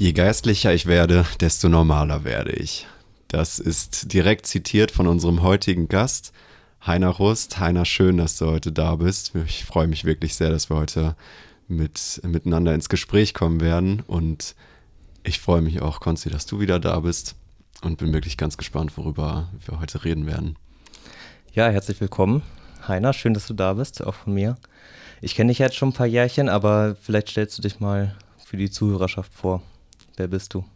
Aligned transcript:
Je 0.00 0.14
geistlicher 0.14 0.72
ich 0.72 0.86
werde, 0.86 1.26
desto 1.40 1.68
normaler 1.68 2.24
werde 2.24 2.52
ich. 2.52 2.86
Das 3.28 3.58
ist 3.58 4.14
direkt 4.14 4.46
zitiert 4.46 4.90
von 4.90 5.06
unserem 5.06 5.42
heutigen 5.42 5.88
Gast, 5.88 6.32
Heiner 6.86 7.10
Rust. 7.10 7.58
Heiner, 7.58 7.84
schön, 7.84 8.16
dass 8.16 8.38
du 8.38 8.46
heute 8.46 8.72
da 8.72 8.96
bist. 8.96 9.34
Ich 9.44 9.66
freue 9.66 9.88
mich 9.88 10.06
wirklich 10.06 10.36
sehr, 10.36 10.48
dass 10.48 10.70
wir 10.70 10.78
heute 10.78 11.16
mit, 11.68 12.18
miteinander 12.24 12.72
ins 12.72 12.88
Gespräch 12.88 13.34
kommen 13.34 13.60
werden. 13.60 14.02
Und 14.06 14.54
ich 15.22 15.38
freue 15.38 15.60
mich 15.60 15.82
auch, 15.82 16.00
Konzi, 16.00 16.30
dass 16.30 16.46
du 16.46 16.60
wieder 16.60 16.80
da 16.80 17.00
bist. 17.00 17.34
Und 17.82 17.98
bin 17.98 18.14
wirklich 18.14 18.38
ganz 18.38 18.56
gespannt, 18.56 18.96
worüber 18.96 19.50
wir 19.66 19.80
heute 19.80 20.02
reden 20.02 20.26
werden. 20.26 20.56
Ja, 21.52 21.68
herzlich 21.68 22.00
willkommen. 22.00 22.40
Heiner, 22.88 23.12
schön, 23.12 23.34
dass 23.34 23.46
du 23.46 23.52
da 23.52 23.74
bist, 23.74 24.02
auch 24.02 24.14
von 24.14 24.32
mir. 24.32 24.56
Ich 25.20 25.34
kenne 25.34 25.50
dich 25.50 25.58
jetzt 25.58 25.76
schon 25.76 25.90
ein 25.90 25.92
paar 25.92 26.06
Jährchen, 26.06 26.48
aber 26.48 26.96
vielleicht 27.02 27.28
stellst 27.28 27.58
du 27.58 27.60
dich 27.60 27.80
mal 27.80 28.16
für 28.46 28.56
die 28.56 28.70
Zuhörerschaft 28.70 29.34
vor. 29.34 29.62
Wer 30.20 30.28
bist 30.28 30.52
du? 30.52 30.66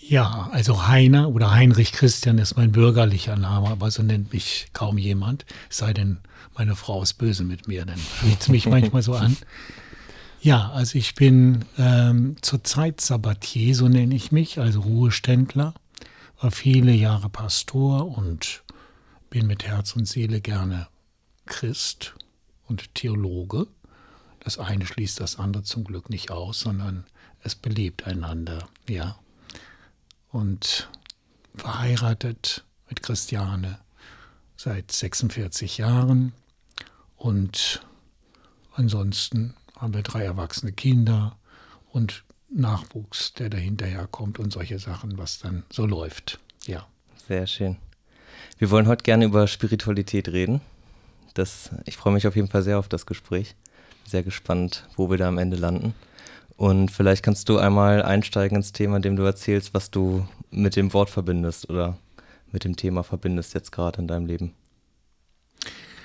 Ja, 0.00 0.48
also 0.50 0.88
Heiner 0.88 1.28
oder 1.28 1.52
Heinrich 1.52 1.92
Christian 1.92 2.38
ist 2.38 2.56
mein 2.56 2.72
bürgerlicher 2.72 3.36
Name, 3.36 3.68
aber 3.68 3.92
so 3.92 4.02
nennt 4.02 4.32
mich 4.32 4.66
kaum 4.72 4.98
jemand. 4.98 5.46
Sei 5.70 5.92
denn, 5.92 6.18
meine 6.56 6.74
Frau 6.74 7.00
ist 7.00 7.14
böse 7.14 7.44
mit 7.44 7.68
mir, 7.68 7.86
dann 7.86 8.00
sieht 8.24 8.48
mich 8.48 8.66
manchmal 8.66 9.02
so 9.02 9.14
an. 9.14 9.36
Ja, 10.40 10.72
also 10.72 10.98
ich 10.98 11.14
bin 11.14 11.64
ähm, 11.78 12.34
zurzeit 12.42 13.00
Sabbatier, 13.00 13.76
so 13.76 13.86
nenne 13.86 14.16
ich 14.16 14.32
mich, 14.32 14.58
also 14.58 14.80
Ruheständler, 14.80 15.74
war 16.40 16.50
viele 16.50 16.90
Jahre 16.90 17.28
Pastor 17.28 18.18
und 18.18 18.64
bin 19.30 19.46
mit 19.46 19.64
Herz 19.64 19.94
und 19.94 20.08
Seele 20.08 20.40
gerne 20.40 20.88
Christ 21.46 22.16
und 22.66 22.96
Theologe. 22.96 23.68
Das 24.40 24.58
eine 24.58 24.86
schließt 24.86 25.20
das 25.20 25.38
andere 25.38 25.62
zum 25.62 25.84
Glück 25.84 26.10
nicht 26.10 26.32
aus, 26.32 26.58
sondern 26.58 27.04
es 27.42 27.54
belebt 27.54 28.06
einander, 28.06 28.68
ja. 28.88 29.18
Und 30.30 30.88
verheiratet 31.56 32.64
mit 32.88 33.02
Christiane 33.02 33.78
seit 34.56 34.92
46 34.92 35.78
Jahren 35.78 36.32
und 37.16 37.82
ansonsten 38.74 39.54
haben 39.76 39.94
wir 39.94 40.02
drei 40.02 40.24
erwachsene 40.24 40.72
Kinder 40.72 41.36
und 41.90 42.24
Nachwuchs, 42.50 43.34
der 43.34 43.50
dahinterher 43.50 44.06
kommt 44.06 44.38
und 44.38 44.52
solche 44.52 44.78
Sachen, 44.78 45.18
was 45.18 45.38
dann 45.38 45.64
so 45.70 45.86
läuft. 45.86 46.40
Ja. 46.66 46.86
Sehr 47.26 47.46
schön. 47.46 47.76
Wir 48.58 48.70
wollen 48.70 48.86
heute 48.86 49.02
gerne 49.02 49.26
über 49.26 49.46
Spiritualität 49.46 50.28
reden. 50.28 50.60
Das, 51.34 51.70
ich 51.84 51.96
freue 51.96 52.14
mich 52.14 52.26
auf 52.26 52.36
jeden 52.36 52.48
Fall 52.48 52.62
sehr 52.62 52.78
auf 52.78 52.88
das 52.88 53.06
Gespräch. 53.06 53.54
Sehr 54.06 54.22
gespannt, 54.22 54.88
wo 54.96 55.10
wir 55.10 55.18
da 55.18 55.28
am 55.28 55.38
Ende 55.38 55.56
landen. 55.56 55.94
Und 56.58 56.90
vielleicht 56.90 57.22
kannst 57.22 57.48
du 57.48 57.58
einmal 57.58 58.02
einsteigen 58.02 58.56
ins 58.56 58.72
Thema, 58.72 58.96
in 58.96 59.02
dem 59.02 59.14
du 59.14 59.22
erzählst, 59.22 59.74
was 59.74 59.92
du 59.92 60.26
mit 60.50 60.74
dem 60.74 60.92
Wort 60.92 61.08
verbindest 61.08 61.70
oder 61.70 61.96
mit 62.50 62.64
dem 62.64 62.74
Thema 62.74 63.04
verbindest 63.04 63.54
jetzt 63.54 63.70
gerade 63.70 64.00
in 64.00 64.08
deinem 64.08 64.26
Leben. 64.26 64.54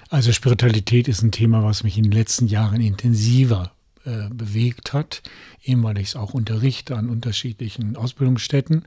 Also 0.10 0.32
Spiritualität 0.32 1.08
ist 1.08 1.24
ein 1.24 1.32
Thema, 1.32 1.64
was 1.64 1.84
mich 1.84 1.98
in 1.98 2.04
den 2.04 2.12
letzten 2.12 2.46
Jahren 2.46 2.82
intensiver 2.82 3.72
äh, 4.06 4.30
bewegt 4.30 4.94
hat, 4.94 5.24
eben 5.64 5.82
weil 5.82 5.98
ich 5.98 6.10
es 6.10 6.16
auch 6.16 6.36
unterrichte 6.36 6.96
an 6.98 7.10
unterschiedlichen 7.10 7.96
Ausbildungsstätten 7.96 8.86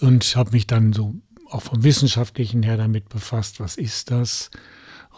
und 0.00 0.34
habe 0.34 0.50
mich 0.50 0.66
dann 0.66 0.92
so 0.92 1.14
auch 1.50 1.62
vom 1.62 1.84
wissenschaftlichen 1.84 2.64
her 2.64 2.76
damit 2.76 3.08
befasst, 3.08 3.60
was 3.60 3.76
ist 3.76 4.10
das? 4.10 4.50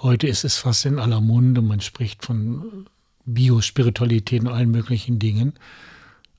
Heute 0.03 0.27
ist 0.27 0.45
es 0.45 0.59
fast 0.59 0.85
in 0.85 0.99
aller 0.99 1.23
Munde, 1.23 1.63
man 1.63 1.81
spricht 1.81 2.27
von 2.27 2.87
Biospiritualität 3.27 4.41
und 4.43 4.49
allen 4.49 4.71
möglichen 4.71 5.19
Dingen. 5.19 5.55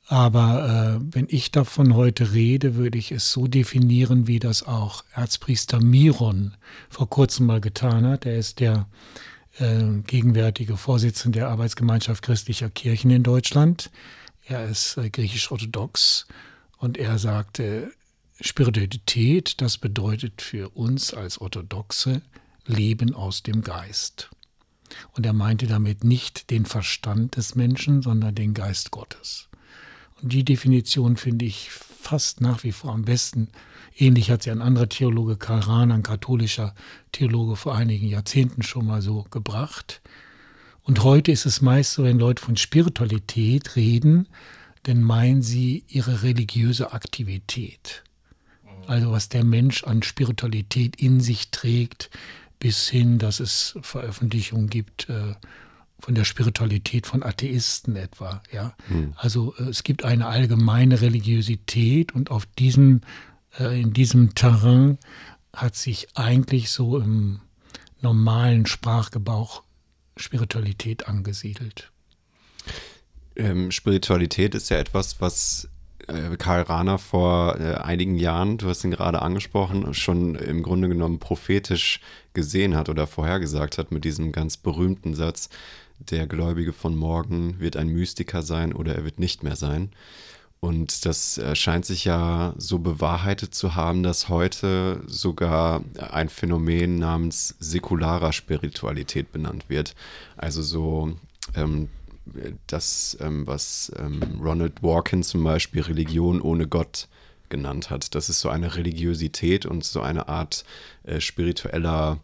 Aber 0.07 0.99
äh, 1.01 1.05
wenn 1.13 1.27
ich 1.29 1.51
davon 1.51 1.93
heute 1.93 2.31
rede, 2.31 2.75
würde 2.75 2.97
ich 2.97 3.11
es 3.11 3.31
so 3.31 3.47
definieren, 3.47 4.25
wie 4.25 4.39
das 4.39 4.63
auch 4.63 5.03
Erzpriester 5.13 5.81
Miron 5.81 6.55
vor 6.89 7.09
kurzem 7.09 7.45
mal 7.45 7.59
getan 7.59 8.07
hat. 8.07 8.25
Er 8.25 8.37
ist 8.37 8.61
der 8.61 8.87
äh, 9.59 9.83
gegenwärtige 10.05 10.77
Vorsitzende 10.77 11.39
der 11.39 11.49
Arbeitsgemeinschaft 11.49 12.23
christlicher 12.23 12.69
Kirchen 12.69 13.11
in 13.11 13.23
Deutschland. 13.23 13.91
Er 14.45 14.65
ist 14.65 14.95
äh, 14.97 15.09
griechisch-orthodox 15.09 16.25
und 16.77 16.97
er 16.97 17.17
sagte, 17.17 17.91
Spiritualität, 18.39 19.61
das 19.61 19.77
bedeutet 19.77 20.41
für 20.41 20.69
uns 20.69 21.13
als 21.13 21.41
Orthodoxe 21.41 22.21
Leben 22.65 23.13
aus 23.13 23.43
dem 23.43 23.61
Geist. 23.61 24.29
Und 25.13 25.25
er 25.25 25.33
meinte 25.33 25.67
damit 25.67 26.03
nicht 26.03 26.49
den 26.49 26.65
Verstand 26.65 27.35
des 27.35 27.55
Menschen, 27.55 28.01
sondern 28.01 28.35
den 28.35 28.53
Geist 28.53 28.91
Gottes. 28.91 29.49
Und 30.21 30.33
die 30.33 30.43
Definition 30.43 31.17
finde 31.17 31.45
ich 31.45 31.69
fast 31.69 32.41
nach 32.41 32.63
wie 32.63 32.71
vor 32.71 32.93
am 32.93 33.03
besten. 33.03 33.49
Ähnlich 33.97 34.31
hat 34.31 34.43
sie 34.43 34.51
ein 34.51 34.61
anderer 34.61 34.89
Theologe, 34.89 35.37
Karl 35.37 35.59
Rahn, 35.59 35.91
ein 35.91 36.03
katholischer 36.03 36.73
Theologe, 37.11 37.55
vor 37.55 37.75
einigen 37.75 38.07
Jahrzehnten 38.07 38.63
schon 38.63 38.85
mal 38.85 39.01
so 39.01 39.23
gebracht. 39.29 40.01
Und 40.83 41.03
heute 41.03 41.31
ist 41.31 41.45
es 41.45 41.61
meist 41.61 41.93
so, 41.93 42.03
wenn 42.03 42.17
Leute 42.17 42.41
von 42.41 42.55
Spiritualität 42.55 43.75
reden, 43.75 44.27
dann 44.83 45.03
meinen 45.03 45.41
sie 45.41 45.83
ihre 45.89 46.23
religiöse 46.23 46.93
Aktivität. 46.93 48.03
Also 48.87 49.11
was 49.11 49.27
der 49.27 49.43
Mensch 49.43 49.83
an 49.83 50.01
Spiritualität 50.01 50.95
in 50.95 51.19
sich 51.19 51.51
trägt, 51.51 52.09
bis 52.59 52.89
hin, 52.89 53.19
dass 53.19 53.39
es 53.39 53.77
Veröffentlichungen 53.81 54.69
gibt 54.69 55.09
äh, 55.09 55.35
von 55.99 56.15
der 56.15 56.25
Spiritualität 56.25 57.07
von 57.07 57.23
Atheisten 57.23 57.95
etwa. 57.95 58.41
Ja? 58.51 58.75
Hm. 58.87 59.13
Also 59.15 59.55
äh, 59.57 59.63
es 59.63 59.83
gibt 59.83 60.03
eine 60.03 60.27
allgemeine 60.27 61.01
Religiosität 61.01 62.13
und 62.13 62.31
auf 62.31 62.45
diesem, 62.45 63.01
äh, 63.59 63.79
in 63.79 63.93
diesem 63.93 64.35
Terrain 64.35 64.97
hat 65.53 65.75
sich 65.75 66.07
eigentlich 66.15 66.69
so 66.69 66.99
im 66.99 67.41
normalen 68.01 68.65
Sprachgebrauch 68.65 69.63
Spiritualität 70.17 71.07
angesiedelt. 71.07 71.91
Ähm, 73.35 73.71
Spiritualität 73.71 74.55
ist 74.55 74.69
ja 74.69 74.77
etwas, 74.77 75.21
was 75.21 75.69
Karl 76.37 76.61
Rahner 76.61 76.97
vor 76.97 77.59
äh, 77.59 77.75
einigen 77.75 78.15
Jahren, 78.15 78.57
du 78.57 78.69
hast 78.69 78.83
ihn 78.83 78.91
gerade 78.91 79.21
angesprochen, 79.21 79.93
schon 79.93 80.35
im 80.35 80.63
Grunde 80.63 80.87
genommen 80.87 81.19
prophetisch 81.19 81.99
gesehen 82.33 82.75
hat 82.75 82.87
oder 82.87 83.07
vorhergesagt 83.07 83.77
hat 83.77 83.91
mit 83.91 84.05
diesem 84.05 84.31
ganz 84.31 84.57
berühmten 84.57 85.13
Satz, 85.13 85.49
der 85.99 86.27
Gläubige 86.27 86.73
von 86.73 86.95
morgen 86.95 87.59
wird 87.59 87.75
ein 87.75 87.89
Mystiker 87.89 88.41
sein 88.41 88.73
oder 88.73 88.95
er 88.95 89.03
wird 89.03 89.19
nicht 89.19 89.43
mehr 89.43 89.55
sein. 89.55 89.91
Und 90.59 91.05
das 91.05 91.37
äh, 91.37 91.55
scheint 91.55 91.85
sich 91.85 92.05
ja 92.05 92.53
so 92.57 92.79
bewahrheitet 92.79 93.53
zu 93.53 93.75
haben, 93.75 94.01
dass 94.01 94.27
heute 94.27 95.01
sogar 95.05 95.83
ein 96.11 96.29
Phänomen 96.29 96.97
namens 96.97 97.55
säkularer 97.59 98.33
Spiritualität 98.33 99.31
benannt 99.31 99.65
wird. 99.69 99.93
Also 100.35 100.63
so 100.63 101.15
ähm, 101.55 101.89
das, 102.67 103.17
ähm, 103.21 103.47
was 103.47 103.91
ähm, 103.97 104.21
Ronald 104.41 104.83
Walken 104.83 105.23
zum 105.23 105.43
Beispiel 105.43 105.81
Religion 105.81 106.41
ohne 106.41 106.67
Gott 106.67 107.07
genannt 107.49 107.89
hat. 107.89 108.15
Das 108.15 108.29
ist 108.29 108.41
so 108.41 108.49
eine 108.49 108.75
Religiosität 108.75 109.65
und 109.65 109.83
so 109.83 110.01
eine 110.01 110.27
Art 110.27 110.65
äh, 111.03 111.19
spiritueller 111.19 112.19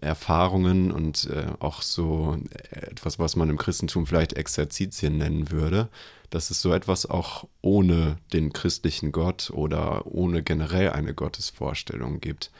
Erfahrungen 0.00 0.90
und 0.90 1.30
äh, 1.30 1.46
auch 1.60 1.82
so 1.82 2.38
etwas, 2.70 3.18
was 3.18 3.36
man 3.36 3.48
im 3.48 3.56
Christentum 3.56 4.06
vielleicht 4.06 4.34
Exerzitien 4.34 5.18
nennen 5.18 5.50
würde, 5.50 5.88
dass 6.30 6.50
es 6.50 6.60
so 6.60 6.72
etwas 6.72 7.06
auch 7.06 7.46
ohne 7.62 8.18
den 8.32 8.52
christlichen 8.52 9.12
Gott 9.12 9.50
oder 9.50 10.06
ohne 10.06 10.42
generell 10.42 10.90
eine 10.90 11.14
Gottesvorstellung 11.14 12.20
gibt. 12.20 12.50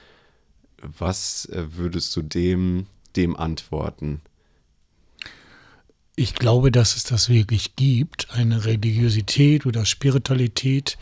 Was 0.78 1.46
äh, 1.46 1.64
würdest 1.76 2.14
du 2.16 2.22
dem, 2.22 2.86
dem 3.16 3.36
antworten? 3.36 4.20
Ich 6.16 6.34
glaube, 6.34 6.70
dass 6.70 6.96
es 6.96 7.04
das 7.04 7.28
wirklich 7.28 7.76
gibt, 7.76 8.30
eine 8.30 8.64
Religiosität 8.64 9.66
oder 9.66 9.84
Spiritualität, 9.84 10.96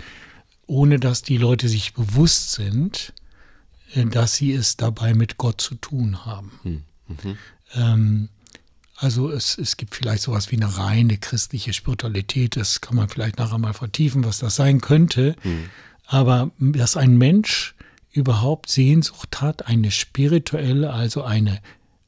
ohne 0.67 0.99
dass 0.99 1.23
die 1.23 1.37
Leute 1.37 1.69
sich 1.69 1.93
bewusst 1.93 2.53
sind, 2.53 3.12
äh, 3.94 4.06
dass 4.06 4.37
sie 4.37 4.53
es 4.53 4.76
dabei 4.76 5.14
mit 5.14 5.37
Gott 5.37 5.61
zu 5.61 5.75
tun 5.75 6.25
haben. 6.25 6.53
Hm, 6.62 6.82
mhm. 7.09 7.38
Ähm, 7.75 8.29
also 8.97 9.31
es, 9.31 9.59
es 9.59 9.76
gibt 9.76 9.97
vielleicht 9.97 10.23
sowas 10.23 10.50
wie 10.53 10.56
eine 10.56 10.79
reine 10.79 11.19
christliche 11.19 11.73
Spiritualität, 11.73 12.56
das 12.56 12.81
kann 12.81 12.97
man 12.97 13.08
vielleicht 13.08 13.38
nachher 13.38 13.58
mal 13.58 13.75
vertiefen, 13.75 14.25
was 14.25 14.38
das 14.38 14.55
sein 14.55 14.81
könnte. 14.81 15.35
Hm. 15.43 15.70
Aber 16.06 16.53
dass 16.58 16.97
ein 16.97 17.19
Mensch 17.19 17.75
überhaupt 18.12 18.70
Sehnsucht 18.70 19.41
hat, 19.41 19.67
eine 19.67 19.91
spirituelle, 19.91 20.93
also 20.93 21.23
eine 21.25 21.61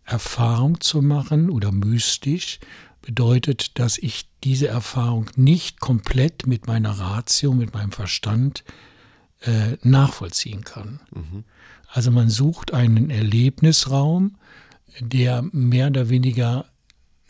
Erfahrung 0.05 0.81
zu 0.81 1.03
machen 1.03 1.51
oder 1.51 1.73
mystisch, 1.73 2.61
bedeutet, 3.05 3.79
dass 3.79 3.99
ich 3.99 4.29
diese 4.45 4.67
Erfahrung 4.69 5.31
nicht 5.37 5.79
komplett 5.79 6.47
mit 6.47 6.67
meiner 6.67 6.99
Ratio, 6.99 7.53
mit 7.53 7.75
meinem 7.75 7.93
Verstand 7.93 8.65
äh, 9.43 9.77
nachvollziehen 9.83 10.65
kann. 10.65 11.01
Mhm. 11.15 11.45
Also 11.87 12.11
man 12.11 12.31
sucht 12.31 12.73
einen 12.73 13.11
Erlebnisraum, 13.11 14.37
der 15.01 15.43
mehr 15.53 15.89
oder 15.89 16.09
weniger 16.09 16.65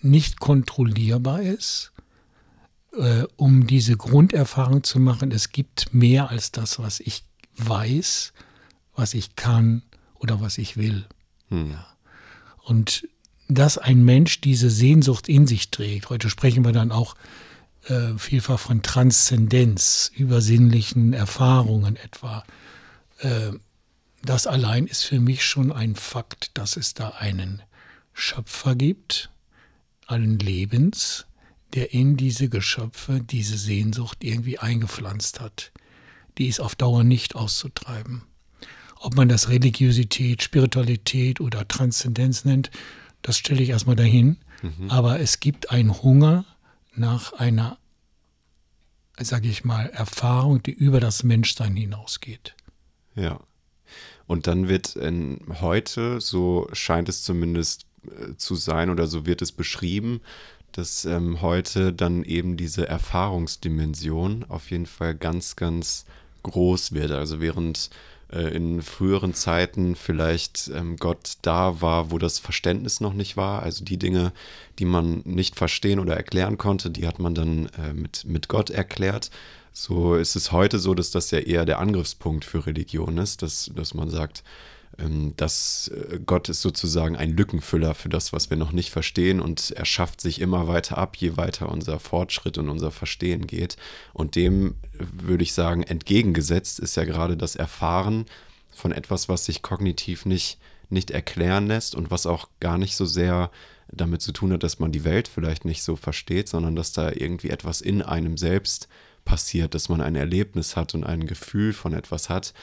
nicht 0.00 0.38
kontrollierbar 0.38 1.43
ist, 1.43 1.93
äh, 2.97 3.25
um 3.37 3.67
diese 3.67 3.97
Grunderfahrung 3.97 4.85
zu 4.85 5.00
machen, 5.00 5.32
es 5.32 5.50
gibt 5.50 5.93
mehr 5.93 6.31
als 6.31 6.53
das, 6.53 6.79
was 6.79 7.00
ich 7.00 7.25
weiß, 7.56 8.32
was 8.94 9.15
ich 9.15 9.35
kann 9.35 9.82
oder 10.15 10.41
was 10.41 10.59
ich 10.59 10.77
will. 10.77 11.06
Hm. 11.49 11.73
Ja. 11.73 11.87
Und 12.62 13.09
dass 13.49 13.79
ein 13.79 14.05
Mensch 14.05 14.41
diese 14.41 14.70
Sehnsucht 14.70 15.29
in 15.29 15.46
sich 15.46 15.70
trägt, 15.70 16.11
heute 16.11 16.31
sprechen 16.31 16.64
wir 16.64 16.73
dann 16.73 16.93
auch 16.93 17.14
äh, 17.88 18.17
vielfach 18.17 18.58
von 18.58 18.82
Transzendenz, 18.82 20.11
übersinnlichen 20.14 21.12
Erfahrungen 21.12 21.96
etwa, 21.96 22.44
äh, 23.19 23.52
das 24.23 24.46
allein 24.46 24.87
ist 24.87 25.05
für 25.05 25.20
mich 25.20 25.44
schon 25.44 25.70
ein 25.70 25.96
Fakt, 25.96 26.52
dass 26.55 26.76
es 26.76 26.94
da 26.94 27.11
einen 27.11 27.62
Schöpfer 28.14 28.75
gibt, 28.75 29.31
allen 30.06 30.38
Lebens, 30.38 31.26
der 31.75 31.93
in 31.93 32.17
diese 32.17 32.49
Geschöpfe 32.49 33.20
diese 33.20 33.58
Sehnsucht 33.58 34.25
irgendwie 34.25 34.58
eingepflanzt 34.58 35.41
hat. 35.41 35.73
Die 36.38 36.46
ist 36.46 36.61
auf 36.61 36.75
Dauer 36.75 37.05
nicht 37.05 37.35
auszutreiben. 37.35 38.23
Ob 39.00 39.14
man 39.17 39.29
das 39.29 39.50
Religiosität, 39.50 40.43
Spiritualität 40.43 41.41
oder 41.41 41.69
Transzendenz 41.69 42.44
nennt, 42.44 42.70
das 43.25 43.38
stelle 43.38 43.62
ich 43.62 43.71
erstmal 43.71 43.97
dahin. 43.97 44.37
Mhm. 44.62 44.91
Aber 44.91 45.19
es 45.19 45.41
gibt 45.41 45.71
einen 45.71 46.03
Hunger 46.03 46.44
nach 46.94 47.32
einer, 47.32 47.79
sage 49.19 49.49
ich 49.49 49.65
mal, 49.65 49.87
Erfahrung, 49.87 50.62
die 50.62 50.73
über 50.73 51.00
das 51.00 51.25
Menschsein 51.25 51.75
hinausgeht. 51.75 52.55
Ja. 53.17 53.41
Und 54.26 54.47
dann 54.47 54.69
wird 54.69 54.94
in, 54.97 55.41
heute, 55.61 56.21
so 56.21 56.69
scheint 56.73 57.09
es 57.09 57.25
zumindest 57.25 57.87
äh, 58.06 58.37
zu 58.37 58.55
sein 58.55 58.91
oder 58.91 59.06
so 59.06 59.27
wird 59.27 59.43
es 59.43 59.53
beschrieben, 59.53 60.20
dass 60.73 61.05
ähm, 61.05 61.41
heute 61.41 61.93
dann 61.93 62.25
eben 62.25 62.56
diese 62.56 62.87
Erfahrungsdimension 62.87 64.44
auf 64.49 64.70
jeden 64.70 64.87
Fall 64.87 65.15
ganz, 65.15 65.56
ganz 65.56 66.05
groß 66.43 66.93
wird. 66.93 67.11
Also 67.11 67.41
während 67.41 67.88
äh, 67.88 68.14
in 68.31 68.82
früheren 68.82 69.35
Zeiten 69.35 69.94
vielleicht 69.94 70.71
ähm, 70.75 70.97
Gott 70.97 71.35
da 71.43 71.81
war, 71.81 72.11
wo 72.11 72.19
das 72.19 72.38
Verständnis 72.38 73.00
noch 73.00 73.12
nicht 73.12 73.37
war, 73.37 73.62
also 73.62 73.85
die 73.85 73.99
Dinge, 73.99 74.32
die 74.79 74.85
man 74.85 75.23
nicht 75.25 75.56
verstehen 75.56 75.99
oder 75.99 76.17
erklären 76.17 76.59
konnte, 76.59 76.91
die 76.91 77.06
hat 77.06 77.19
man 77.19 77.35
dann 77.35 77.67
äh, 77.79 77.93
mit, 77.93 78.25
mit 78.25 78.49
Gott 78.49 78.71
erklärt. 78.71 79.31
So 79.73 80.15
ist 80.15 80.37
es 80.37 80.53
heute 80.53 80.79
so, 80.79 80.94
dass 80.94 81.11
das 81.11 81.31
ja 81.32 81.41
eher 81.41 81.65
der 81.65 81.81
Angriffspunkt 81.81 82.44
für 82.44 82.67
Religion 82.67 83.19
ist, 83.19 83.43
dass, 83.43 83.71
dass 83.75 83.93
man 83.93 84.09
sagt, 84.09 84.44
dass 85.37 85.88
äh, 85.88 86.20
Gott 86.25 86.49
ist 86.49 86.62
sozusagen 86.62 87.17
ein 87.17 87.37
Lückenfüller 87.37 87.94
für 87.94 88.08
das, 88.08 88.32
was 88.32 88.50
wir 88.50 88.56
noch 88.56 88.73
nicht 88.73 88.91
verstehen 88.91 89.41
und 89.41 89.73
er 89.73 89.85
schafft 89.85 90.20
sich 90.20 90.41
immer 90.41 90.69
weiter 90.69 90.99
ab, 90.99 91.17
je 91.17 91.37
weiter 91.37 91.69
unser 91.69 91.99
Fortschritt 91.99 92.58
und 92.58 92.69
unser 92.69 92.91
Verstehen 92.91 93.46
geht. 93.46 93.76
Und 94.12 94.37
dem 94.37 94.76
würde 94.93 95.43
ich 95.43 95.52
sagen, 95.52 95.82
entgegengesetzt 95.82 96.79
ist 96.79 96.96
ja 96.96 97.05
gerade 97.05 97.37
das 97.37 97.56
Erfahren 97.56 98.26
von 98.70 98.93
etwas, 98.93 99.29
was 99.29 99.44
sich 99.44 99.62
kognitiv 99.62 100.26
nicht, 100.26 100.58
nicht 100.91 101.11
erklären 101.11 101.67
lässt 101.67 101.94
und 101.94 102.11
was 102.11 102.26
auch 102.26 102.49
gar 102.61 102.79
nicht 102.79 102.96
so 102.96 103.06
sehr 103.06 103.50
damit 103.88 104.23
zu 104.23 104.32
tun 104.32 104.52
hat, 104.52 104.62
dass 104.62 104.79
man 104.79 104.93
die 104.93 105.05
Welt 105.05 105.29
vielleicht 105.29 105.64
nicht 105.64 105.82
so 105.82 105.96
versteht, 105.96 106.49
sondern 106.49 106.76
dass 106.76 106.93
da 106.93 107.11
irgendwie 107.11 107.50
etwas 107.50 107.81
in 107.81 108.02
einem 108.02 108.37
selbst 108.37 108.88
passiert, 109.25 109.75
dass 109.75 109.88
man 109.88 110.00
ein 110.00 110.17
Erlebnis 110.17 110.76
hat 110.76 110.94
und 110.94 111.05
ein 111.05 111.26
Gefühl 111.26 111.73
von 111.73 111.94
etwas 111.94 112.29
hat, 112.29 112.55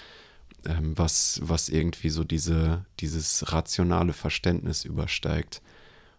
ähm, 0.65 0.97
was, 0.97 1.39
was 1.43 1.69
irgendwie 1.69 2.09
so 2.09 2.23
diese, 2.23 2.85
dieses 2.99 3.51
rationale 3.51 4.13
Verständnis 4.13 4.85
übersteigt. 4.85 5.61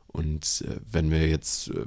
Und 0.08 0.64
äh, 0.66 0.80
wenn 0.90 1.10
wir 1.10 1.28
jetzt 1.28 1.70
äh, 1.70 1.86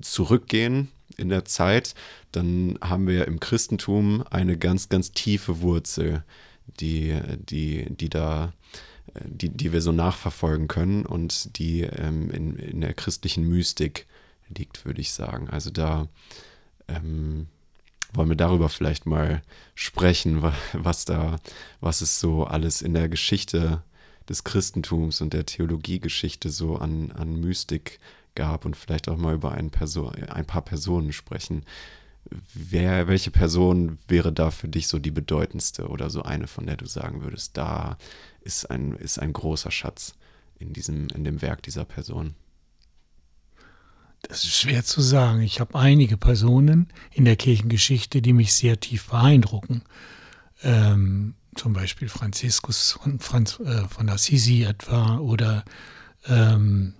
zurückgehen 0.00 0.88
in 1.16 1.28
der 1.28 1.44
Zeit, 1.44 1.94
dann 2.30 2.78
haben 2.80 3.06
wir 3.06 3.26
im 3.26 3.40
Christentum 3.40 4.24
eine 4.30 4.56
ganz, 4.58 4.88
ganz 4.88 5.12
tiefe 5.12 5.60
Wurzel, 5.60 6.24
die, 6.80 7.18
die, 7.48 7.86
die 7.90 8.08
da, 8.08 8.52
äh, 9.14 9.20
die, 9.24 9.48
die 9.48 9.72
wir 9.72 9.80
so 9.80 9.92
nachverfolgen 9.92 10.68
können 10.68 11.06
und 11.06 11.56
die 11.58 11.82
ähm, 11.82 12.30
in, 12.30 12.56
in 12.56 12.80
der 12.80 12.94
christlichen 12.94 13.48
Mystik 13.48 14.06
liegt, 14.56 14.84
würde 14.84 15.00
ich 15.00 15.12
sagen. 15.12 15.48
Also 15.48 15.70
da 15.70 16.08
ähm, 16.88 17.46
wollen 18.12 18.28
wir 18.28 18.36
darüber 18.36 18.68
vielleicht 18.68 19.06
mal 19.06 19.42
sprechen, 19.74 20.42
was 20.72 21.04
da, 21.04 21.36
was 21.80 22.00
es 22.00 22.20
so 22.20 22.44
alles 22.44 22.82
in 22.82 22.94
der 22.94 23.08
Geschichte 23.08 23.82
des 24.28 24.44
Christentums 24.44 25.20
und 25.20 25.32
der 25.32 25.46
Theologiegeschichte 25.46 26.50
so 26.50 26.76
an, 26.76 27.12
an 27.12 27.40
Mystik 27.40 27.98
gab 28.34 28.64
und 28.64 28.76
vielleicht 28.76 29.08
auch 29.08 29.16
mal 29.16 29.34
über 29.34 29.52
ein, 29.52 29.70
Person, 29.70 30.14
ein 30.14 30.46
paar 30.46 30.62
Personen 30.62 31.12
sprechen. 31.12 31.64
Wer, 32.54 33.08
welche 33.08 33.30
Person 33.30 33.98
wäre 34.08 34.32
da 34.32 34.50
für 34.50 34.68
dich 34.68 34.86
so 34.86 34.98
die 34.98 35.10
bedeutendste 35.10 35.88
oder 35.88 36.08
so 36.08 36.22
eine, 36.22 36.46
von 36.46 36.66
der 36.66 36.76
du 36.76 36.86
sagen 36.86 37.22
würdest, 37.22 37.56
da 37.56 37.98
ist 38.40 38.70
ein, 38.70 38.92
ist 38.92 39.18
ein 39.18 39.32
großer 39.32 39.70
Schatz 39.70 40.14
in, 40.58 40.72
diesem, 40.72 41.08
in 41.08 41.24
dem 41.24 41.42
Werk 41.42 41.62
dieser 41.62 41.84
Person? 41.84 42.34
Das 44.22 44.44
ist 44.44 44.54
schwer 44.54 44.84
zu 44.84 45.00
sagen. 45.00 45.42
Ich 45.42 45.60
habe 45.60 45.78
einige 45.78 46.16
Personen 46.16 46.88
in 47.12 47.24
der 47.24 47.36
Kirchengeschichte, 47.36 48.22
die 48.22 48.32
mich 48.32 48.54
sehr 48.54 48.78
tief 48.80 49.08
beeindrucken. 49.08 49.82
Ähm, 50.62 51.34
zum 51.54 51.72
Beispiel 51.72 52.08
Franziskus 52.08 52.92
von, 52.92 53.18
Franz, 53.18 53.60
äh, 53.60 53.86
von 53.88 54.08
Assisi 54.08 54.62
etwa 54.62 55.18
oder 55.18 55.64
ähm, 56.26 56.94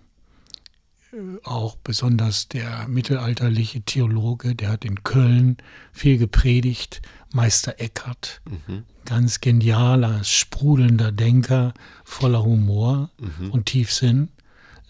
auch 1.45 1.77
besonders 1.77 2.49
der 2.49 2.89
mittelalterliche 2.89 3.83
Theologe, 3.83 4.55
der 4.55 4.71
hat 4.71 4.85
in 4.85 5.03
Köln 5.03 5.59
viel 5.93 6.19
gepredigt, 6.19 7.03
Meister 7.33 7.79
Eckhart, 7.79 8.41
mhm. 8.47 8.85
ganz 9.05 9.41
genialer, 9.41 10.25
sprudelnder 10.25 11.13
Denker, 11.13 11.75
voller 12.05 12.45
Humor 12.45 13.11
mhm. 13.19 13.51
und 13.51 13.67
Tiefsinn. 13.67 14.29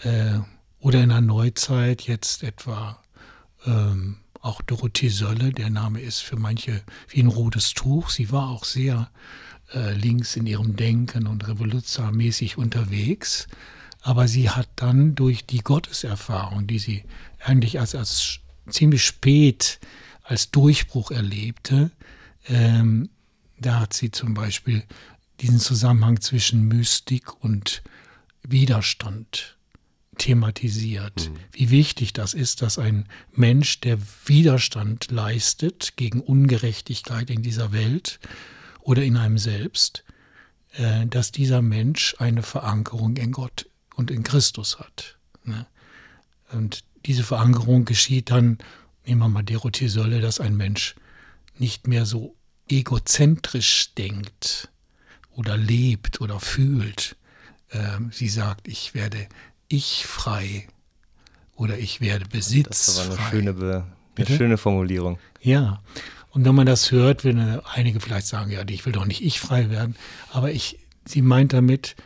Äh, 0.01 0.41
oder 0.83 1.01
in 1.01 1.11
der 1.11 1.21
Neuzeit 1.21 2.03
jetzt 2.03 2.43
etwa 2.43 3.01
ähm, 3.65 4.17
auch 4.41 4.61
Dorothee 4.63 5.11
Sölle, 5.11 5.53
der 5.53 5.71
Name 5.71 6.01
ist 6.01 6.19
für 6.19 6.37
manche 6.37 6.83
wie 7.09 7.23
ein 7.23 7.29
rotes 7.29 7.73
Tuch. 7.73 8.11
Sie 8.11 8.33
war 8.33 8.49
auch 8.49 8.65
sehr 8.65 9.09
äh, 9.73 9.95
links 9.95 10.35
in 10.35 10.45
ihrem 10.45 10.75
Denken 10.75 11.29
und 11.29 11.47
revolutionarmäßig 11.47 12.59
unterwegs. 12.59 13.47
Aber 14.01 14.27
sie 14.27 14.51
hat 14.51 14.69
dann 14.75 15.15
durch 15.15 15.47
die 15.47 15.61
Gotteserfahrung, 15.61 16.67
die 16.67 16.81
sie 16.81 17.05
eigentlich 17.39 17.79
als, 17.79 17.95
als 17.95 18.41
ziemlich 18.69 19.05
spät 19.05 19.79
als 20.25 20.51
Durchbruch 20.51 21.13
erlebte, 21.13 21.93
ähm, 22.49 23.09
da 23.57 23.79
hat 23.79 23.93
sie 23.93 24.11
zum 24.11 24.35
Beispiel 24.35 24.83
diesen 25.41 25.61
Zusammenhang 25.61 26.21
zwischen 26.21 26.67
Mystik 26.67 27.45
und 27.45 27.85
Widerstand 28.43 29.57
thematisiert, 30.19 31.31
mhm. 31.31 31.37
wie 31.53 31.71
wichtig 31.71 32.13
das 32.13 32.35
ist, 32.35 32.63
dass 32.63 32.79
ein 32.79 33.07
Mensch, 33.33 33.81
der 33.81 33.99
Widerstand 34.27 35.11
leistet 35.11 35.95
gegen 35.97 36.21
Ungerechtigkeit 36.21 37.31
in 37.31 37.43
dieser 37.43 37.73
Welt 37.73 38.21
oder 38.81 39.03
in 39.03 39.17
einem 39.17 39.39
selbst, 39.39 40.05
äh, 40.75 41.07
dass 41.07 41.33
dieser 41.33 41.63
Mensch 41.63 42.15
eine 42.19 42.43
Verankerung 42.43 43.17
in 43.17 43.33
Gott 43.33 43.69
und 43.95 44.11
in 44.11 44.23
Christus 44.23 44.79
hat. 44.79 45.17
Ne? 45.45 45.67
Und 46.53 46.85
diese 47.07 47.25
Verankerung 47.25 47.85
geschieht 47.85 48.31
dann, 48.31 48.59
nehmen 49.07 49.21
wir 49.21 49.29
mal 49.29 49.43
Dorothee 49.43 49.89
Sölle, 49.89 50.21
dass 50.21 50.41
ein 50.41 50.57
Mensch 50.57 50.95
nicht 51.59 51.89
mehr 51.89 52.07
so 52.07 52.37
egozentrisch 52.69 53.95
denkt 53.95 54.71
oder 55.31 55.57
lebt 55.57 56.21
oder 56.21 56.41
fühlt. 56.41 57.17
Ähm, 57.71 58.11
sie 58.13 58.29
sagt, 58.29 58.69
ich 58.69 58.95
werde 58.95 59.29
ich 59.73 60.07
frei 60.07 60.69
oder 61.57 61.79
ich 61.79 62.01
werde 62.01 62.27
besitzfrei. 62.27 63.07
Das 63.07 63.09
war 63.09 63.19
eine 63.19 63.31
schöne, 63.31 63.53
Be 63.55 63.87
eine 64.17 64.27
schöne 64.27 64.59
Formulierung. 64.59 65.19
Ja. 65.41 65.83
Und 66.31 66.45
wenn 66.45 66.55
man 66.55 66.67
das 66.67 66.91
hört, 66.91 67.25
wenn 67.25 67.61
einige 67.61 68.01
vielleicht 68.01 68.27
sagen, 68.27 68.51
ja, 68.51 68.63
ich 68.69 68.85
will 68.87 68.93
doch 68.93 69.07
nicht 69.07 69.23
ich 69.23 69.41
frei 69.41 69.71
werden, 69.71 69.97
aber 70.31 70.51
ich, 70.51 70.79
sie 71.05 71.23
meint 71.23 71.53
damit, 71.53 71.97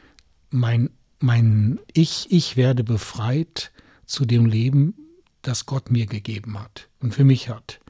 mein, 0.51 0.91
mein 1.19 1.81
Ich, 1.93 2.27
ich 2.31 2.57
werde 2.57 2.85
befreit 2.85 3.73
zu 4.05 4.25
dem 4.25 4.47
Leben, 4.47 4.95
das 5.43 5.67
Gott 5.67 5.91
mir 5.91 6.07
gegeben 6.07 6.59
hat 6.59 6.89
und 7.01 7.15
für 7.15 7.25
mich 7.25 7.49
hat. 7.49 7.81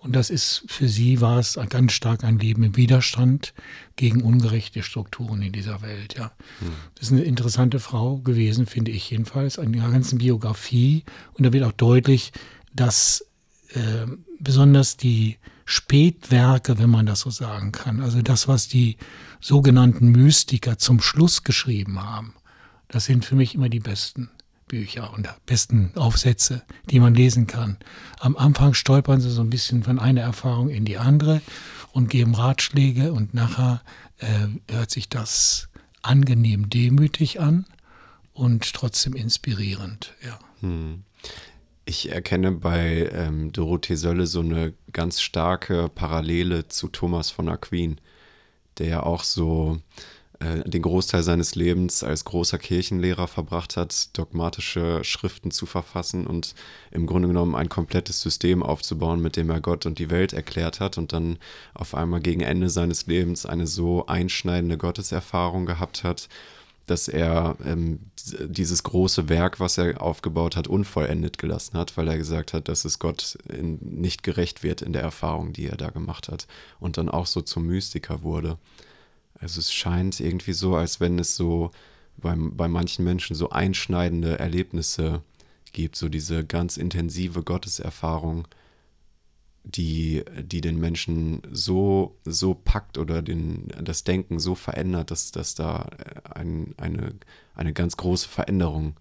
Und 0.00 0.16
das 0.16 0.30
ist 0.30 0.64
für 0.66 0.88
sie 0.88 1.20
war 1.20 1.38
es 1.38 1.58
ganz 1.68 1.92
stark 1.92 2.24
ein 2.24 2.38
Leben 2.38 2.62
im 2.62 2.76
Widerstand 2.76 3.52
gegen 3.96 4.22
ungerechte 4.22 4.82
Strukturen 4.82 5.42
in 5.42 5.52
dieser 5.52 5.82
Welt. 5.82 6.14
Ja, 6.16 6.32
hm. 6.60 6.72
das 6.94 7.08
ist 7.08 7.12
eine 7.12 7.22
interessante 7.22 7.80
Frau 7.80 8.16
gewesen, 8.18 8.66
finde 8.66 8.92
ich 8.92 9.10
jedenfalls, 9.10 9.58
an 9.58 9.74
ihrer 9.74 9.90
ganzen 9.90 10.18
Biografie. 10.18 11.04
Und 11.34 11.44
da 11.44 11.52
wird 11.52 11.64
auch 11.64 11.72
deutlich, 11.72 12.32
dass 12.74 13.26
äh, 13.74 14.06
besonders 14.38 14.96
die 14.96 15.36
Spätwerke, 15.66 16.78
wenn 16.78 16.90
man 16.90 17.04
das 17.06 17.20
so 17.20 17.30
sagen 17.30 17.70
kann, 17.70 18.00
also 18.00 18.22
das, 18.22 18.48
was 18.48 18.68
die 18.68 18.96
sogenannten 19.40 20.08
Mystiker 20.08 20.78
zum 20.78 21.00
Schluss 21.00 21.44
geschrieben 21.44 22.02
haben, 22.02 22.34
das 22.88 23.04
sind 23.04 23.24
für 23.24 23.36
mich 23.36 23.54
immer 23.54 23.68
die 23.68 23.80
besten 23.80 24.30
Bücher 24.70 25.12
und 25.12 25.28
besten 25.46 25.92
Aufsätze, 25.96 26.62
die 26.88 27.00
man 27.00 27.12
lesen 27.12 27.48
kann. 27.48 27.76
Am 28.20 28.36
Anfang 28.36 28.72
stolpern 28.72 29.20
sie 29.20 29.30
so 29.30 29.42
ein 29.42 29.50
bisschen 29.50 29.82
von 29.82 29.98
einer 29.98 30.20
Erfahrung 30.20 30.68
in 30.68 30.84
die 30.84 30.96
andere 30.96 31.42
und 31.92 32.08
geben 32.08 32.36
Ratschläge 32.36 33.12
und 33.12 33.34
nachher 33.34 33.82
äh, 34.18 34.72
hört 34.72 34.92
sich 34.92 35.08
das 35.08 35.68
angenehm 36.02 36.70
demütig 36.70 37.40
an 37.40 37.66
und 38.32 38.72
trotzdem 38.72 39.14
inspirierend. 39.14 40.14
Ja. 40.24 40.38
Hm. 40.60 41.02
Ich 41.84 42.12
erkenne 42.12 42.52
bei 42.52 43.10
ähm, 43.12 43.50
Dorothee 43.50 43.96
Sölle 43.96 44.28
so 44.28 44.38
eine 44.38 44.72
ganz 44.92 45.20
starke 45.20 45.88
Parallele 45.88 46.68
zu 46.68 46.86
Thomas 46.86 47.32
von 47.32 47.48
Aquin, 47.48 48.00
der 48.78 48.86
ja 48.86 49.02
auch 49.02 49.24
so 49.24 49.80
äh, 50.40 50.68
den 50.68 50.82
Großteil 50.82 51.22
seines 51.22 51.54
Lebens 51.54 52.02
als 52.02 52.24
großer 52.24 52.58
Kirchenlehrer 52.58 53.28
verbracht 53.28 53.76
hat, 53.76 54.16
dogmatische 54.16 55.04
Schriften 55.04 55.50
zu 55.50 55.66
verfassen 55.66 56.26
und 56.26 56.54
im 56.90 57.06
Grunde 57.06 57.28
genommen 57.28 57.54
ein 57.54 57.68
komplettes 57.68 58.20
System 58.22 58.62
aufzubauen, 58.62 59.20
mit 59.20 59.36
dem 59.36 59.50
er 59.50 59.60
Gott 59.60 59.84
und 59.84 59.98
die 59.98 60.10
Welt 60.10 60.32
erklärt 60.32 60.80
hat 60.80 60.96
und 60.96 61.12
dann 61.12 61.38
auf 61.74 61.94
einmal 61.94 62.20
gegen 62.20 62.40
Ende 62.40 62.70
seines 62.70 63.06
Lebens 63.06 63.44
eine 63.44 63.66
so 63.66 64.06
einschneidende 64.06 64.78
Gotteserfahrung 64.78 65.66
gehabt 65.66 66.04
hat, 66.04 66.28
dass 66.86 67.06
er 67.06 67.56
ähm, 67.64 68.00
dieses 68.16 68.82
große 68.82 69.28
Werk, 69.28 69.60
was 69.60 69.76
er 69.76 70.00
aufgebaut 70.02 70.56
hat, 70.56 70.68
unvollendet 70.68 71.36
gelassen 71.36 71.76
hat, 71.76 71.96
weil 71.96 72.08
er 72.08 72.16
gesagt 72.16 72.54
hat, 72.54 72.68
dass 72.68 72.86
es 72.86 72.98
Gott 72.98 73.38
in, 73.48 73.78
nicht 73.80 74.22
gerecht 74.22 74.62
wird 74.62 74.80
in 74.80 74.94
der 74.94 75.02
Erfahrung, 75.02 75.52
die 75.52 75.66
er 75.66 75.76
da 75.76 75.90
gemacht 75.90 76.28
hat 76.28 76.46
und 76.80 76.96
dann 76.96 77.10
auch 77.10 77.26
so 77.26 77.42
zum 77.42 77.66
Mystiker 77.66 78.22
wurde. 78.22 78.58
Also 79.40 79.58
es 79.58 79.72
scheint 79.72 80.20
irgendwie 80.20 80.52
so, 80.52 80.76
als 80.76 81.00
wenn 81.00 81.18
es 81.18 81.34
so 81.34 81.70
bei, 82.18 82.34
bei 82.36 82.68
manchen 82.68 83.04
Menschen 83.04 83.34
so 83.34 83.50
einschneidende 83.50 84.38
Erlebnisse 84.38 85.22
gibt, 85.72 85.96
so 85.96 86.08
diese 86.08 86.44
ganz 86.44 86.76
intensive 86.76 87.42
Gotteserfahrung, 87.42 88.46
die, 89.64 90.24
die 90.42 90.60
den 90.60 90.78
Menschen 90.78 91.42
so, 91.52 92.16
so 92.24 92.54
packt 92.54 92.98
oder 92.98 93.22
den, 93.22 93.68
das 93.82 94.04
Denken 94.04 94.38
so 94.38 94.54
verändert, 94.54 95.10
dass, 95.10 95.32
dass 95.32 95.54
da 95.54 95.88
ein, 96.24 96.74
eine, 96.76 97.14
eine 97.54 97.72
ganz 97.72 97.96
große 97.96 98.28
Veränderung 98.28 98.96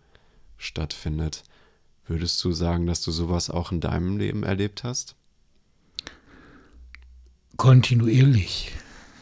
stattfindet. 0.57 1.43
Würdest 2.07 2.43
du 2.43 2.51
sagen, 2.51 2.85
dass 2.85 3.01
du 3.01 3.11
sowas 3.11 3.49
auch 3.49 3.71
in 3.71 3.81
deinem 3.81 4.17
Leben 4.17 4.43
erlebt 4.43 4.83
hast? 4.83 5.15
Kontinuierlich. 7.55 8.71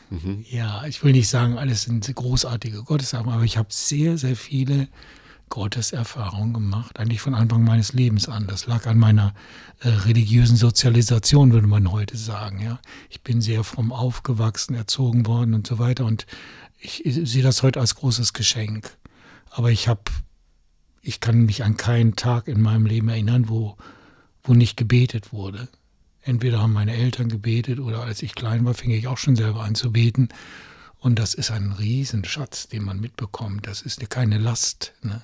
Mhm. 0.10 0.46
Ja, 0.50 0.86
ich 0.86 1.04
will 1.04 1.12
nicht 1.12 1.30
sagen, 1.30 1.58
alles 1.58 1.84
sind 1.84 2.14
großartige 2.14 2.84
Gotteserfahrungen, 2.84 3.36
aber 3.36 3.46
ich 3.46 3.58
habe 3.58 3.70
sehr, 3.72 4.18
sehr 4.18 4.36
viele 4.36 4.88
Gotteserfahrungen 5.50 6.54
gemacht, 6.54 7.00
eigentlich 7.00 7.22
von 7.22 7.34
Anfang 7.34 7.64
meines 7.64 7.94
Lebens 7.94 8.28
an. 8.28 8.48
Das 8.48 8.68
lag 8.68 8.86
an 8.86 8.98
meiner 8.98 9.34
äh, 9.80 9.90
religiösen 9.90 10.58
Sozialisation, 10.58 11.54
würde 11.54 11.68
man 11.68 11.92
heute 11.92 12.18
sagen. 12.18 12.62
Ja, 12.62 12.80
ich 13.10 13.22
bin 13.22 13.42
sehr 13.42 13.64
fromm 13.64 13.92
aufgewachsen, 13.92 14.76
erzogen 14.76 15.26
worden 15.26 15.54
und 15.54 15.66
so 15.66 15.80
weiter. 15.80 16.06
Und 16.06 16.26
ich, 16.80 17.06
ich 17.06 17.30
sehe 17.30 17.44
das 17.44 17.64
heute 17.64 17.80
als 17.80 17.96
großes 17.96 18.34
Geschenk. 18.34 18.98
Aber 19.50 19.72
ich 19.72 19.88
habe, 19.88 20.02
ich 21.02 21.20
kann 21.20 21.46
mich 21.46 21.64
an 21.64 21.78
keinen 21.78 22.16
Tag 22.16 22.48
in 22.48 22.62
meinem 22.62 22.86
Leben 22.86 23.10
erinnern, 23.10 23.48
wo, 23.48 23.78
wo 24.44 24.54
nicht 24.54 24.76
gebetet 24.76 25.32
wurde. 25.32 25.70
Entweder 26.28 26.62
haben 26.62 26.74
meine 26.74 26.94
Eltern 26.94 27.30
gebetet 27.30 27.80
oder 27.80 28.04
als 28.04 28.22
ich 28.22 28.36
klein 28.36 28.66
war, 28.66 28.74
fing 28.74 28.92
ich 28.92 29.08
auch 29.08 29.18
schon 29.18 29.38
selber 29.38 29.62
an 29.64 29.76
zu 29.76 29.94
beten. 29.94 30.28
Und 31.00 31.20
das 31.20 31.34
ist 31.34 31.52
ein 31.52 31.72
Riesenschatz, 31.72 32.68
den 32.68 32.84
man 32.84 33.00
mitbekommt. 33.00 33.66
Das 33.66 33.82
ist 33.82 34.10
keine 34.10 34.38
Last. 34.38 34.94
Ne? 35.04 35.24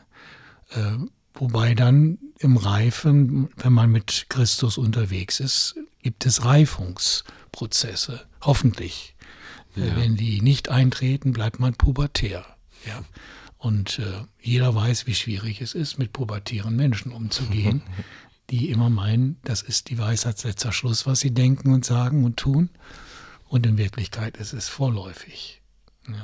Äh, 0.69 1.05
wobei 1.33 1.75
dann 1.75 2.19
im 2.39 2.55
Reifen, 2.55 3.49
wenn 3.57 3.73
man 3.73 3.91
mit 3.91 4.27
Christus 4.29 4.77
unterwegs 4.77 5.41
ist, 5.41 5.75
gibt 6.01 6.25
es 6.25 6.45
Reifungsprozesse. 6.45 8.21
Hoffentlich. 8.41 9.15
Äh, 9.75 9.87
ja. 9.87 9.95
Wenn 9.97 10.15
die 10.15 10.41
nicht 10.41 10.69
eintreten, 10.69 11.33
bleibt 11.33 11.59
man 11.59 11.73
pubertär. 11.73 12.45
Ja. 12.87 13.03
Und 13.57 13.99
äh, 13.99 14.25
jeder 14.41 14.73
weiß, 14.73 15.05
wie 15.07 15.15
schwierig 15.15 15.59
es 15.59 15.73
ist, 15.73 15.97
mit 15.97 16.13
pubertären 16.13 16.77
Menschen 16.77 17.11
umzugehen. 17.11 17.81
die 18.53 18.69
immer 18.69 18.91
meinen, 18.91 19.37
das 19.43 19.63
ist 19.63 19.89
die 19.89 19.97
Weisheitsletzter 19.97 20.71
Schluss, 20.71 21.07
was 21.07 21.21
sie 21.21 21.31
denken 21.31 21.73
und 21.73 21.85
sagen 21.85 22.23
und 22.23 22.37
tun. 22.37 22.69
Und 23.47 23.65
in 23.65 23.79
Wirklichkeit 23.79 24.37
ist 24.37 24.53
es 24.53 24.69
vorläufig. 24.69 25.63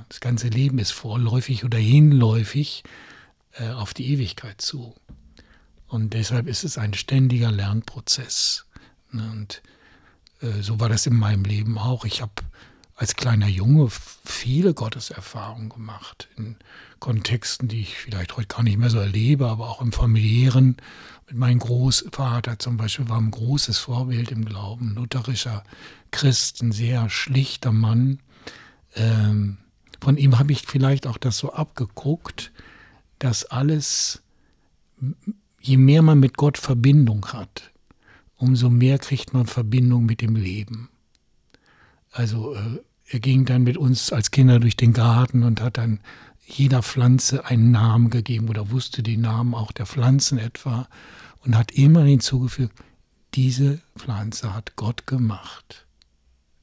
Das 0.10 0.20
ganze 0.20 0.50
Leben 0.50 0.78
ist 0.78 0.92
vorläufig 0.92 1.66
oder 1.66 1.80
hinläufig 1.80 2.84
äh, 3.54 3.70
auf 3.70 3.96
die 3.96 4.12
Ewigkeit 4.12 4.62
zu. 4.62 4.94
Und 5.88 6.14
deshalb 6.14 6.46
ist 6.46 6.64
es 6.64 6.78
ein 6.78 6.94
ständiger 6.94 7.50
Lernprozess. 7.50 8.68
Und 9.12 9.64
äh, 10.42 10.62
so 10.62 10.80
war 10.80 10.88
das 10.90 11.08
in 11.08 11.16
meinem 11.16 11.46
Leben 11.46 11.80
auch. 11.80 12.06
Ich 12.06 12.22
habe 12.22 12.34
als 12.96 13.16
kleiner 13.16 13.48
Junge 13.48 13.88
viele 13.90 14.76
Gotteserfahrungen 14.76 15.70
gemacht, 15.70 16.28
in 16.38 16.58
Kontexten, 17.00 17.70
die 17.70 17.82
ich 17.82 17.96
vielleicht 17.96 18.38
heute 18.38 18.48
gar 18.50 18.62
nicht 18.62 18.78
mehr 18.78 18.92
so 18.92 19.00
erlebe, 19.00 19.48
aber 19.48 19.70
auch 19.70 19.82
im 19.82 19.94
familiären. 19.94 20.78
Meinem 21.32 21.60
Großvater 21.60 22.60
zum 22.60 22.78
Beispiel 22.78 23.10
war 23.10 23.20
ein 23.20 23.32
großes 23.32 23.78
Vorbild 23.78 24.32
im 24.32 24.46
Glauben, 24.46 24.96
lutherischer 24.96 25.64
Christ, 26.12 26.62
ein 26.62 26.72
sehr 26.72 27.10
schlichter 27.10 27.72
Mann. 27.72 28.20
Ähm, 28.96 29.58
von 30.02 30.18
ihm 30.18 30.40
habe 30.40 30.52
ich 30.52 30.64
vielleicht 30.66 31.08
auch 31.08 31.18
das 31.18 31.38
so 31.38 31.54
abgeguckt, 31.54 32.52
dass 33.20 33.46
alles, 33.46 34.22
je 35.60 35.78
mehr 35.78 36.02
man 36.02 36.20
mit 36.20 36.38
Gott 36.38 36.58
Verbindung 36.58 37.28
hat, 37.28 37.72
umso 38.36 38.70
mehr 38.70 38.98
kriegt 38.98 39.34
man 39.34 39.46
Verbindung 39.46 40.06
mit 40.06 40.22
dem 40.22 40.36
Leben. 40.36 40.90
Also 42.12 42.56
äh, 42.56 42.80
er 43.12 43.20
ging 43.20 43.46
dann 43.46 43.64
mit 43.64 43.78
uns 43.78 44.14
als 44.14 44.32
Kinder 44.32 44.60
durch 44.60 44.78
den 44.78 44.94
Garten 44.94 45.44
und 45.44 45.62
hat 45.62 45.78
dann 45.78 46.00
jeder 46.50 46.84
Pflanze 46.84 47.46
einen 47.46 47.72
Namen 47.72 48.10
gegeben 48.10 48.50
oder 48.50 48.72
wusste 48.72 49.04
die 49.04 49.18
Namen 49.18 49.54
auch 49.54 49.72
der 49.72 49.86
Pflanzen 49.86 50.38
etwa 50.38 50.88
und 51.40 51.56
hat 51.56 51.72
immer 51.72 52.04
hinzugefügt, 52.04 52.74
diese 53.36 53.80
Pflanze 53.98 54.54
hat 54.54 54.76
Gott 54.76 55.06
gemacht. 55.08 55.86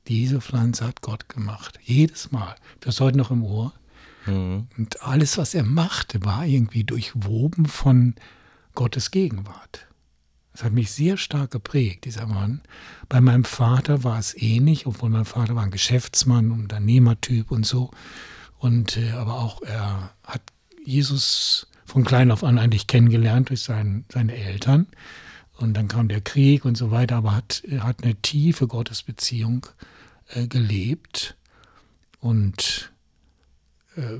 Diese 0.08 0.40
Pflanze 0.40 0.86
hat 0.86 1.02
Gott 1.02 1.28
gemacht. 1.28 1.78
Jedes 1.82 2.32
Mal. 2.32 2.54
Das 2.80 2.96
ist 2.96 3.00
heute 3.00 3.18
noch 3.18 3.30
im 3.30 3.42
Ohr. 3.42 3.72
Mhm. 4.26 4.68
Und 4.76 5.02
alles, 5.02 5.38
was 5.38 5.54
er 5.54 5.64
machte, 5.64 6.24
war 6.24 6.44
irgendwie 6.44 6.84
durchwoben 6.84 7.66
von 7.66 8.14
Gottes 8.74 9.10
Gegenwart. 9.10 9.86
Das 10.52 10.64
hat 10.64 10.72
mich 10.72 10.90
sehr 10.90 11.16
stark 11.16 11.50
geprägt, 11.50 12.06
dieser 12.06 12.26
Mann. 12.26 12.62
Bei 13.08 13.20
meinem 13.20 13.44
Vater 13.44 14.04
war 14.04 14.18
es 14.18 14.34
ähnlich, 14.34 14.86
obwohl 14.86 15.10
mein 15.10 15.24
Vater 15.24 15.54
war 15.54 15.64
ein 15.64 15.70
Geschäftsmann, 15.70 16.50
Unternehmertyp 16.50 17.50
und 17.50 17.66
so. 17.66 17.90
Und 18.58 18.96
äh, 18.96 19.10
aber 19.12 19.34
auch 19.34 19.62
er 19.62 20.10
hat 20.24 20.42
Jesus 20.84 21.68
von 21.84 22.04
klein 22.04 22.30
auf 22.30 22.42
an 22.44 22.58
eigentlich 22.58 22.86
kennengelernt 22.86 23.50
durch 23.50 23.62
sein, 23.62 24.04
seine 24.12 24.34
Eltern. 24.34 24.86
Und 25.56 25.74
dann 25.74 25.88
kam 25.88 26.08
der 26.08 26.20
Krieg 26.20 26.64
und 26.64 26.76
so 26.76 26.90
weiter, 26.90 27.16
aber 27.16 27.34
hat, 27.34 27.62
hat 27.78 28.02
eine 28.02 28.14
tiefe 28.16 28.66
Gottesbeziehung 28.66 29.66
äh, 30.28 30.46
gelebt. 30.46 31.36
Und 32.20 32.92
äh, 33.96 34.18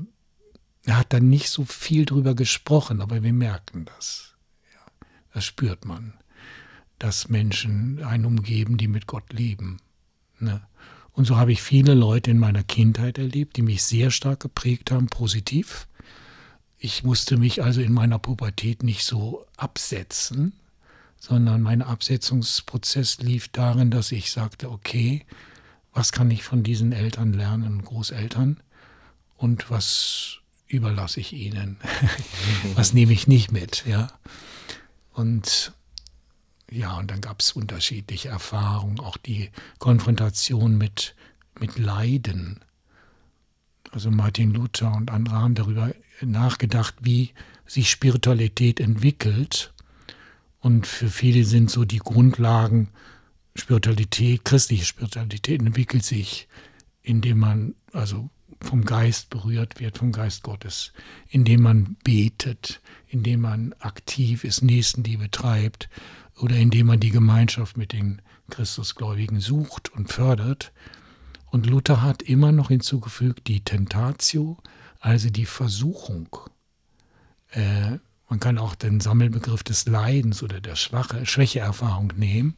er 0.85 0.97
hat 0.97 1.13
dann 1.13 1.29
nicht 1.29 1.49
so 1.49 1.65
viel 1.65 2.05
drüber 2.05 2.33
gesprochen, 2.33 3.01
aber 3.01 3.21
wir 3.23 3.33
merken 3.33 3.85
das. 3.85 4.35
Ja, 4.73 5.07
das 5.33 5.45
spürt 5.45 5.85
man 5.85 6.13
dass 6.99 7.29
Menschen 7.29 8.03
einen 8.03 8.25
umgeben, 8.25 8.77
die 8.77 8.87
mit 8.87 9.07
Gott 9.07 9.31
leben. 9.33 9.77
Ne? 10.39 10.61
Und 11.17 11.25
so 11.25 11.35
habe 11.35 11.51
ich 11.51 11.63
viele 11.63 11.95
Leute 11.95 12.29
in 12.29 12.37
meiner 12.37 12.61
Kindheit 12.61 13.17
erlebt, 13.17 13.57
die 13.57 13.63
mich 13.63 13.81
sehr 13.81 14.11
stark 14.11 14.39
geprägt 14.39 14.91
haben, 14.91 15.07
positiv. 15.07 15.87
Ich 16.77 17.03
musste 17.03 17.37
mich 17.37 17.63
also 17.63 17.81
in 17.81 17.91
meiner 17.91 18.19
Pubertät 18.19 18.83
nicht 18.83 19.03
so 19.03 19.43
absetzen, 19.57 20.53
sondern 21.19 21.63
mein 21.63 21.81
Absetzungsprozess 21.81 23.17
lief 23.17 23.47
darin, 23.47 23.89
dass 23.89 24.11
ich 24.11 24.29
sagte, 24.29 24.69
okay, 24.69 25.25
was 25.91 26.11
kann 26.11 26.29
ich 26.29 26.43
von 26.43 26.61
diesen 26.61 26.91
Eltern 26.91 27.33
lernen, 27.33 27.83
Großeltern, 27.83 28.57
und 29.37 29.71
was 29.71 30.37
überlasse 30.67 31.19
ich 31.19 31.33
ihnen? 31.33 31.77
was 32.75 32.93
nehme 32.93 33.13
ich 33.13 33.25
nicht 33.25 33.51
mit, 33.51 33.87
ja? 33.87 34.11
Und 35.13 35.73
ja, 36.69 36.97
und 36.97 37.11
dann 37.11 37.21
gab 37.21 37.39
es 37.39 37.53
unterschiedliche 37.53 38.29
Erfahrungen, 38.29 38.99
auch 38.99 39.17
die 39.17 39.51
Konfrontation 39.79 40.77
mit, 40.77 41.15
mit 41.59 41.77
Leiden. 41.77 42.59
Also 43.91 44.11
Martin 44.11 44.53
Luther 44.53 44.93
und 44.93 45.11
andere 45.11 45.35
haben 45.35 45.55
darüber 45.55 45.93
nachgedacht, 46.21 46.95
wie 47.01 47.31
sich 47.65 47.89
Spiritualität 47.89 48.79
entwickelt. 48.79 49.73
Und 50.59 50.87
für 50.87 51.09
viele 51.09 51.45
sind 51.45 51.71
so 51.71 51.85
die 51.85 51.99
Grundlagen 51.99 52.89
Spiritualität, 53.55 54.43
christliche 54.45 54.85
Spiritualität 54.85 55.61
entwickelt 55.61 56.03
sich, 56.03 56.47
indem 57.01 57.39
man 57.39 57.75
also 57.93 58.29
vom 58.61 58.85
Geist 58.85 59.29
berührt 59.29 59.79
wird, 59.79 59.97
vom 59.97 60.11
Geist 60.11 60.43
Gottes, 60.43 60.91
indem 61.29 61.61
man 61.61 61.95
betet, 62.03 62.81
indem 63.07 63.41
man 63.41 63.73
aktiv 63.79 64.43
ist, 64.43 64.61
Nächstenliebe 64.61 65.31
treibt 65.31 65.89
oder 66.39 66.55
indem 66.55 66.87
man 66.87 66.99
die 66.99 67.09
Gemeinschaft 67.09 67.77
mit 67.77 67.93
den 67.93 68.21
Christusgläubigen 68.49 69.39
sucht 69.39 69.91
und 69.93 70.11
fördert. 70.11 70.71
Und 71.49 71.65
Luther 71.65 72.01
hat 72.01 72.21
immer 72.21 72.51
noch 72.51 72.69
hinzugefügt 72.69 73.47
die 73.47 73.61
Tentatio, 73.61 74.57
also 74.99 75.29
die 75.29 75.45
Versuchung. 75.45 76.27
Äh, 77.51 77.97
man 78.29 78.39
kann 78.39 78.57
auch 78.57 78.75
den 78.75 78.99
Sammelbegriff 78.99 79.63
des 79.63 79.85
Leidens 79.85 80.43
oder 80.43 80.59
der 80.59 80.75
Schwache, 80.75 81.25
Schwächeerfahrung 81.25 82.13
nehmen 82.17 82.55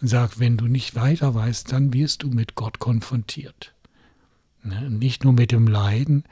und 0.00 0.08
sagt, 0.08 0.38
wenn 0.38 0.56
du 0.56 0.66
nicht 0.66 0.94
weiter 0.94 1.34
weißt, 1.34 1.72
dann 1.72 1.92
wirst 1.92 2.22
du 2.22 2.28
mit 2.28 2.54
Gott 2.54 2.78
konfrontiert. 2.78 3.74
Ne? 4.62 4.90
Nicht 4.90 5.24
nur 5.24 5.32
mit 5.32 5.50
dem 5.50 5.66
Leiden, 5.66 6.24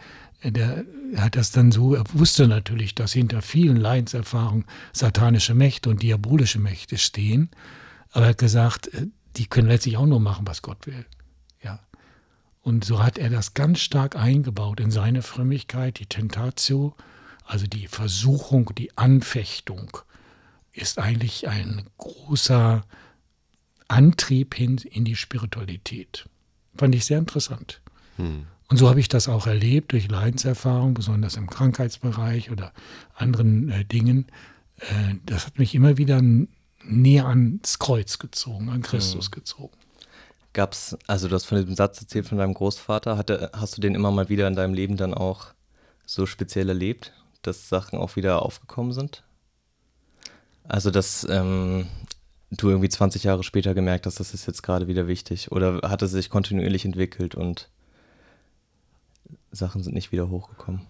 der 0.50 0.84
hat 1.16 1.36
das 1.36 1.50
dann 1.50 1.72
so, 1.72 1.94
er 1.94 2.04
wusste 2.12 2.48
natürlich, 2.48 2.94
dass 2.94 3.12
hinter 3.12 3.42
vielen 3.42 3.76
Leidenserfahrungen 3.76 4.64
satanische 4.92 5.54
Mächte 5.54 5.90
und 5.90 6.02
diabolische 6.02 6.58
Mächte 6.58 6.98
stehen, 6.98 7.50
aber 8.10 8.26
er 8.26 8.30
hat 8.30 8.38
gesagt, 8.38 8.92
äh, 8.94 9.06
die 9.36 9.46
können 9.46 9.68
letztlich 9.68 9.96
auch 9.96 10.06
nur 10.06 10.20
machen, 10.20 10.46
was 10.46 10.62
Gott 10.62 10.86
will. 10.86 11.04
Ja. 11.62 11.80
Und 12.62 12.84
so 12.84 13.02
hat 13.02 13.18
er 13.18 13.30
das 13.30 13.54
ganz 13.54 13.80
stark 13.80 14.16
eingebaut 14.16 14.80
in 14.80 14.90
seine 14.90 15.22
Frömmigkeit, 15.22 15.98
die 15.98 16.06
Tentatio, 16.06 16.96
also 17.44 17.66
die 17.66 17.86
Versuchung, 17.86 18.72
die 18.76 18.96
Anfechtung, 18.96 19.98
ist 20.72 20.98
eigentlich 20.98 21.48
ein 21.48 21.88
großer 21.98 22.84
Antrieb 23.88 24.54
hin 24.54 24.78
in 24.78 25.04
die 25.04 25.16
Spiritualität. 25.16 26.28
Fand 26.76 26.94
ich 26.94 27.04
sehr 27.04 27.18
interessant. 27.18 27.80
Hm. 28.16 28.46
Und 28.68 28.78
so 28.78 28.88
habe 28.88 29.00
ich 29.00 29.08
das 29.08 29.28
auch 29.28 29.46
erlebt 29.46 29.92
durch 29.92 30.08
Leidenserfahrung, 30.08 30.94
besonders 30.94 31.36
im 31.36 31.48
Krankheitsbereich 31.48 32.50
oder 32.50 32.72
anderen 33.14 33.70
äh, 33.70 33.84
Dingen. 33.84 34.26
Äh, 34.78 35.14
das 35.24 35.46
hat 35.46 35.58
mich 35.58 35.74
immer 35.74 35.98
wieder 35.98 36.20
näher 36.82 37.26
ans 37.26 37.78
Kreuz 37.78 38.18
gezogen, 38.18 38.68
an 38.68 38.82
Christus 38.82 39.30
mhm. 39.30 39.34
gezogen. 39.34 39.76
Gab 40.52 40.72
es, 40.72 40.96
also 41.06 41.28
du 41.28 41.34
hast 41.34 41.44
von 41.44 41.58
diesem 41.58 41.76
Satz 41.76 42.00
erzählt 42.00 42.26
von 42.26 42.38
deinem 42.38 42.54
Großvater, 42.54 43.16
hatte, 43.16 43.50
hast 43.52 43.76
du 43.76 43.80
den 43.80 43.94
immer 43.94 44.10
mal 44.10 44.28
wieder 44.28 44.48
in 44.48 44.56
deinem 44.56 44.74
Leben 44.74 44.96
dann 44.96 45.14
auch 45.14 45.48
so 46.06 46.26
speziell 46.26 46.68
erlebt, 46.68 47.12
dass 47.42 47.68
Sachen 47.68 47.98
auch 47.98 48.16
wieder 48.16 48.42
aufgekommen 48.42 48.92
sind? 48.92 49.22
Also, 50.64 50.90
dass 50.90 51.26
ähm, 51.28 51.86
du 52.50 52.70
irgendwie 52.70 52.88
20 52.88 53.24
Jahre 53.24 53.44
später 53.44 53.74
gemerkt 53.74 54.06
hast, 54.06 54.18
das 54.18 54.34
ist 54.34 54.46
jetzt 54.46 54.62
gerade 54.62 54.88
wieder 54.88 55.06
wichtig? 55.06 55.52
Oder 55.52 55.80
hat 55.88 56.02
es 56.02 56.10
sich 56.10 56.30
kontinuierlich 56.30 56.84
entwickelt 56.84 57.34
und 57.34 57.68
Sachen 59.56 59.82
sind 59.82 59.94
nicht 59.94 60.12
wieder 60.12 60.30
hochgekommen. 60.30 60.82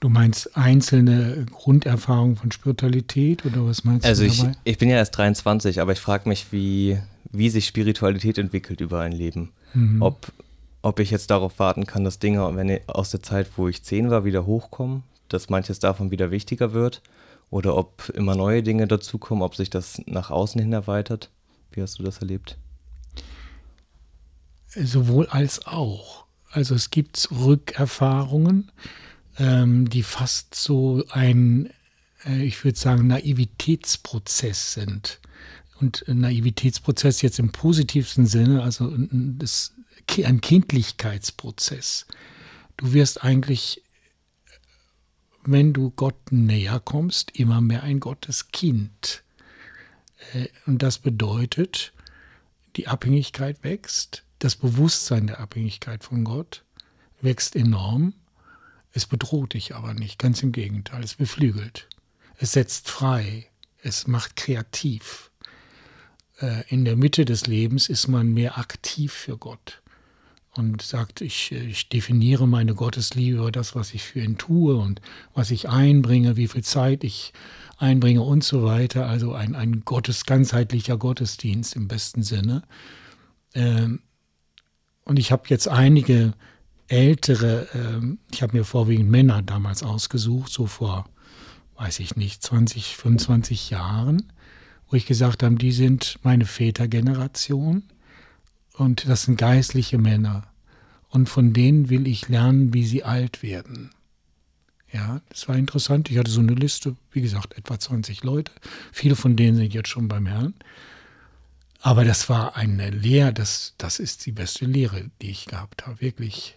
Du 0.00 0.08
meinst 0.10 0.56
einzelne 0.56 1.46
Grunderfahrungen 1.50 2.36
von 2.36 2.52
Spiritualität 2.52 3.46
oder 3.46 3.64
was 3.66 3.84
meinst 3.84 4.04
also 4.04 4.24
du 4.24 4.28
dabei? 4.28 4.40
Also 4.48 4.58
ich, 4.64 4.72
ich 4.72 4.78
bin 4.78 4.90
ja 4.90 4.96
erst 4.96 5.16
23, 5.16 5.80
aber 5.80 5.92
ich 5.92 6.00
frage 6.00 6.28
mich, 6.28 6.52
wie, 6.52 6.98
wie 7.30 7.48
sich 7.48 7.66
Spiritualität 7.66 8.36
entwickelt 8.36 8.80
über 8.80 9.00
ein 9.00 9.12
Leben. 9.12 9.52
Mhm. 9.72 10.02
Ob, 10.02 10.32
ob 10.82 11.00
ich 11.00 11.10
jetzt 11.10 11.30
darauf 11.30 11.58
warten 11.58 11.86
kann, 11.86 12.04
dass 12.04 12.18
Dinge 12.18 12.54
wenn 12.54 12.80
aus 12.86 13.10
der 13.10 13.22
Zeit, 13.22 13.48
wo 13.56 13.68
ich 13.68 13.82
10 13.82 14.10
war, 14.10 14.24
wieder 14.24 14.44
hochkommen, 14.44 15.04
dass 15.28 15.48
manches 15.48 15.78
davon 15.78 16.10
wieder 16.10 16.30
wichtiger 16.30 16.72
wird 16.74 17.00
oder 17.50 17.76
ob 17.76 18.10
immer 18.10 18.34
neue 18.34 18.62
Dinge 18.62 18.86
dazukommen, 18.86 19.42
ob 19.42 19.54
sich 19.56 19.70
das 19.70 20.02
nach 20.06 20.30
außen 20.30 20.60
hin 20.60 20.72
erweitert. 20.72 21.30
Wie 21.72 21.80
hast 21.80 21.98
du 21.98 22.02
das 22.02 22.18
erlebt? 22.18 22.58
Sowohl 24.66 25.28
als 25.28 25.66
auch. 25.66 26.23
Also 26.54 26.76
es 26.76 26.90
gibt 26.90 27.28
Rückerfahrungen, 27.32 28.70
ähm, 29.38 29.90
die 29.90 30.04
fast 30.04 30.54
so 30.54 31.04
ein, 31.10 31.68
äh, 32.24 32.44
ich 32.44 32.62
würde 32.62 32.78
sagen, 32.78 33.08
Naivitätsprozess 33.08 34.72
sind. 34.72 35.20
Und 35.80 36.04
Naivitätsprozess 36.06 37.22
jetzt 37.22 37.40
im 37.40 37.50
positivsten 37.50 38.26
Sinne, 38.26 38.62
also 38.62 38.94
das, 38.96 39.74
ein 40.24 40.40
Kindlichkeitsprozess. 40.40 42.06
Du 42.76 42.92
wirst 42.92 43.24
eigentlich, 43.24 43.82
wenn 45.44 45.72
du 45.72 45.90
Gott 45.90 46.30
näher 46.30 46.78
kommst, 46.78 47.32
immer 47.32 47.60
mehr 47.60 47.82
ein 47.82 47.98
Gotteskind. 47.98 49.24
Äh, 50.34 50.46
und 50.66 50.84
das 50.84 50.98
bedeutet, 50.98 51.92
die 52.76 52.86
Abhängigkeit 52.86 53.64
wächst, 53.64 54.23
das 54.44 54.56
Bewusstsein 54.56 55.26
der 55.26 55.40
Abhängigkeit 55.40 56.04
von 56.04 56.22
Gott 56.22 56.64
wächst 57.22 57.56
enorm. 57.56 58.12
Es 58.92 59.06
bedroht 59.06 59.54
dich 59.54 59.74
aber 59.74 59.94
nicht, 59.94 60.18
ganz 60.18 60.42
im 60.42 60.52
Gegenteil, 60.52 61.02
es 61.02 61.14
beflügelt. 61.14 61.88
Es 62.36 62.52
setzt 62.52 62.90
frei, 62.90 63.46
es 63.82 64.06
macht 64.06 64.36
kreativ. 64.36 65.30
Äh, 66.40 66.62
in 66.68 66.84
der 66.84 66.96
Mitte 66.96 67.24
des 67.24 67.46
Lebens 67.46 67.88
ist 67.88 68.06
man 68.06 68.34
mehr 68.34 68.58
aktiv 68.58 69.14
für 69.14 69.38
Gott 69.38 69.82
und 70.56 70.82
sagt, 70.82 71.22
ich, 71.22 71.50
ich 71.50 71.88
definiere 71.88 72.46
meine 72.46 72.74
Gottesliebe 72.74 73.38
über 73.38 73.50
das, 73.50 73.74
was 73.74 73.94
ich 73.94 74.02
für 74.02 74.20
ihn 74.20 74.36
tue 74.36 74.76
und 74.76 75.00
was 75.32 75.50
ich 75.50 75.70
einbringe, 75.70 76.36
wie 76.36 76.48
viel 76.48 76.62
Zeit 76.62 77.02
ich 77.02 77.32
einbringe 77.78 78.20
und 78.20 78.44
so 78.44 78.62
weiter. 78.62 79.06
Also 79.06 79.32
ein, 79.32 79.54
ein 79.54 79.86
Gottes, 79.86 80.26
ganzheitlicher 80.26 80.98
Gottesdienst 80.98 81.74
im 81.76 81.88
besten 81.88 82.22
Sinne. 82.22 82.62
Ähm, 83.54 84.00
und 85.04 85.18
ich 85.18 85.32
habe 85.32 85.44
jetzt 85.48 85.68
einige 85.68 86.34
ältere, 86.88 87.68
äh, 87.74 88.16
ich 88.32 88.42
habe 88.42 88.56
mir 88.56 88.64
vorwiegend 88.64 89.10
Männer 89.10 89.42
damals 89.42 89.82
ausgesucht, 89.82 90.52
so 90.52 90.66
vor, 90.66 91.08
weiß 91.76 92.00
ich 92.00 92.16
nicht, 92.16 92.42
20, 92.42 92.96
25 92.96 93.70
Jahren, 93.70 94.32
wo 94.88 94.96
ich 94.96 95.06
gesagt 95.06 95.42
habe, 95.42 95.56
die 95.56 95.72
sind 95.72 96.18
meine 96.22 96.46
Vätergeneration 96.46 97.84
und 98.74 99.08
das 99.08 99.22
sind 99.22 99.38
geistliche 99.38 99.98
Männer. 99.98 100.44
Und 101.08 101.28
von 101.28 101.52
denen 101.52 101.90
will 101.90 102.08
ich 102.08 102.28
lernen, 102.28 102.74
wie 102.74 102.84
sie 102.84 103.04
alt 103.04 103.42
werden. 103.42 103.90
Ja, 104.92 105.20
das 105.28 105.48
war 105.48 105.56
interessant. 105.56 106.10
Ich 106.10 106.18
hatte 106.18 106.30
so 106.30 106.40
eine 106.40 106.54
Liste, 106.54 106.96
wie 107.12 107.20
gesagt, 107.20 107.56
etwa 107.56 107.78
20 107.78 108.22
Leute. 108.24 108.52
Viele 108.92 109.16
von 109.16 109.36
denen 109.36 109.56
sind 109.56 109.74
jetzt 109.74 109.88
schon 109.88 110.08
beim 110.08 110.26
Herrn. 110.26 110.54
Aber 111.84 112.06
das 112.06 112.30
war 112.30 112.56
eine 112.56 112.88
Lehre, 112.88 113.34
das, 113.34 113.74
das 113.76 113.98
ist 113.98 114.24
die 114.24 114.32
beste 114.32 114.64
Lehre, 114.64 115.10
die 115.20 115.30
ich 115.30 115.44
gehabt 115.44 115.86
habe, 115.86 116.00
wirklich. 116.00 116.56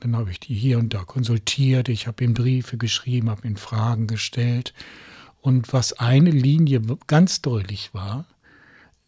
Dann 0.00 0.16
habe 0.16 0.30
ich 0.30 0.40
die 0.40 0.54
hier 0.54 0.78
und 0.78 0.94
da 0.94 1.04
konsultiert, 1.04 1.90
ich 1.90 2.06
habe 2.06 2.24
ihm 2.24 2.32
Briefe 2.32 2.78
geschrieben, 2.78 3.28
habe 3.28 3.46
ihm 3.46 3.56
Fragen 3.56 4.06
gestellt. 4.06 4.72
Und 5.42 5.74
was 5.74 5.92
eine 5.92 6.30
Linie 6.30 6.80
ganz 7.06 7.42
deutlich 7.42 7.92
war, 7.92 8.24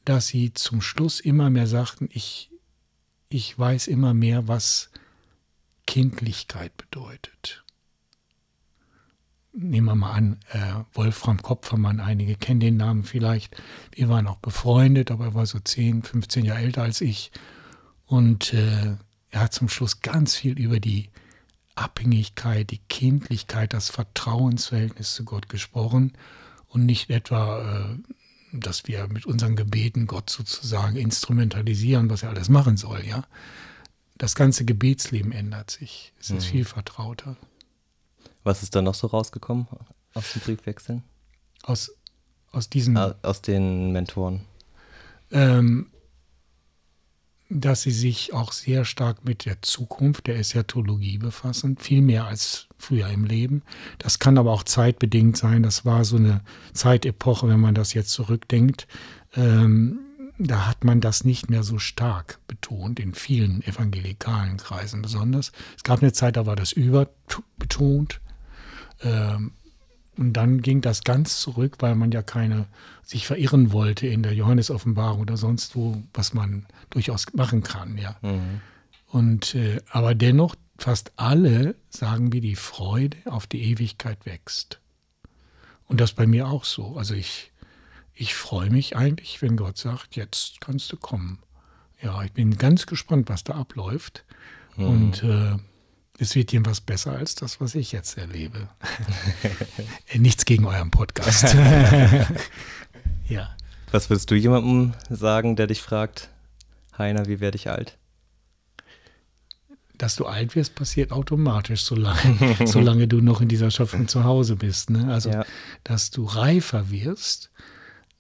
dass 0.05 0.29
sie 0.29 0.53
zum 0.53 0.83
Schluss 0.83 1.19
immer 1.19 1.49
mehr 1.49 1.67
sagten, 1.67 2.11
ich, 2.13 2.51
ich 3.31 3.59
weiß 3.59 3.87
immer 3.87 4.13
mehr, 4.13 4.47
was 4.47 4.91
Kindlichkeit 5.87 6.77
bedeutet 6.77 7.64
nehmen 9.55 9.87
wir 9.87 9.95
mal 9.95 10.13
an, 10.13 10.39
äh, 10.53 10.59
Wolfram 10.93 11.41
Kopfermann, 11.41 12.01
einige 12.01 12.35
kennen 12.35 12.61
den 12.61 12.77
Namen 12.77 13.05
vielleicht. 13.05 13.57
Wir 13.93 14.09
waren 14.09 14.27
auch 14.27 14.39
befreundet, 14.39 15.11
aber 15.11 15.27
er 15.27 15.35
war 15.35 15.47
so 15.47 15.59
10, 15.59 16.03
15 16.03 16.45
Jahre 16.45 16.61
älter 16.61 16.83
als 16.83 17.01
ich. 17.01 17.31
Und 18.07 18.53
äh, 18.53 18.97
er 19.31 19.41
hat 19.41 19.55
zum 19.55 19.69
Schluss 19.69 20.01
ganz 20.01 20.37
viel 20.37 20.59
über 20.59 20.81
die 20.81 21.11
Abhängigkeit, 21.75 22.71
die 22.71 22.81
Kindlichkeit, 22.89 23.73
das 23.73 23.91
Vertrauensverhältnis 23.91 25.15
zu 25.15 25.25
Gott 25.25 25.49
gesprochen 25.49 26.13
und 26.69 26.87
nicht 26.87 27.11
etwa, 27.11 27.95
äh, 27.95 28.15
dass 28.53 28.87
wir 28.87 29.09
mit 29.09 29.27
unseren 29.27 29.57
Gebeten 29.57 30.07
Gott 30.07 30.31
sozusagen 30.31 30.97
instrumentalisieren, 30.97 32.11
was 32.11 32.23
er 32.23 32.31
alles 32.31 32.49
machen 32.49 32.77
soll, 32.77 33.05
ja. 33.05 33.25
Das 34.17 34.37
ganze 34.37 34.65
Gebetsleben 34.65 35.33
ändert 35.33 35.73
sich. 35.73 36.13
Es 36.21 36.31
ist 36.31 36.47
mhm. 36.47 36.51
viel 36.51 36.65
vertrauter. 36.65 37.37
Was 38.45 38.63
ist 38.63 38.75
da 38.75 38.83
noch 38.83 38.95
so 38.95 39.07
rausgekommen 39.07 39.67
aus 40.13 40.33
den 40.33 40.43
Briefwechseln? 40.43 41.03
Aus, 41.63 41.91
aus 42.53 42.69
diesen. 42.69 42.97
Aus 42.97 43.43
den 43.43 43.93
Mentoren. 43.93 44.43
Ähm, 45.31 45.91
dass 47.51 47.83
sie 47.83 47.91
sich 47.91 48.33
auch 48.33 48.53
sehr 48.53 48.85
stark 48.85 49.25
mit 49.25 49.45
der 49.45 49.63
Zukunft 49.63 50.27
der 50.27 50.39
Eschatologie 50.39 51.19
befassen, 51.19 51.77
viel 51.77 52.03
mehr 52.03 52.27
als 52.27 52.69
früher 52.79 53.09
im 53.09 53.25
Leben. 53.25 53.63
Das 53.99 54.19
kann 54.19 54.39
aber 54.39 54.53
auch 54.53 54.65
zeitbedingt 54.65 55.37
sein. 55.37 55.63
Das 55.63 55.85
war 55.85 56.05
so 56.05 56.17
eine 56.17 56.41
Zeitepoche, 56.73 57.49
wenn 57.49 57.61
man 57.61 57.75
das 57.75 57.95
jetzt 57.95 58.11
zurückdenkt. 58.11 58.87
Ähm, 59.37 60.01
da 60.39 60.67
hat 60.67 60.85
man 60.85 61.01
das 61.01 61.25
nicht 61.25 61.49
mehr 61.49 61.63
so 61.63 61.79
stark 61.79 62.41
betont, 62.49 62.99
in 62.99 63.15
vielen 63.15 63.63
evangelikalen 63.63 64.57
Kreisen 64.57 65.01
besonders. 65.03 65.53
Es 65.77 65.85
gab 65.85 66.03
eine 66.03 66.13
Zeit, 66.13 66.37
da 66.37 66.47
war 66.47 66.57
das 66.57 66.73
überbetont. 66.73 68.21
Ähm, 69.05 69.53
und 70.17 70.33
dann 70.33 70.63
ging 70.63 70.81
das 70.81 71.03
ganz 71.03 71.41
zurück, 71.41 71.77
weil 71.81 71.95
man 71.95 72.13
ja 72.13 72.23
keine 72.23 72.67
sich 73.03 73.27
verirren 73.27 73.73
wollte 73.73 74.07
in 74.07 74.23
der 74.23 74.33
Johannesoffenbarung 74.35 75.21
oder 75.21 75.37
sonst 75.37 75.75
wo, 75.75 76.03
was 76.13 76.35
man 76.35 76.67
durchaus 76.91 77.33
machen 77.35 77.63
kann, 77.63 77.99
ja. 77.99 78.17
Mhm. 78.23 78.61
Und 79.09 79.55
äh, 79.55 79.81
aber 79.91 80.15
dennoch 80.15 80.55
fast 80.79 81.13
alle 81.17 81.77
sagen 81.89 82.33
wie 82.33 82.41
die 82.41 82.57
Freude 82.57 83.17
auf 83.27 83.47
die 83.47 83.63
Ewigkeit 83.63 84.25
wächst. 84.27 84.81
Und 85.87 86.01
das 86.01 86.13
bei 86.13 86.27
mir 86.27 86.49
auch 86.49 86.65
so. 86.65 86.97
Also 86.97 87.15
ich, 87.15 87.53
ich 88.13 88.35
freue 88.35 88.71
mich 88.71 88.97
eigentlich, 88.97 89.43
wenn 89.43 89.57
Gott 89.57 89.79
sagt, 89.79 90.17
jetzt 90.17 90.61
kannst 90.61 90.91
du 90.91 90.97
kommen. 90.97 91.39
Ja, 92.03 92.23
ich 92.23 92.33
bin 92.33 92.57
ganz 92.57 92.87
gespannt, 92.87 93.29
was 93.29 93.45
da 93.45 93.55
abläuft. 93.55 94.25
Mhm. 94.77 94.87
Und 94.87 95.23
äh, 95.23 95.57
es 96.19 96.35
wird 96.35 96.53
jedenfalls 96.53 96.81
besser 96.81 97.13
als 97.13 97.35
das, 97.35 97.61
was 97.61 97.75
ich 97.75 97.93
jetzt 97.93 98.17
erlebe. 98.17 98.69
Nichts 100.15 100.45
gegen 100.45 100.65
euren 100.65 100.91
Podcast. 100.91 101.55
ja. 103.29 103.57
Was 103.91 104.11
würdest 104.11 104.31
du 104.31 104.35
jemandem 104.35 104.95
sagen, 105.09 105.57
der 105.57 105.67
dich 105.67 105.83
fragt, 105.83 106.29
Heiner, 106.97 107.27
wie 107.27 107.41
werde 107.41 107.57
ich 107.57 107.69
alt? 107.69 107.99
dass 109.97 110.17
du 110.17 110.27
alt 110.27 110.57
wirst, 110.57 110.75
passiert 110.75 111.13
automatisch, 111.13 111.85
solange, 111.85 112.57
solange 112.67 113.09
du 113.09 113.21
noch 113.21 113.41
in 113.41 113.49
dieser 113.49 113.71
Schöpfung 113.71 114.09
zu 114.09 114.25
Hause 114.25 114.57
bist. 114.57 114.91
Ne? 114.91 115.13
Also, 115.13 115.31
ja. 115.31 115.45
dass 115.85 116.11
du 116.11 116.25
reifer 116.25 116.91
wirst, 116.91 117.51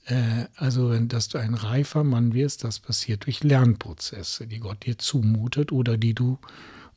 äh, 0.07 0.45
also 0.57 0.97
dass 0.99 1.29
du 1.29 1.39
ein 1.39 1.55
reifer 1.55 2.05
Mann 2.05 2.33
wirst, 2.33 2.65
das 2.65 2.79
passiert 2.79 3.27
durch 3.27 3.43
Lernprozesse, 3.43 4.47
die 4.47 4.61
Gott 4.61 4.87
dir 4.87 4.99
zumutet 4.99 5.73
oder 5.73 5.97
die 5.97 6.15
du 6.15 6.39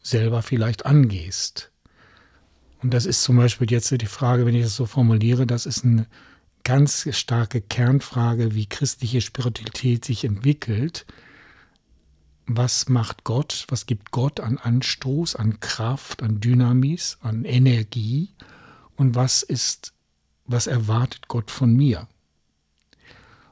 selber 0.09 0.41
vielleicht 0.41 0.85
angehst. 0.85 1.71
Und 2.81 2.93
das 2.93 3.05
ist 3.05 3.23
zum 3.23 3.37
Beispiel 3.37 3.69
jetzt 3.71 3.89
die 3.89 4.05
Frage, 4.05 4.45
wenn 4.45 4.55
ich 4.55 4.63
das 4.63 4.75
so 4.75 4.85
formuliere, 4.85 5.47
das 5.47 5.65
ist 5.65 5.83
eine 5.83 6.05
ganz 6.63 7.07
starke 7.11 7.61
Kernfrage, 7.61 8.53
wie 8.53 8.67
christliche 8.67 9.21
Spiritualität 9.21 10.05
sich 10.05 10.23
entwickelt 10.23 11.05
was 12.47 12.87
macht 12.87 13.25
Gott, 13.25 13.65
was 13.67 13.85
gibt 13.85 14.11
Gott 14.11 14.39
an 14.39 14.57
Anstoß, 14.57 15.35
an 15.35 15.59
Kraft, 15.59 16.23
an 16.23 16.39
Dynamis, 16.39 17.17
an 17.21 17.43
Energie 17.43 18.33
und 18.95 19.15
was 19.15 19.43
ist, 19.43 19.93
was 20.45 20.65
erwartet 20.65 21.27
Gott 21.27 21.51
von 21.51 21.75
mir? 21.75 22.07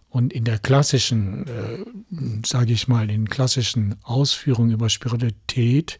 Und 0.09 0.31
in 0.31 0.45
der 0.45 0.59
klassischen, 0.59 1.45
äh, 1.45 2.45
sage 2.45 2.71
ich 2.71 2.87
mal, 2.87 3.09
in 3.09 3.27
klassischen 3.27 3.95
Ausführungen 4.01 4.71
über 4.71 4.87
Spiritualität 4.87 5.99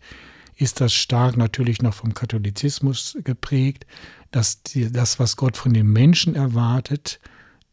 ist 0.56 0.82
das 0.82 0.94
stark 0.94 1.38
natürlich 1.38 1.82
noch 1.82 1.94
vom 1.94 2.14
Katholizismus 2.14 3.18
geprägt, 3.24 3.86
dass 4.32 4.62
die, 4.64 4.92
das, 4.92 5.20
was 5.20 5.36
Gott 5.36 5.58
von 5.58 5.74
dem 5.74 5.92
Menschen 5.92 6.36
erwartet, 6.36 7.20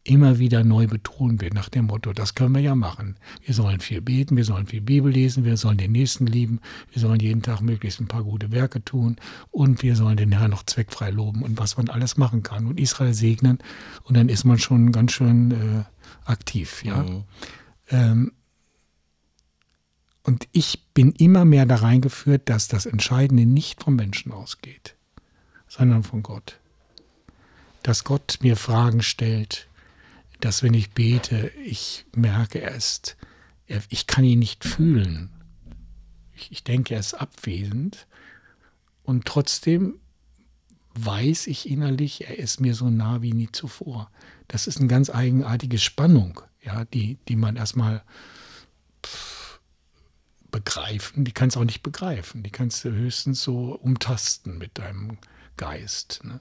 immer 0.05 0.37
wieder 0.37 0.63
neu 0.63 0.87
betonen 0.87 1.39
wird, 1.39 1.53
nach 1.53 1.69
dem 1.69 1.85
Motto, 1.85 2.11
das 2.11 2.35
können 2.35 2.53
wir 2.53 2.61
ja 2.61 2.75
machen. 2.75 3.15
Wir 3.41 3.53
sollen 3.53 3.79
viel 3.79 4.01
beten, 4.01 4.35
wir 4.35 4.43
sollen 4.43 4.67
viel 4.67 4.81
Bibel 4.81 5.11
lesen, 5.11 5.45
wir 5.45 5.55
sollen 5.55 5.77
den 5.77 5.93
Nächsten 5.93 6.25
lieben, 6.25 6.59
wir 6.91 7.01
sollen 7.01 7.21
jeden 7.21 7.41
Tag 7.41 7.61
möglichst 7.61 8.01
ein 8.01 8.07
paar 8.07 8.23
gute 8.23 8.51
Werke 8.51 8.83
tun 8.83 9.15
und 9.51 9.81
wir 9.81 9.95
sollen 9.95 10.17
den 10.17 10.33
Herrn 10.33 10.51
noch 10.51 10.63
zweckfrei 10.63 11.09
loben 11.09 11.41
und 11.41 11.57
was 11.57 11.77
man 11.77 11.89
alles 11.89 12.17
machen 12.17 12.43
kann 12.43 12.67
und 12.67 12.79
Israel 12.79 13.13
segnen 13.13 13.59
und 14.03 14.17
dann 14.17 14.27
ist 14.27 14.43
man 14.43 14.59
schon 14.59 14.91
ganz 14.91 15.13
schön 15.13 15.51
äh, 15.51 15.83
aktiv, 16.25 16.83
ja. 16.83 17.03
Mhm. 17.03 17.23
Ähm, 17.89 18.31
und 20.23 20.47
ich 20.53 20.81
bin 20.93 21.11
immer 21.11 21.43
mehr 21.45 21.65
da 21.65 21.75
reingeführt, 21.75 22.49
dass 22.49 22.67
das 22.67 22.85
Entscheidende 22.85 23.45
nicht 23.45 23.83
vom 23.83 23.95
Menschen 23.95 24.31
ausgeht, 24.31 24.95
sondern 25.67 26.03
von 26.03 26.23
Gott. 26.23 26.59
Dass 27.83 28.05
Gott 28.05 28.39
mir 28.41 28.55
Fragen 28.55 29.01
stellt, 29.01 29.67
dass 30.39 30.63
wenn 30.63 30.73
ich 30.73 30.91
bete, 30.91 31.51
ich 31.65 32.05
merke, 32.15 32.61
er 32.61 32.75
ist, 32.75 33.17
er, 33.67 33.81
ich 33.89 34.07
kann 34.07 34.23
ihn 34.23 34.39
nicht 34.39 34.63
fühlen. 34.63 35.29
Ich, 36.35 36.51
ich 36.51 36.63
denke, 36.63 36.93
er 36.93 37.01
ist 37.01 37.13
abwesend. 37.13 38.07
Und 39.03 39.25
trotzdem 39.25 39.99
weiß 40.95 41.47
ich 41.47 41.69
innerlich, 41.69 42.27
er 42.27 42.39
ist 42.39 42.61
mir 42.61 42.75
so 42.75 42.89
nah 42.89 43.21
wie 43.21 43.33
nie 43.33 43.49
zuvor. 43.51 44.09
Das 44.47 44.67
ist 44.67 44.77
eine 44.77 44.87
ganz 44.87 45.09
eigenartige 45.09 45.79
Spannung, 45.79 46.39
ja, 46.61 46.85
die, 46.85 47.17
die 47.27 47.35
man 47.35 47.57
erstmal 47.57 48.03
begreifen, 50.53 51.25
die 51.25 51.33
kannst 51.33 51.55
du 51.55 51.59
auch 51.59 51.65
nicht 51.65 51.83
begreifen. 51.83 52.43
Die 52.43 52.51
kannst 52.51 52.85
du 52.85 52.91
höchstens 52.91 53.41
so 53.41 53.75
umtasten 53.75 54.57
mit 54.57 54.77
deinem 54.77 55.17
Geist. 55.57 56.21
Ne? 56.23 56.39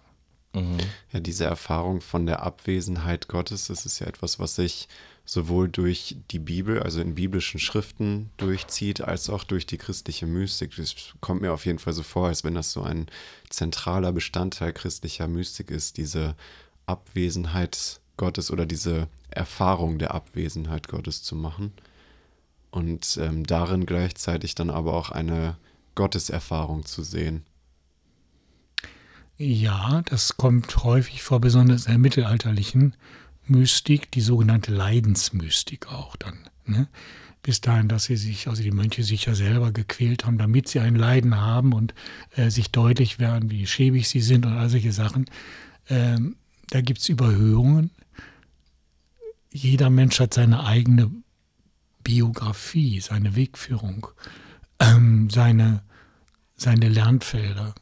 Mhm. 0.53 0.79
Ja, 1.13 1.21
diese 1.21 1.47
Erfahrung 1.47 2.01
von 2.01 2.27
der 2.27 2.43
Abwesenheit 2.43 3.27
Gottes, 3.27 3.67
das 3.67 3.87
ist 3.87 3.99
ja 3.99 4.07
etwas, 4.07 4.39
was 4.39 4.55
sich 4.55 4.87
sowohl 5.25 5.69
durch 5.69 6.17
die 6.31 6.39
Bibel, 6.39 6.83
also 6.83 7.01
in 7.01 7.15
biblischen 7.15 7.59
Schriften 7.59 8.31
durchzieht, 8.37 9.01
als 9.01 9.31
auch 9.31 9.45
durch 9.45 9.67
die 9.67 9.79
christliche 9.79 10.27
Mystik. 10.27 10.77
Das 10.77 10.95
kommt 11.21 11.41
mir 11.41 11.53
auf 11.53 11.65
jeden 11.65 11.79
Fall 11.79 11.95
so 11.95 12.03
vor, 12.03 12.29
als 12.29 12.45
wenn 12.45 12.55
das 12.55 12.73
so 12.73 12.83
ein 12.83 13.07
zentraler 13.49 14.13
Bestandteil 14.13 14.75
christlicher 14.75 15.27
Mystik 15.27 15.71
ist, 15.71 15.97
diese 15.97 16.37
Abwesenheit 16.85 18.01
Gottes 18.19 18.51
oder 18.51 18.67
diese 18.67 19.09
Erfahrung 19.31 19.99
der 19.99 20.13
Abwesenheit 20.13 20.89
Gottes 20.89 21.23
zu 21.23 21.35
machen. 21.35 21.73
Und 22.73 23.19
ähm, 23.21 23.45
darin 23.45 23.87
gleichzeitig 23.87 24.55
dann 24.55 24.71
aber 24.71 24.95
auch 24.95 25.11
eine 25.11 25.57
Gotteserfahrung 25.95 26.87
zu 26.87 27.03
sehen. 27.03 27.45
Ja, 29.37 30.03
das 30.07 30.37
kommt 30.39 30.83
häufig 30.83 31.23
vor, 31.23 31.41
besonders 31.41 31.85
in 31.87 31.93
der 31.93 31.99
mittelalterlichen 31.99 32.97
Mystik, 33.47 34.11
die 34.11 34.23
sogenannte 34.23 34.73
Leidensmystik 34.73 35.93
auch 35.93 36.17
dann. 36.17 36.49
Ne? 36.65 36.89
Bis 37.43 37.61
dahin, 37.61 37.89
dass 37.89 38.05
sie 38.05 38.17
sich, 38.17 38.49
also 38.49 38.63
die 38.63 38.71
Mönche 38.71 39.03
sich 39.03 39.27
ja 39.27 39.35
selber 39.35 39.71
gequält 39.73 40.25
haben, 40.25 40.39
damit 40.39 40.69
sie 40.69 40.81
ein 40.81 40.95
Leiden 40.95 41.37
haben 41.39 41.75
und 41.75 41.93
äh, 42.37 42.51
sich 42.51 42.71
deutlich 42.71 43.19
werden, 43.19 43.51
wie 43.51 43.67
schäbig 43.67 44.09
sie 44.09 44.21
sind 44.21 44.47
und 44.47 44.53
all 44.53 44.71
solche 44.71 44.93
Sachen. 44.93 45.27
Ähm, 45.91 46.37
da 46.71 46.81
gibt 46.81 47.01
es 47.01 47.09
Überhöhungen. 47.11 47.91
Jeder 49.53 49.91
Mensch 49.91 50.21
hat 50.21 50.33
seine 50.33 50.65
eigene 50.65 51.11
Biografie, 52.03 53.01
seine 53.01 53.37
Wegführung, 53.37 54.09
ähm, 54.79 55.31
seine, 55.31 55.83
seine 56.57 56.89
Lernfelder 56.89 57.75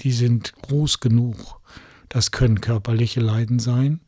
die 0.00 0.12
sind 0.12 0.54
groß 0.62 1.00
genug. 1.00 1.60
Das 2.08 2.30
können 2.30 2.60
körperliche 2.60 3.20
Leiden 3.20 3.58
sein, 3.58 4.00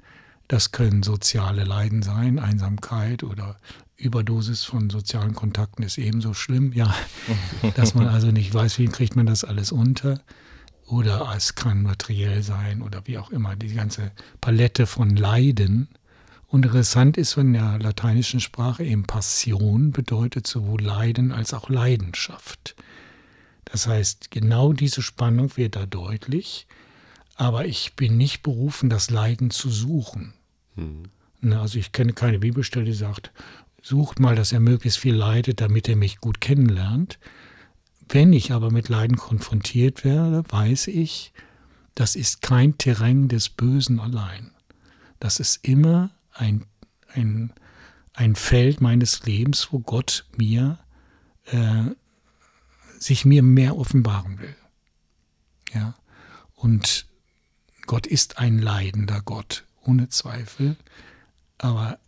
das 0.49 0.73
können 0.73 1.03
soziale 1.03 1.65
Leiden 1.65 2.03
sein, 2.03 2.39
Einsamkeit 2.39 3.23
oder 3.25 3.57
Überdosis 3.97 4.65
von 4.65 4.91
sozialen 4.91 5.35
Kontakten 5.35 5.83
ist 5.83 5.99
ebenso 5.99 6.35
schlimm, 6.35 6.73
ja, 6.73 6.95
dass 7.77 7.95
man 7.95 8.09
also 8.09 8.31
nicht 8.31 8.53
weiß, 8.53 8.79
wie 8.79 8.87
kriegt 8.87 9.17
man 9.17 9.27
das 9.27 9.43
alles 9.43 9.73
unter. 9.73 10.21
Oder 10.87 11.33
es 11.37 11.57
kann 11.57 11.83
materiell 11.83 12.45
sein 12.45 12.81
oder 12.81 13.03
wie 13.07 13.19
auch 13.19 13.31
immer, 13.31 13.57
die 13.57 13.75
ganze 13.75 14.13
Palette 14.41 14.87
von 14.87 15.17
Leiden. 15.17 15.89
Und 16.57 16.65
interessant 16.65 17.19
ist 17.19 17.37
in 17.37 17.53
der 17.53 17.79
lateinischen 17.81 18.41
Sprache 18.41 18.83
eben 18.83 19.03
Passion 19.03 19.91
bedeutet 19.91 20.47
sowohl 20.47 20.81
Leiden 20.81 21.31
als 21.31 21.53
auch 21.53 21.69
Leidenschaft. 21.69 22.77
Das 23.67 23.87
heißt, 23.87 24.31
genau 24.31 24.73
diese 24.73 25.03
Spannung 25.03 25.55
wird 25.59 25.77
da 25.77 25.85
deutlich, 25.85 26.67
aber 27.35 27.67
ich 27.67 27.95
bin 27.95 28.17
nicht 28.17 28.43
berufen, 28.43 28.89
das 28.89 29.11
Leiden 29.11 29.51
zu 29.51 29.69
suchen. 29.69 30.33
Mhm. 30.77 31.53
Also 31.53 31.79
ich 31.79 31.93
kenne 31.93 32.15
keine 32.15 32.39
Bibelstelle, 32.39 32.87
die 32.87 32.95
sagt, 32.95 33.33
sucht 33.83 34.19
mal, 34.19 34.35
dass 34.35 34.53
er 34.53 34.61
möglichst 34.61 34.99
viel 34.99 35.15
leidet, 35.15 35.61
damit 35.61 35.91
er 35.91 35.97
mich 35.97 36.21
gut 36.23 36.41
kennenlernt. 36.41 37.19
Wenn 38.09 38.33
ich 38.33 38.53
aber 38.53 38.71
mit 38.71 38.89
Leiden 38.89 39.19
konfrontiert 39.19 40.07
werde, 40.07 40.43
weiß 40.49 40.87
ich, 40.87 41.35
das 41.95 42.17
ist 42.17 42.41
kein 42.41 42.79
Terrain 42.79 43.29
des 43.29 43.51
Bösen 43.51 44.01
allein. 44.01 44.53
Das 45.21 45.39
ist 45.39 45.63
immer 45.63 46.13
ein, 46.37 46.67
ein, 47.13 47.53
ein 48.13 48.35
Feld 48.35 48.81
meines 48.81 49.25
Lebens, 49.25 49.69
wo 49.71 49.81
Gott 49.81 50.27
mir 50.37 50.79
äh, 51.47 51.85
sich 52.99 53.25
mir 53.25 53.43
mehr 53.43 53.77
offenbaren 53.77 54.39
will. 54.41 54.57
Ja. 55.73 55.95
Und 56.55 57.07
Gott 57.87 58.07
ist 58.07 58.39
ein 58.39 58.59
leidender 58.59 59.21
Gott, 59.23 59.65
ohne 59.83 60.09
Zweifel. 60.09 60.77
Aber 61.59 61.99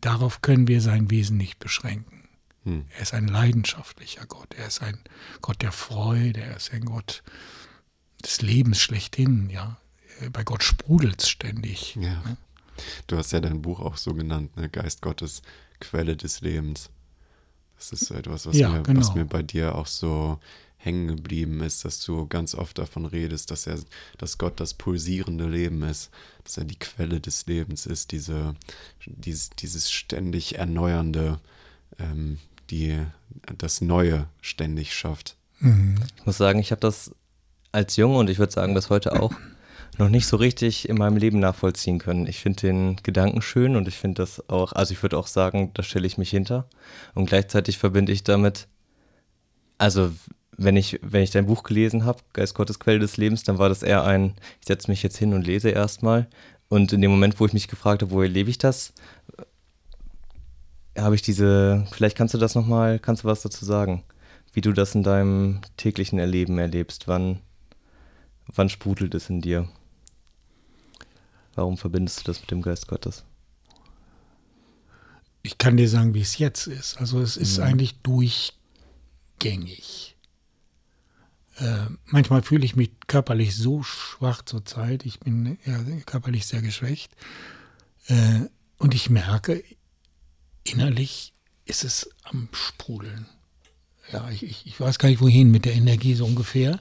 darauf 0.00 0.42
können 0.42 0.68
wir 0.68 0.80
sein 0.80 1.10
Wesen 1.10 1.36
nicht 1.36 1.58
beschränken. 1.58 2.28
Hm. 2.64 2.86
Er 2.96 3.02
ist 3.02 3.14
ein 3.14 3.28
leidenschaftlicher 3.28 4.26
Gott. 4.26 4.54
Er 4.54 4.66
ist 4.66 4.82
ein 4.82 4.98
Gott 5.40 5.62
der 5.62 5.72
Freude. 5.72 6.40
Er 6.40 6.56
ist 6.56 6.72
ein 6.72 6.84
Gott 6.84 7.22
des 8.24 8.42
Lebens 8.42 8.80
schlechthin. 8.80 9.50
Ja. 9.50 9.78
Bei 10.32 10.42
Gott 10.42 10.64
sprudelt 10.64 11.22
es 11.22 11.28
ständig. 11.28 11.94
Ja. 11.94 12.22
Ne? 12.22 12.36
Du 13.06 13.16
hast 13.16 13.32
ja 13.32 13.40
dein 13.40 13.62
Buch 13.62 13.80
auch 13.80 13.96
so 13.96 14.14
genannt, 14.14 14.56
ne? 14.56 14.68
Geist 14.68 15.02
Gottes, 15.02 15.42
Quelle 15.80 16.16
des 16.16 16.40
Lebens. 16.40 16.90
Das 17.76 17.92
ist 17.92 18.06
so 18.06 18.14
etwas, 18.14 18.46
was, 18.46 18.56
ja, 18.56 18.70
mir, 18.70 18.82
genau. 18.82 19.00
was 19.00 19.14
mir 19.14 19.24
bei 19.24 19.42
dir 19.42 19.76
auch 19.76 19.86
so 19.86 20.38
hängen 20.78 21.08
geblieben 21.08 21.60
ist, 21.60 21.84
dass 21.84 22.00
du 22.04 22.26
ganz 22.26 22.54
oft 22.54 22.78
davon 22.78 23.04
redest, 23.04 23.50
dass 23.50 23.66
er, 23.66 23.78
dass 24.16 24.38
Gott 24.38 24.60
das 24.60 24.74
pulsierende 24.74 25.46
Leben 25.46 25.82
ist, 25.82 26.10
dass 26.44 26.56
er 26.56 26.64
die 26.64 26.78
Quelle 26.78 27.20
des 27.20 27.46
Lebens 27.46 27.84
ist, 27.84 28.12
diese, 28.12 28.54
dieses, 29.04 29.50
dieses 29.50 29.90
ständig 29.90 30.56
Erneuernde, 30.56 31.40
ähm, 31.98 32.38
die 32.70 32.96
das 33.56 33.80
Neue 33.80 34.28
ständig 34.40 34.94
schafft. 34.94 35.36
Mhm. 35.58 35.96
Ich 36.16 36.26
muss 36.26 36.38
sagen, 36.38 36.60
ich 36.60 36.70
habe 36.70 36.80
das 36.80 37.12
als 37.72 37.96
Junge 37.96 38.18
und 38.18 38.30
ich 38.30 38.38
würde 38.38 38.52
sagen, 38.52 38.74
das 38.74 38.88
heute 38.88 39.20
auch 39.20 39.32
noch 39.98 40.08
nicht 40.08 40.26
so 40.26 40.36
richtig 40.36 40.88
in 40.88 40.96
meinem 40.96 41.16
Leben 41.16 41.40
nachvollziehen 41.40 41.98
können. 41.98 42.26
Ich 42.26 42.40
finde 42.40 42.60
den 42.60 42.96
Gedanken 43.02 43.42
schön 43.42 43.76
und 43.76 43.88
ich 43.88 43.96
finde 43.96 44.22
das 44.22 44.48
auch, 44.48 44.72
also 44.72 44.92
ich 44.92 45.02
würde 45.02 45.18
auch 45.18 45.26
sagen, 45.26 45.72
da 45.74 45.82
stelle 45.82 46.06
ich 46.06 46.18
mich 46.18 46.30
hinter. 46.30 46.68
Und 47.14 47.26
gleichzeitig 47.26 47.78
verbinde 47.78 48.12
ich 48.12 48.24
damit, 48.24 48.68
also 49.76 50.12
wenn 50.56 50.76
ich, 50.76 50.98
wenn 51.02 51.22
ich 51.22 51.30
dein 51.30 51.46
Buch 51.46 51.62
gelesen 51.62 52.04
habe, 52.04 52.20
Geist 52.32 52.54
Gottes 52.54 52.78
Quelle 52.80 52.98
des 52.98 53.16
Lebens, 53.16 53.44
dann 53.44 53.58
war 53.58 53.68
das 53.68 53.82
eher 53.82 54.04
ein, 54.04 54.34
ich 54.60 54.66
setze 54.66 54.90
mich 54.90 55.02
jetzt 55.02 55.16
hin 55.16 55.32
und 55.32 55.46
lese 55.46 55.70
erstmal. 55.70 56.28
Und 56.68 56.92
in 56.92 57.00
dem 57.00 57.10
Moment, 57.10 57.40
wo 57.40 57.46
ich 57.46 57.52
mich 57.52 57.68
gefragt 57.68 58.02
habe, 58.02 58.12
wo 58.12 58.22
erlebe 58.22 58.50
ich 58.50 58.58
das, 58.58 58.92
habe 60.96 61.14
ich 61.14 61.22
diese, 61.22 61.86
vielleicht 61.92 62.16
kannst 62.16 62.34
du 62.34 62.38
das 62.38 62.54
nochmal, 62.54 62.98
kannst 62.98 63.24
du 63.24 63.28
was 63.28 63.42
dazu 63.42 63.64
sagen, 63.64 64.04
wie 64.52 64.60
du 64.60 64.72
das 64.72 64.94
in 64.94 65.02
deinem 65.02 65.60
täglichen 65.76 66.18
Erleben 66.18 66.58
erlebst, 66.58 67.06
wann, 67.06 67.38
wann 68.52 68.68
sprudelt 68.68 69.14
es 69.14 69.30
in 69.30 69.40
dir? 69.40 69.68
Warum 71.58 71.76
verbindest 71.76 72.20
du 72.20 72.24
das 72.24 72.40
mit 72.40 72.50
dem 72.52 72.62
Geist 72.62 72.86
Gottes? 72.86 73.24
Ich 75.42 75.58
kann 75.58 75.76
dir 75.76 75.88
sagen, 75.88 76.14
wie 76.14 76.20
es 76.20 76.38
jetzt 76.38 76.68
ist. 76.68 76.98
Also 76.98 77.18
es 77.18 77.36
ist 77.36 77.58
mhm. 77.58 77.64
eigentlich 77.64 77.96
durchgängig. 78.02 80.16
Äh, 81.56 81.86
manchmal 82.06 82.42
fühle 82.42 82.64
ich 82.64 82.76
mich 82.76 82.92
körperlich 83.08 83.56
so 83.56 83.82
schwach 83.82 84.42
zurzeit. 84.42 85.04
Ich 85.04 85.18
bin 85.18 85.58
ja, 85.66 85.80
körperlich 86.06 86.46
sehr 86.46 86.62
geschwächt. 86.62 87.10
Äh, 88.06 88.42
und 88.76 88.94
ich 88.94 89.10
merke, 89.10 89.64
innerlich 90.62 91.34
ist 91.64 91.82
es 91.82 92.08
am 92.22 92.48
Sprudeln. 92.52 93.26
Ja, 94.12 94.30
ich, 94.30 94.44
ich, 94.44 94.64
ich 94.64 94.78
weiß 94.78 95.00
gar 95.00 95.08
nicht 95.08 95.20
wohin 95.20 95.50
mit 95.50 95.64
der 95.64 95.74
Energie 95.74 96.14
so 96.14 96.24
ungefähr. 96.24 96.78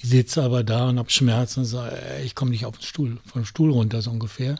Ich 0.00 0.08
sitze 0.08 0.42
aber 0.44 0.62
da 0.62 0.88
und 0.88 0.98
habe 0.98 1.10
Schmerzen 1.10 1.60
und 1.60 1.66
sage, 1.66 1.96
ich 2.24 2.36
komme 2.36 2.52
nicht 2.52 2.66
auf 2.66 2.78
den 2.78 2.84
Stuhl, 2.84 3.18
vom 3.26 3.44
Stuhl 3.44 3.72
runter 3.72 4.00
so 4.00 4.10
ungefähr. 4.10 4.58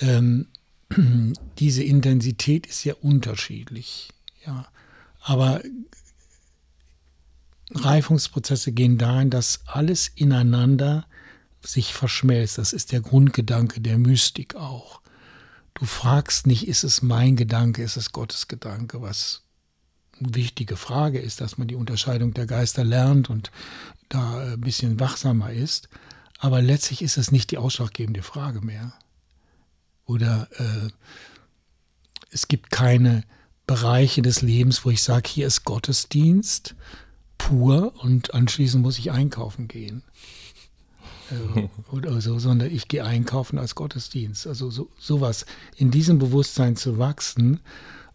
Ähm, 0.00 0.48
diese 1.58 1.84
Intensität 1.84 2.66
ist 2.66 2.82
ja 2.84 2.94
unterschiedlich. 2.94 4.08
Ja, 4.44 4.66
aber 5.20 5.62
Reifungsprozesse 7.70 8.72
gehen 8.72 8.98
dahin, 8.98 9.30
dass 9.30 9.60
alles 9.66 10.08
ineinander 10.08 11.06
sich 11.60 11.94
verschmelzt. 11.94 12.58
Das 12.58 12.72
ist 12.72 12.90
der 12.90 13.00
Grundgedanke 13.00 13.80
der 13.80 13.96
Mystik 13.96 14.56
auch. 14.56 15.00
Du 15.74 15.84
fragst 15.84 16.48
nicht, 16.48 16.66
ist 16.66 16.82
es 16.82 17.00
mein 17.02 17.36
Gedanke, 17.36 17.82
ist 17.82 17.96
es 17.96 18.10
Gottes 18.10 18.48
Gedanke, 18.48 19.00
was 19.00 19.42
eine 20.18 20.34
wichtige 20.34 20.76
Frage 20.76 21.20
ist, 21.20 21.40
dass 21.40 21.58
man 21.58 21.68
die 21.68 21.76
Unterscheidung 21.76 22.34
der 22.34 22.46
Geister 22.46 22.84
lernt 22.84 23.30
und 23.30 23.50
da 24.14 24.52
ein 24.52 24.60
bisschen 24.60 25.00
wachsamer 25.00 25.52
ist. 25.52 25.88
Aber 26.38 26.60
letztlich 26.60 27.02
ist 27.02 27.18
es 27.18 27.30
nicht 27.30 27.50
die 27.50 27.58
ausschlaggebende 27.58 28.22
Frage 28.22 28.60
mehr. 28.60 28.92
Oder 30.06 30.48
äh, 30.58 30.88
es 32.30 32.48
gibt 32.48 32.70
keine 32.70 33.24
Bereiche 33.66 34.22
des 34.22 34.42
Lebens, 34.42 34.84
wo 34.84 34.90
ich 34.90 35.02
sage, 35.02 35.28
hier 35.28 35.46
ist 35.46 35.64
Gottesdienst 35.64 36.74
pur 37.38 37.94
und 38.02 38.34
anschließend 38.34 38.82
muss 38.82 38.98
ich 38.98 39.10
einkaufen 39.10 39.68
gehen. 39.68 40.02
Äh, 41.30 41.68
oder 41.94 42.20
so, 42.20 42.38
sondern 42.38 42.70
ich 42.70 42.88
gehe 42.88 43.04
einkaufen 43.04 43.58
als 43.58 43.74
Gottesdienst. 43.74 44.46
Also 44.46 44.70
so, 44.70 44.90
sowas, 44.98 45.46
in 45.76 45.90
diesem 45.90 46.18
Bewusstsein 46.18 46.76
zu 46.76 46.98
wachsen 46.98 47.60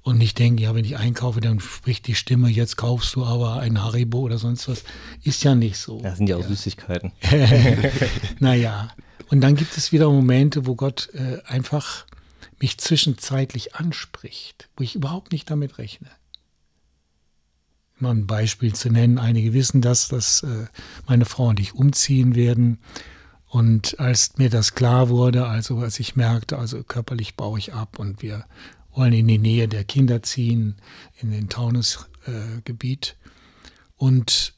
und 0.08 0.18
nicht 0.18 0.40
denken, 0.40 0.60
ja, 0.60 0.74
wenn 0.74 0.86
ich 0.86 0.96
einkaufe, 0.96 1.42
dann 1.42 1.60
spricht 1.60 2.08
die 2.08 2.16
Stimme, 2.16 2.48
jetzt 2.48 2.78
kaufst 2.78 3.14
du 3.16 3.26
aber 3.26 3.60
ein 3.60 3.84
Haribo 3.84 4.20
oder 4.20 4.38
sonst 4.38 4.70
was. 4.70 4.86
Ist 5.24 5.44
ja 5.44 5.54
nicht 5.54 5.78
so. 5.78 6.00
Das 6.00 6.16
sind 6.16 6.30
ja 6.30 6.38
auch 6.38 6.42
ja. 6.42 6.48
Süßigkeiten. 6.48 7.12
naja, 8.40 8.88
und 9.30 9.42
dann 9.42 9.58
gibt 9.58 9.76
es 9.76 9.92
wieder 9.92 10.10
Momente, 10.10 10.66
wo 10.66 10.76
Gott 10.76 11.10
äh, 11.14 11.42
einfach 11.46 12.06
mich 12.58 12.78
zwischenzeitlich 12.78 13.76
anspricht, 13.76 14.70
wo 14.78 14.84
ich 14.86 14.96
überhaupt 14.96 15.34
nicht 15.34 15.52
damit 15.52 15.78
rechne. 15.78 16.08
Mal 18.00 18.12
ein 18.12 18.28
Beispiel 18.28 18.74
zu 18.74 18.90
nennen. 18.90 19.18
Einige 19.18 19.52
wissen 19.52 19.82
das, 19.82 20.08
dass 20.08 20.42
äh, 20.44 20.68
meine 21.06 21.26
Frau 21.26 21.48
und 21.48 21.60
ich 21.60 21.76
umziehen 21.76 22.34
werden. 22.34 22.80
Und 23.50 24.00
als 24.00 24.38
mir 24.38 24.50
das 24.50 24.74
klar 24.74 25.10
wurde, 25.10 25.48
also 25.48 25.80
als 25.80 26.00
ich 26.00 26.16
merkte, 26.16 26.58
also 26.58 26.82
körperlich 26.84 27.36
baue 27.36 27.60
ich 27.60 27.74
ab 27.74 28.00
und 28.00 28.22
wir 28.22 28.46
wollen 28.98 29.14
in 29.14 29.28
die 29.28 29.38
Nähe 29.38 29.68
der 29.68 29.84
Kinder 29.84 30.24
ziehen, 30.24 30.76
in 31.22 31.32
den 31.32 31.50
Taunusgebiet. 31.50 33.16
Äh, 33.20 33.30
und 33.96 34.54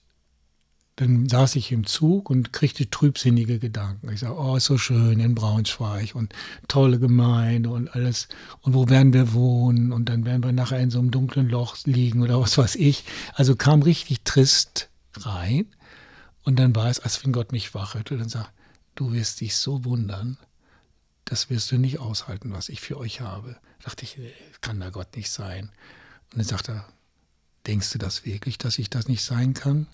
dann 0.96 1.30
saß 1.30 1.56
ich 1.56 1.72
im 1.72 1.86
Zug 1.86 2.30
und 2.30 2.52
kriegte 2.52 2.90
trübsinnige 2.90 3.58
Gedanken. 3.60 4.10
Ich 4.12 4.20
sage, 4.20 4.38
oh, 4.38 4.58
ist 4.58 4.66
so 4.66 4.78
schön 4.78 5.20
in 5.20 5.34
Braunschweig 5.34 6.14
und 6.14 6.34
tolle 6.68 7.00
Gemeinde 7.00 7.70
und 7.70 7.96
alles. 7.96 8.28
Und 8.62 8.74
wo 8.74 8.90
werden 8.90 9.14
wir 9.14 9.34
wohnen? 9.34 9.94
Und 9.94 10.10
dann 10.10 10.26
werden 10.26 10.44
wir 10.44 10.52
nachher 10.52 10.80
in 10.80 10.92
so 10.92 11.00
einem 11.00 11.12
dunklen 11.12 11.48
Loch 11.48 11.78
liegen 11.86 12.22
oder 12.22 12.42
was 12.42 12.58
weiß 12.58 12.76
ich. 12.76 13.06
Also 13.34 13.56
kam 13.56 13.82
richtig 13.82 14.24
trist 14.26 14.90
rein. 15.16 15.68
Und 16.44 16.60
dann 16.60 16.76
war 16.76 16.90
es, 16.90 17.00
als 17.00 17.24
wenn 17.24 17.32
Gott 17.32 17.54
mich 17.54 17.74
wachrüttelt 17.74 18.22
und 18.22 18.30
sagt, 18.30 18.52
du 18.96 19.14
wirst 19.14 19.40
dich 19.40 19.56
so 19.56 19.86
wundern, 19.86 20.38
das 21.30 21.52
wirst 21.52 21.72
du 21.72 21.78
nicht 21.78 22.00
aushalten, 22.00 22.52
was 22.52 22.70
ich 22.70 22.82
für 22.82 22.98
euch 22.98 23.22
habe. 23.22 23.58
Da 23.80 23.90
dachte 23.90 24.04
ich, 24.04 24.18
kann 24.62 24.80
da 24.80 24.90
Gott 24.90 25.16
nicht 25.16 25.30
sein. 25.30 25.70
Und 26.32 26.40
dann 26.40 26.46
sagt 26.46 26.70
er, 26.70 26.88
denkst 27.68 27.92
du 27.92 28.00
das 28.00 28.26
wirklich, 28.26 28.58
dass 28.58 28.80
ich 28.80 28.90
das 28.90 29.08
nicht 29.08 29.24
sein 29.24 29.54
kann? 29.54 29.86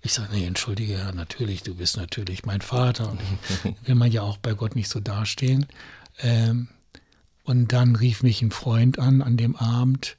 Ich 0.00 0.14
sage, 0.14 0.34
nee, 0.34 0.46
entschuldige, 0.46 0.94
ja, 0.94 1.12
natürlich, 1.12 1.62
du 1.62 1.74
bist 1.74 1.98
natürlich 1.98 2.46
mein 2.46 2.62
Vater. 2.62 3.10
Und 3.10 3.20
will 3.86 3.96
man 3.96 4.10
ja 4.10 4.22
auch 4.22 4.38
bei 4.38 4.54
Gott 4.54 4.76
nicht 4.76 4.88
so 4.88 4.98
dastehen. 4.98 5.66
Ähm, 6.20 6.68
und 7.44 7.72
dann 7.72 7.94
rief 7.94 8.22
mich 8.22 8.40
ein 8.40 8.50
Freund 8.50 8.98
an 8.98 9.20
an 9.20 9.36
dem 9.36 9.56
Abend, 9.56 10.16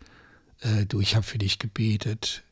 äh, 0.61 0.85
du, 0.85 0.99
ich 0.99 1.15
habe 1.15 1.25
für 1.25 1.37
dich 1.39 1.57
gebetet, 1.57 2.43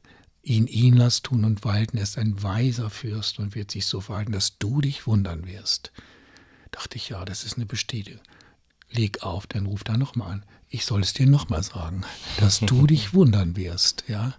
ihn 0.41 0.65
ihn 0.65 0.95
lass 0.95 1.21
tun 1.21 1.45
und 1.45 1.63
walten, 1.65 1.97
er 1.97 2.03
ist 2.03 2.17
ein 2.17 2.41
weiser 2.41 2.89
Fürst 2.89 3.37
und 3.37 3.53
wird 3.53 3.69
sich 3.69 3.85
so 3.85 4.01
verhalten, 4.01 4.31
dass 4.31 4.57
du 4.57 4.81
dich 4.81 5.05
wundern 5.05 5.45
wirst. 5.45 5.91
Dachte 6.71 6.97
ich, 6.97 7.09
ja, 7.09 7.25
das 7.25 7.43
ist 7.43 7.55
eine 7.55 7.65
Bestätigung. 7.65 8.21
Leg 8.89 9.23
auf, 9.23 9.47
dann 9.47 9.65
ruf 9.65 9.83
da 9.83 9.97
nochmal 9.97 10.31
an. 10.31 10.45
Ich 10.69 10.85
soll 10.85 11.01
es 11.01 11.13
dir 11.13 11.27
nochmal 11.27 11.63
sagen, 11.63 12.03
dass 12.39 12.59
du 12.59 12.87
dich 12.87 13.13
wundern 13.13 13.55
wirst, 13.55 14.03
ja. 14.07 14.33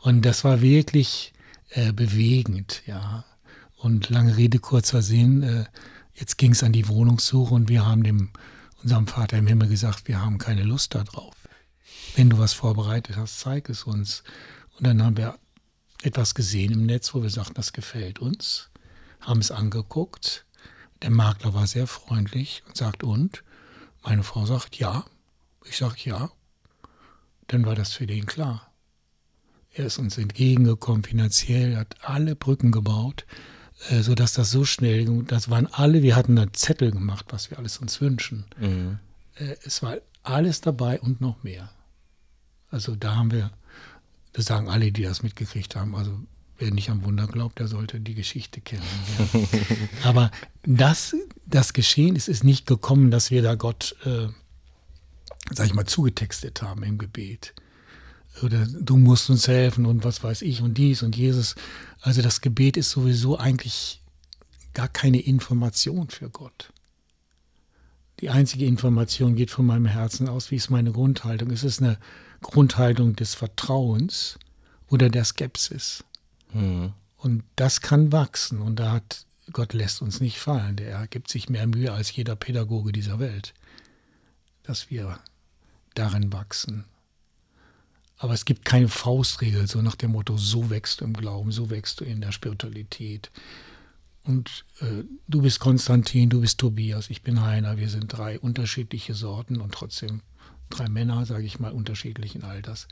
Und 0.00 0.22
das 0.22 0.44
war 0.44 0.60
wirklich 0.60 1.32
äh, 1.70 1.92
bewegend, 1.92 2.82
ja. 2.86 3.24
Und 3.76 4.10
lange 4.10 4.36
Rede, 4.36 4.58
kurzer 4.58 5.02
Sinn, 5.02 5.42
äh, 5.42 5.64
jetzt 6.14 6.38
ging 6.38 6.52
es 6.52 6.62
an 6.62 6.72
die 6.72 6.88
Wohnungssuche 6.88 7.54
und 7.54 7.68
wir 7.68 7.86
haben 7.86 8.02
dem, 8.02 8.30
unserem 8.82 9.06
Vater 9.06 9.36
im 9.38 9.46
Himmel 9.46 9.68
gesagt, 9.68 10.08
wir 10.08 10.20
haben 10.20 10.38
keine 10.38 10.62
Lust 10.62 10.94
darauf. 10.94 11.34
Wenn 12.16 12.30
du 12.30 12.38
was 12.38 12.52
vorbereitet 12.52 13.16
hast, 13.16 13.40
zeig 13.40 13.68
es 13.68 13.84
uns. 13.84 14.22
Und 14.78 14.86
dann 14.86 15.02
haben 15.02 15.16
wir 15.16 15.38
etwas 16.02 16.34
gesehen 16.34 16.72
im 16.72 16.86
Netz, 16.86 17.14
wo 17.14 17.22
wir 17.22 17.30
sagten, 17.30 17.54
das 17.54 17.72
gefällt 17.72 18.18
uns, 18.18 18.70
haben 19.20 19.40
es 19.40 19.50
angeguckt. 19.50 20.44
Der 21.04 21.10
Makler 21.10 21.52
war 21.52 21.66
sehr 21.66 21.86
freundlich 21.86 22.62
und 22.66 22.78
sagt, 22.78 23.04
und? 23.04 23.44
Meine 24.02 24.22
Frau 24.22 24.46
sagt, 24.46 24.76
ja. 24.76 25.04
Ich 25.66 25.76
sage, 25.76 25.96
ja. 26.04 26.30
Dann 27.46 27.66
war 27.66 27.74
das 27.74 27.92
für 27.92 28.06
den 28.06 28.24
klar. 28.24 28.72
Er 29.70 29.84
ist 29.84 29.98
uns 29.98 30.16
entgegengekommen 30.16 31.04
finanziell, 31.04 31.76
hat 31.76 31.96
alle 32.00 32.34
Brücken 32.34 32.72
gebaut, 32.72 33.26
äh, 33.90 34.00
sodass 34.00 34.32
das 34.32 34.50
so 34.50 34.64
schnell, 34.64 35.24
das 35.24 35.50
waren 35.50 35.66
alle, 35.66 36.00
wir 36.00 36.16
hatten 36.16 36.38
einen 36.38 36.54
Zettel 36.54 36.90
gemacht, 36.90 37.26
was 37.28 37.50
wir 37.50 37.58
alles 37.58 37.76
uns 37.76 38.00
wünschen. 38.00 38.46
Mhm. 38.58 38.98
Äh, 39.34 39.56
es 39.62 39.82
war 39.82 39.98
alles 40.22 40.62
dabei 40.62 40.98
und 41.02 41.20
noch 41.20 41.42
mehr. 41.42 41.70
Also 42.70 42.96
da 42.96 43.14
haben 43.16 43.30
wir, 43.30 43.50
das 44.32 44.46
sagen 44.46 44.70
alle, 44.70 44.90
die 44.90 45.02
das 45.02 45.22
mitgekriegt 45.22 45.76
haben, 45.76 45.94
also 45.94 46.18
wer 46.58 46.70
nicht 46.70 46.90
am 46.90 47.04
Wunder 47.04 47.26
glaubt, 47.26 47.58
der 47.58 47.68
sollte 47.68 48.00
die 48.00 48.14
Geschichte 48.14 48.60
kennen. 48.60 48.82
Ja. 49.32 49.40
Aber 50.08 50.30
das, 50.62 51.14
das 51.46 51.72
Geschehen 51.72 52.16
ist, 52.16 52.28
ist 52.28 52.44
nicht 52.44 52.66
gekommen, 52.66 53.10
dass 53.10 53.30
wir 53.30 53.42
da 53.42 53.54
Gott, 53.54 53.96
äh, 54.04 54.28
sag 55.52 55.66
ich 55.66 55.74
mal, 55.74 55.86
zugetextet 55.86 56.62
haben 56.62 56.82
im 56.82 56.98
Gebet 56.98 57.54
oder 58.42 58.66
du 58.66 58.96
musst 58.96 59.30
uns 59.30 59.46
helfen 59.46 59.86
und 59.86 60.04
was 60.04 60.22
weiß 60.22 60.42
ich 60.42 60.60
und 60.60 60.76
dies 60.76 61.02
und 61.02 61.16
Jesus. 61.16 61.54
Also 62.00 62.22
das 62.22 62.40
Gebet 62.40 62.76
ist 62.76 62.90
sowieso 62.90 63.38
eigentlich 63.38 64.02
gar 64.72 64.88
keine 64.88 65.20
Information 65.20 66.08
für 66.08 66.28
Gott. 66.30 66.72
Die 68.20 68.30
einzige 68.30 68.66
Information 68.66 69.36
geht 69.36 69.50
von 69.50 69.66
meinem 69.66 69.86
Herzen 69.86 70.28
aus, 70.28 70.50
wie 70.50 70.56
ist 70.56 70.70
meine 70.70 70.92
Grundhaltung. 70.92 71.50
Es 71.50 71.64
ist 71.64 71.80
eine 71.80 71.98
Grundhaltung 72.40 73.16
des 73.16 73.34
Vertrauens 73.34 74.38
oder 74.88 75.10
der 75.10 75.24
Skepsis. 75.24 76.04
Mhm. 76.54 76.92
Und 77.16 77.44
das 77.56 77.80
kann 77.80 78.12
wachsen 78.12 78.60
und 78.60 78.76
da 78.76 78.92
hat 78.92 79.26
Gott 79.52 79.72
lässt 79.72 80.00
uns 80.00 80.20
nicht 80.20 80.38
fallen. 80.38 80.76
Der 80.76 81.06
gibt 81.06 81.30
sich 81.30 81.48
mehr 81.48 81.66
Mühe 81.66 81.92
als 81.92 82.14
jeder 82.14 82.36
Pädagoge 82.36 82.92
dieser 82.92 83.18
Welt, 83.18 83.52
dass 84.62 84.90
wir 84.90 85.18
darin 85.94 86.32
wachsen. 86.32 86.84
Aber 88.16 88.32
es 88.32 88.44
gibt 88.44 88.64
keine 88.64 88.88
Faustregel, 88.88 89.66
so 89.66 89.82
nach 89.82 89.96
dem 89.96 90.12
Motto, 90.12 90.36
so 90.36 90.70
wächst 90.70 91.00
du 91.00 91.04
im 91.04 91.12
Glauben, 91.12 91.52
so 91.52 91.68
wächst 91.68 92.00
du 92.00 92.04
in 92.04 92.20
der 92.20 92.32
Spiritualität. 92.32 93.30
Und 94.22 94.64
äh, 94.80 95.04
du 95.28 95.42
bist 95.42 95.60
Konstantin, 95.60 96.30
du 96.30 96.40
bist 96.40 96.58
Tobias, 96.58 97.10
ich 97.10 97.22
bin 97.22 97.42
Heiner, 97.42 97.76
wir 97.76 97.90
sind 97.90 98.06
drei 98.08 98.38
unterschiedliche 98.38 99.14
Sorten 99.14 99.60
und 99.60 99.72
trotzdem 99.74 100.22
drei 100.70 100.88
Männer, 100.88 101.26
sage 101.26 101.44
ich 101.44 101.60
mal, 101.60 101.72
unterschiedlichen 101.72 102.42
Alters. 102.44 102.88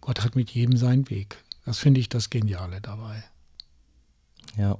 Gott 0.00 0.22
hat 0.22 0.36
mit 0.36 0.50
jedem 0.50 0.76
seinen 0.76 1.10
Weg. 1.10 1.38
Das 1.66 1.78
finde 1.78 2.00
ich 2.00 2.08
das 2.08 2.30
Geniale 2.30 2.80
dabei. 2.80 3.24
Ja. 4.56 4.78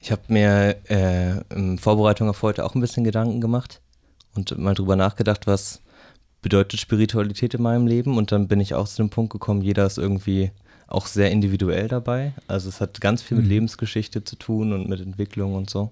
Ich 0.00 0.12
habe 0.12 0.22
mir 0.28 0.76
äh, 0.88 1.40
in 1.54 1.78
Vorbereitung 1.78 2.28
auf 2.28 2.42
heute 2.42 2.64
auch 2.64 2.74
ein 2.74 2.80
bisschen 2.80 3.04
Gedanken 3.04 3.40
gemacht 3.40 3.80
und 4.36 4.56
mal 4.58 4.74
drüber 4.74 4.96
nachgedacht, 4.96 5.46
was 5.46 5.80
bedeutet 6.42 6.78
Spiritualität 6.78 7.54
in 7.54 7.62
meinem 7.62 7.86
Leben. 7.86 8.18
Und 8.18 8.32
dann 8.32 8.48
bin 8.48 8.60
ich 8.60 8.74
auch 8.74 8.86
zu 8.86 8.98
dem 8.98 9.10
Punkt 9.10 9.32
gekommen, 9.32 9.62
jeder 9.62 9.86
ist 9.86 9.98
irgendwie 9.98 10.52
auch 10.86 11.06
sehr 11.06 11.30
individuell 11.30 11.88
dabei. 11.88 12.34
Also 12.46 12.68
es 12.68 12.82
hat 12.82 13.00
ganz 13.00 13.22
viel 13.22 13.38
mit 13.38 13.46
mhm. 13.46 13.52
Lebensgeschichte 13.52 14.24
zu 14.24 14.36
tun 14.36 14.74
und 14.74 14.88
mit 14.88 15.00
Entwicklung 15.00 15.54
und 15.54 15.70
so. 15.70 15.90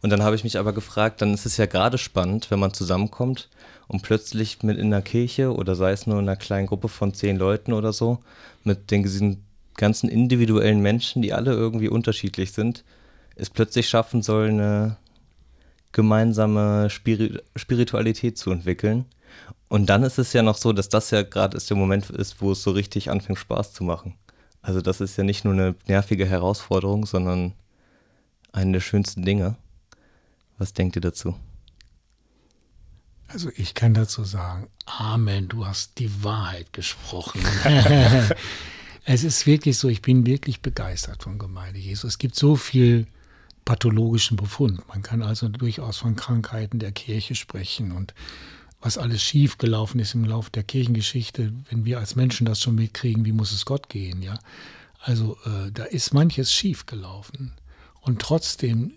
Und 0.00 0.10
dann 0.10 0.22
habe 0.22 0.36
ich 0.36 0.44
mich 0.44 0.58
aber 0.58 0.72
gefragt, 0.72 1.22
dann 1.22 1.34
ist 1.34 1.46
es 1.46 1.56
ja 1.56 1.66
gerade 1.66 1.98
spannend, 1.98 2.50
wenn 2.50 2.58
man 2.58 2.74
zusammenkommt 2.74 3.48
und 3.88 4.02
plötzlich 4.02 4.62
mit 4.62 4.78
in 4.78 4.86
einer 4.86 5.02
Kirche 5.02 5.54
oder 5.54 5.74
sei 5.76 5.92
es 5.92 6.06
nur 6.06 6.18
in 6.18 6.28
einer 6.28 6.36
kleinen 6.36 6.66
Gruppe 6.66 6.88
von 6.88 7.14
zehn 7.14 7.36
Leuten 7.36 7.72
oder 7.72 7.92
so, 7.92 8.18
mit 8.64 8.90
den 8.90 9.42
ganzen 9.76 10.08
individuellen 10.08 10.80
Menschen, 10.80 11.22
die 11.22 11.32
alle 11.32 11.52
irgendwie 11.52 11.88
unterschiedlich 11.88 12.52
sind, 12.52 12.84
es 13.36 13.50
plötzlich 13.50 13.88
schaffen 13.88 14.22
soll, 14.22 14.48
eine 14.48 14.96
gemeinsame 15.92 16.88
Spiritualität 16.90 18.38
zu 18.38 18.50
entwickeln. 18.50 19.04
Und 19.68 19.86
dann 19.86 20.02
ist 20.02 20.18
es 20.18 20.32
ja 20.32 20.42
noch 20.42 20.56
so, 20.56 20.72
dass 20.72 20.88
das 20.88 21.10
ja 21.10 21.22
gerade 21.22 21.58
der 21.58 21.76
Moment 21.76 22.10
ist, 22.10 22.42
wo 22.42 22.52
es 22.52 22.62
so 22.62 22.72
richtig 22.72 23.10
anfängt, 23.10 23.38
Spaß 23.38 23.72
zu 23.72 23.84
machen. 23.84 24.14
Also 24.60 24.80
das 24.80 25.00
ist 25.00 25.16
ja 25.16 25.24
nicht 25.24 25.44
nur 25.44 25.54
eine 25.54 25.74
nervige 25.86 26.26
Herausforderung, 26.26 27.06
sondern 27.06 27.52
eine 28.52 28.72
der 28.72 28.80
schönsten 28.80 29.24
Dinge. 29.24 29.56
Was 30.58 30.72
denkt 30.72 30.96
ihr 30.96 31.02
dazu? 31.02 31.34
Also 33.28 33.50
ich 33.56 33.74
kann 33.74 33.94
dazu 33.94 34.24
sagen, 34.24 34.68
Amen, 34.84 35.48
du 35.48 35.66
hast 35.66 35.98
die 35.98 36.22
Wahrheit 36.22 36.72
gesprochen. 36.72 37.40
es 39.04 39.24
ist 39.24 39.46
wirklich 39.46 39.78
so, 39.78 39.88
ich 39.88 40.02
bin 40.02 40.26
wirklich 40.26 40.60
begeistert 40.60 41.22
von 41.22 41.38
Gemeinde 41.38 41.80
Jesus. 41.80 42.12
Es 42.12 42.18
gibt 42.18 42.36
so 42.36 42.56
viel 42.56 43.06
pathologischen 43.64 44.36
Befund. 44.36 44.86
Man 44.88 45.02
kann 45.02 45.22
also 45.22 45.48
durchaus 45.48 45.96
von 45.96 46.14
Krankheiten 46.14 46.78
der 46.78 46.92
Kirche 46.92 47.34
sprechen 47.34 47.92
und 47.92 48.12
was 48.80 48.98
alles 48.98 49.22
schiefgelaufen 49.22 50.00
ist 50.00 50.14
im 50.14 50.24
Laufe 50.24 50.50
der 50.50 50.64
Kirchengeschichte, 50.64 51.52
wenn 51.70 51.84
wir 51.84 52.00
als 52.00 52.16
Menschen 52.16 52.44
das 52.44 52.60
schon 52.60 52.74
mitkriegen, 52.74 53.24
wie 53.24 53.32
muss 53.32 53.52
es 53.52 53.64
Gott 53.64 53.88
gehen, 53.88 54.22
ja? 54.22 54.38
Also 54.98 55.38
äh, 55.46 55.70
da 55.72 55.84
ist 55.84 56.12
manches 56.12 56.52
schiefgelaufen 56.52 57.52
und 58.02 58.20
trotzdem 58.20 58.92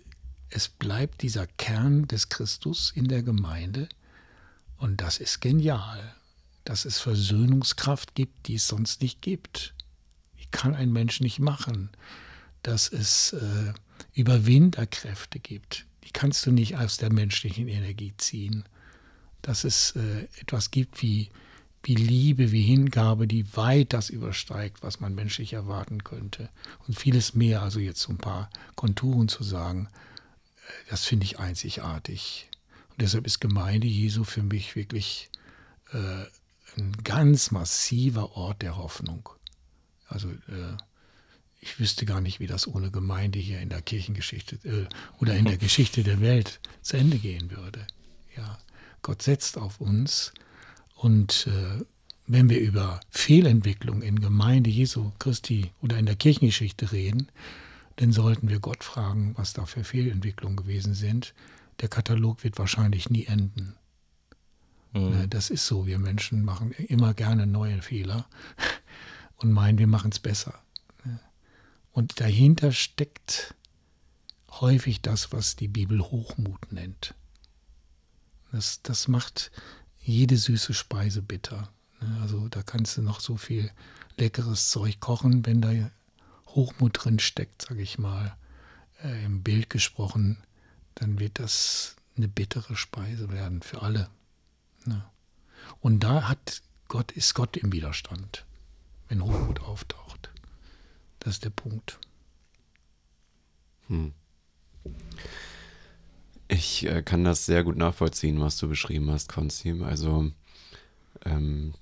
es 0.50 0.68
bleibt 0.68 1.22
dieser 1.22 1.48
Kern 1.48 2.08
des 2.08 2.30
Christus 2.30 2.92
in 2.94 3.08
der 3.08 3.24
Gemeinde 3.24 3.88
und 4.78 5.02
das 5.02 5.18
ist 5.18 5.42
genial, 5.42 6.16
dass 6.64 6.86
es 6.86 7.00
Versöhnungskraft 7.00 8.16
gibt, 8.16 8.48
die 8.48 8.56
es 8.56 8.68
sonst 8.68 9.02
nicht 9.02 9.22
gibt. 9.22 9.74
Die 10.40 10.48
kann 10.52 10.76
ein 10.76 10.92
Mensch 10.92 11.22
nicht 11.22 11.40
machen, 11.40 11.90
dass 12.64 12.92
es 12.92 13.34
äh, 13.34 13.74
Überwinderkräfte 14.14 15.40
gibt. 15.40 15.86
Die 16.04 16.12
kannst 16.12 16.46
du 16.46 16.52
nicht 16.52 16.78
aus 16.78 16.98
der 16.98 17.12
menschlichen 17.12 17.68
Energie 17.68 18.14
ziehen. 18.18 18.64
Dass 19.42 19.64
es 19.64 19.96
äh, 19.96 20.28
etwas 20.42 20.72
gibt 20.72 21.02
wie, 21.02 21.30
wie 21.86 21.96
Liebe, 21.96 22.52
wie 22.52 22.64
Hingabe, 22.64 23.28
die 23.28 23.56
weit 23.56 23.94
das 23.94 24.10
übersteigt, 24.10 24.82
was 24.82 25.00
man 25.00 25.14
menschlich 25.14 25.54
erwarten 25.54 26.04
könnte. 26.04 26.50
Und 26.88 27.00
vieles 27.00 27.36
mehr, 27.36 27.62
also 27.62 27.80
jetzt 27.80 28.02
so 28.02 28.12
ein 28.12 28.18
paar 28.18 28.50
Konturen 28.76 29.28
zu 29.28 29.44
sagen, 29.44 29.88
äh, 30.58 30.90
das 30.90 31.06
finde 31.06 31.26
ich 31.26 31.40
einzigartig. 31.40 32.50
Und 32.90 33.02
deshalb 33.02 33.28
ist 33.28 33.40
Gemeinde 33.40 33.88
Jesu 33.88 34.24
für 34.24 34.42
mich 34.42 34.76
wirklich 34.76 35.30
äh, 35.94 36.26
ein 36.78 36.92
ganz 37.04 37.52
massiver 37.52 38.36
Ort 38.36 38.64
der 38.64 38.78
Hoffnung. 38.78 39.30
Also 40.08 40.30
äh, 40.30 40.78
ich 41.62 41.80
wüsste 41.80 42.06
gar 42.06 42.20
nicht, 42.20 42.40
wie 42.40 42.48
das 42.48 42.68
ohne 42.68 42.90
Gemeinde 42.90 43.38
hier 43.38 43.60
in 43.60 43.70
der 43.70 43.84
Kirchengeschichte 43.84 44.56
äh, 44.68 44.88
oder 45.20 45.36
in 45.36 45.46
der 45.46 45.58
Geschichte 45.58 46.04
der 46.04 46.20
Welt 46.20 46.60
zu 46.82 46.98
Ende 46.98 47.20
gehen 47.20 47.52
würde. 47.52 47.86
Ja, 48.36 48.58
Gott 49.04 49.22
setzt 49.22 49.58
auf 49.58 49.80
uns 49.80 50.34
und 50.96 51.48
äh, 51.48 51.84
wenn 52.28 52.50
wir 52.50 52.60
über 52.60 53.00
Fehlentwicklung 53.12 54.02
in 54.02 54.20
Gemeinde 54.20 54.70
Jesu 54.70 55.12
Christi 55.20 55.72
oder 55.82 55.98
in 55.98 56.06
der 56.06 56.16
Kirchengeschichte 56.16 56.92
reden, 56.92 57.30
dann 57.98 58.12
sollten 58.12 58.50
wir 58.50 58.60
Gott 58.60 58.84
fragen, 58.84 59.34
was 59.38 59.54
da 59.54 59.66
für 59.66 59.84
Fehlentwicklungen 59.84 60.58
gewesen 60.58 60.96
sind. 60.96 61.34
Der 61.82 61.90
Katalog 61.90 62.44
wird 62.44 62.58
wahrscheinlich 62.58 63.10
nie 63.10 63.26
enden. 63.26 63.76
Mhm. 64.94 65.10
Ne, 65.10 65.28
das 65.28 65.50
ist 65.50 65.68
so. 65.68 65.86
Wir 65.86 66.00
Menschen 66.00 66.44
machen 66.44 66.72
immer 66.72 67.14
gerne 67.14 67.46
neue 67.46 67.82
Fehler 67.82 68.26
und 69.38 69.52
meinen, 69.52 69.78
wir 69.78 69.88
machen 69.88 70.12
es 70.12 70.20
besser. 70.20 70.60
Und 71.92 72.20
dahinter 72.20 72.74
steckt 72.74 73.56
häufig 74.52 75.02
das, 75.02 75.32
was 75.32 75.56
die 75.56 75.70
Bibel 75.70 76.02
Hochmut 76.02 76.72
nennt. 76.72 77.14
Das, 78.52 78.82
das 78.82 79.08
macht 79.08 79.52
jede 80.06 80.38
süße 80.38 80.74
Speise 80.74 81.22
bitter. 81.22 81.70
Ne, 82.02 82.20
also 82.22 82.48
da 82.50 82.64
kannst 82.64 82.98
du 82.98 83.02
noch 83.02 83.20
so 83.20 83.38
viel 83.38 83.72
leckeres 84.18 84.70
Zeug 84.70 85.00
kochen, 85.00 85.46
wenn 85.46 85.62
da 85.62 85.72
Hochmut 86.48 87.04
drin 87.04 87.20
steckt, 87.20 87.64
sage 87.64 87.82
ich 87.82 87.98
mal, 87.98 88.38
äh, 89.04 89.26
im 89.26 89.44
Bild 89.44 89.70
gesprochen, 89.70 90.38
dann 90.96 91.20
wird 91.20 91.40
das 91.40 91.96
eine 92.16 92.28
bittere 92.28 92.76
Speise 92.76 93.30
werden 93.30 93.62
für 93.62 93.82
alle. 93.82 94.10
Ne? 94.86 95.04
Und 95.82 96.02
da 96.02 96.30
hat 96.30 96.62
Gott, 96.88 97.12
ist 97.12 97.34
Gott 97.34 97.58
im 97.58 97.74
Widerstand, 97.74 98.46
wenn 99.10 99.22
Hochmut 99.22 99.60
auftaucht. 99.62 100.32
Das 101.20 101.36
ist 101.36 101.44
der 101.44 101.50
Punkt. 101.50 102.00
Hm. 103.88 104.14
Ich 106.48 106.86
äh, 106.86 107.02
kann 107.02 107.24
das 107.24 107.46
sehr 107.46 107.64
gut 107.64 107.78
nachvollziehen, 107.78 108.40
was 108.40 108.58
du 108.58 108.68
beschrieben 108.68 109.10
hast, 109.10 109.30
Konzim. 109.30 109.84
Also 109.84 110.32
ähm, 111.26 111.74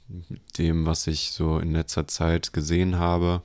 dem, 0.58 0.86
was 0.86 1.08
ich 1.08 1.32
so 1.32 1.60
in 1.60 1.74
letzter 1.74 2.08
Zeit 2.08 2.54
gesehen 2.54 2.98
habe, 2.98 3.42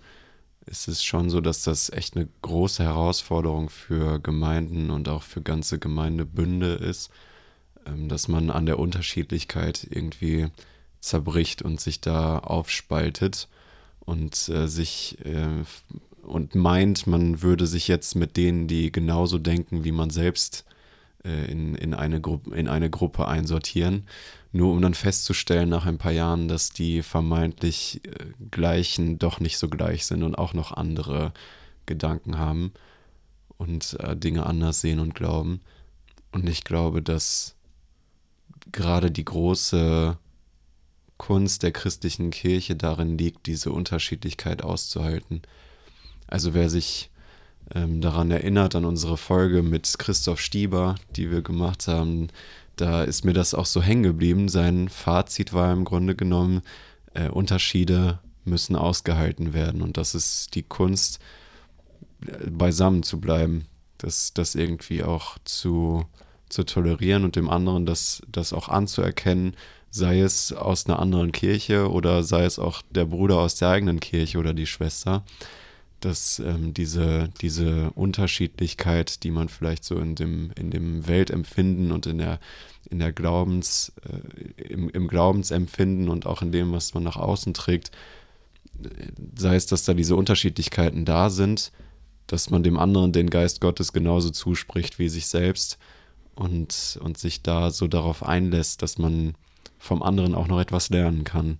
ist 0.67 0.87
es 0.87 1.03
schon 1.03 1.29
so, 1.31 1.41
dass 1.41 1.63
das 1.63 1.91
echt 1.91 2.17
eine 2.17 2.29
große 2.43 2.85
Herausforderung 2.85 3.69
für 3.69 4.21
Gemeinden 4.21 4.91
und 4.91 5.09
auch 5.09 5.23
für 5.23 5.43
ganze 5.43 5.79
Gemeindebünde 5.79 6.75
ist, 6.75 7.11
ähm, 7.87 8.09
dass 8.09 8.29
man 8.29 8.51
an 8.51 8.67
der 8.67 8.79
Unterschiedlichkeit 8.79 9.87
irgendwie 9.91 10.49
zerbricht 11.01 11.63
und 11.63 11.81
sich 11.81 12.01
da 12.01 12.39
aufspaltet 12.39 13.49
und 14.01 14.49
äh, 14.51 14.69
sich 14.69 15.19
äh, 15.25 15.65
und 16.23 16.55
meint, 16.55 17.07
man 17.07 17.43
würde 17.43 17.67
sich 17.67 17.89
jetzt 17.89 18.15
mit 18.15 18.37
denen, 18.37 18.69
die 18.69 18.93
genauso 18.93 19.39
denken 19.39 19.85
wie 19.85 19.93
man 19.93 20.11
selbst, 20.11 20.65
äh, 20.67 20.78
in, 21.25 21.75
in, 21.75 21.95
eine 21.95 22.21
Gruppe, 22.21 22.55
in 22.55 22.69
eine 22.69 22.91
Gruppe 22.91 23.27
einsortieren, 23.27 24.07
nur 24.53 24.73
um 24.73 24.81
dann 24.81 24.95
festzustellen 24.95 25.69
nach 25.69 25.87
ein 25.87 25.99
paar 25.99 26.13
Jahren, 26.13 26.49
dass 26.49 26.71
die 26.71 27.03
vermeintlich 27.03 28.03
äh, 28.05 28.27
gleichen 28.51 29.19
doch 29.19 29.41
nicht 29.41 29.59
so 29.59 29.69
gleich 29.69 30.07
sind 30.07 30.23
und 30.23 30.37
auch 30.37 30.55
noch 30.55 30.73
andere 30.73 31.33
Gedanken 31.87 32.39
haben 32.39 32.73
und 33.57 33.99
äh, 34.01 34.17
Dinge 34.17 34.47
anders 34.47 34.81
sehen 34.81 35.01
und 35.01 35.15
glauben. 35.15 35.61
Und 36.33 36.49
ich 36.49 36.65
glaube, 36.65 37.03
dass 37.03 37.57
gerade 38.73 39.11
die 39.11 39.25
große 39.25 40.17
Kunst 41.17 41.63
der 41.63 41.73
christlichen 41.73 42.31
Kirche 42.31 42.77
darin 42.77 43.19
liegt, 43.19 43.47
diese 43.47 43.73
Unterschiedlichkeit 43.73 44.63
auszuhalten. 44.63 45.43
Also 46.27 46.55
wer 46.55 46.71
sich 46.71 47.11
ähm, 47.75 48.01
daran 48.01 48.31
erinnert, 48.31 48.75
an 48.75 48.85
unsere 48.85 49.17
Folge 49.17 49.63
mit 49.63 49.99
Christoph 49.99 50.41
Stieber, 50.41 50.97
die 51.17 51.31
wir 51.31 51.43
gemacht 51.43 51.89
haben, 51.89 52.29
da 52.77 53.03
ist 53.03 53.25
mir 53.25 53.33
das 53.33 53.55
auch 53.55 53.67
so 53.67 53.83
hängen 53.83 54.05
geblieben. 54.05 54.49
Sein 54.49 54.89
Fazit 54.89 55.53
war 55.53 55.73
im 55.73 55.85
Grunde 55.85 56.15
genommen, 56.15 56.63
äh, 57.15 57.29
Unterschiede 57.29 58.21
müssen 58.45 58.77
ausgehalten 58.77 59.53
werden. 59.53 59.83
Und 59.83 59.97
das 59.97 60.15
ist 60.15 60.55
die 60.55 60.63
Kunst, 60.63 61.19
äh, 62.27 62.51
beisammen 62.51 63.03
zu 63.03 63.21
bleiben, 63.21 63.67
das, 63.99 64.33
das 64.33 64.55
irgendwie 64.55 65.03
auch 65.03 65.39
zu, 65.45 66.07
zu 66.49 66.65
tolerieren 66.65 67.25
und 67.25 67.37
dem 67.37 67.51
anderen 67.51 67.85
das, 67.85 68.23
das 68.31 68.53
auch 68.53 68.69
anzuerkennen 68.69 69.57
sei 69.91 70.21
es 70.21 70.53
aus 70.53 70.87
einer 70.87 70.99
anderen 70.99 71.33
Kirche 71.33 71.91
oder 71.91 72.23
sei 72.23 72.45
es 72.45 72.59
auch 72.59 72.83
der 72.91 73.07
Bruder 73.07 73.39
aus 73.39 73.57
der 73.57 73.71
eigenen 73.71 74.01
Kirche 74.01 74.39
oder 74.39 74.55
die 74.55 74.67
Schwester, 74.67 75.25
dass 76.01 76.39
ähm, 76.39 76.75
diese, 76.75 77.31
diese 77.41 77.91
Unterschiedlichkeit, 77.91 79.23
die 79.25 79.31
man 79.31 79.49
vielleicht 79.49 79.85
so 79.85 79.97
in 79.99 80.15
dem, 80.15 80.53
in 80.57 80.71
dem 80.71 81.07
Weltempfinden 81.07 81.93
und 81.93 82.07
in 82.07 82.19
der, 82.19 82.39
in 82.89 82.99
der 82.99 83.13
Glaubens, 83.13 83.93
äh, 84.09 84.63
im, 84.63 84.89
im 84.91 85.09
Glaubensempfinden 85.09 86.09
und 86.09 86.27
auch 86.27 86.43
in 86.43 86.53
dem, 86.53 86.73
was 86.73 86.95
man 86.95 87.03
nach 87.03 87.17
außen 87.17 87.55
trägt, 87.55 87.91
sei 89.37 89.57
es, 89.57 89.67
dass 89.67 89.85
da 89.85 89.95
diese 89.95 90.15
Unterschiedlichkeiten 90.15 91.05
da 91.05 91.31
sind, 91.31 91.73
dass 92.29 92.51
man 92.51 92.63
dem 92.63 92.79
anderen 92.79 93.13
den 93.13 93.31
Geist 93.31 93.61
Gottes 93.61 93.93
genauso 93.93 94.31
zuspricht 94.31 94.99
wie 94.99 95.09
sich 95.09 95.27
selbst 95.27 95.79
und, 96.37 96.99
und 97.03 97.19
sich 97.19 97.43
da 97.43 97.71
so 97.71 97.89
darauf 97.89 98.23
einlässt, 98.23 98.83
dass 98.83 98.99
man 98.99 99.35
vom 99.79 100.03
anderen 100.03 100.35
auch 100.35 100.47
noch 100.47 100.61
etwas 100.61 100.91
lernen 100.91 101.25
kann 101.25 101.59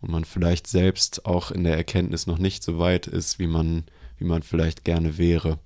und 0.00 0.10
man 0.10 0.24
vielleicht 0.24 0.66
selbst 0.66 1.26
auch 1.26 1.50
in 1.50 1.64
der 1.64 1.76
Erkenntnis 1.76 2.26
noch 2.26 2.38
nicht 2.38 2.62
so 2.62 2.78
weit 2.78 3.06
ist, 3.06 3.38
wie 3.38 3.46
man, 3.46 3.84
wie 4.18 4.24
man 4.24 4.42
vielleicht 4.42 4.84
gerne 4.84 5.18
wäre. 5.18 5.58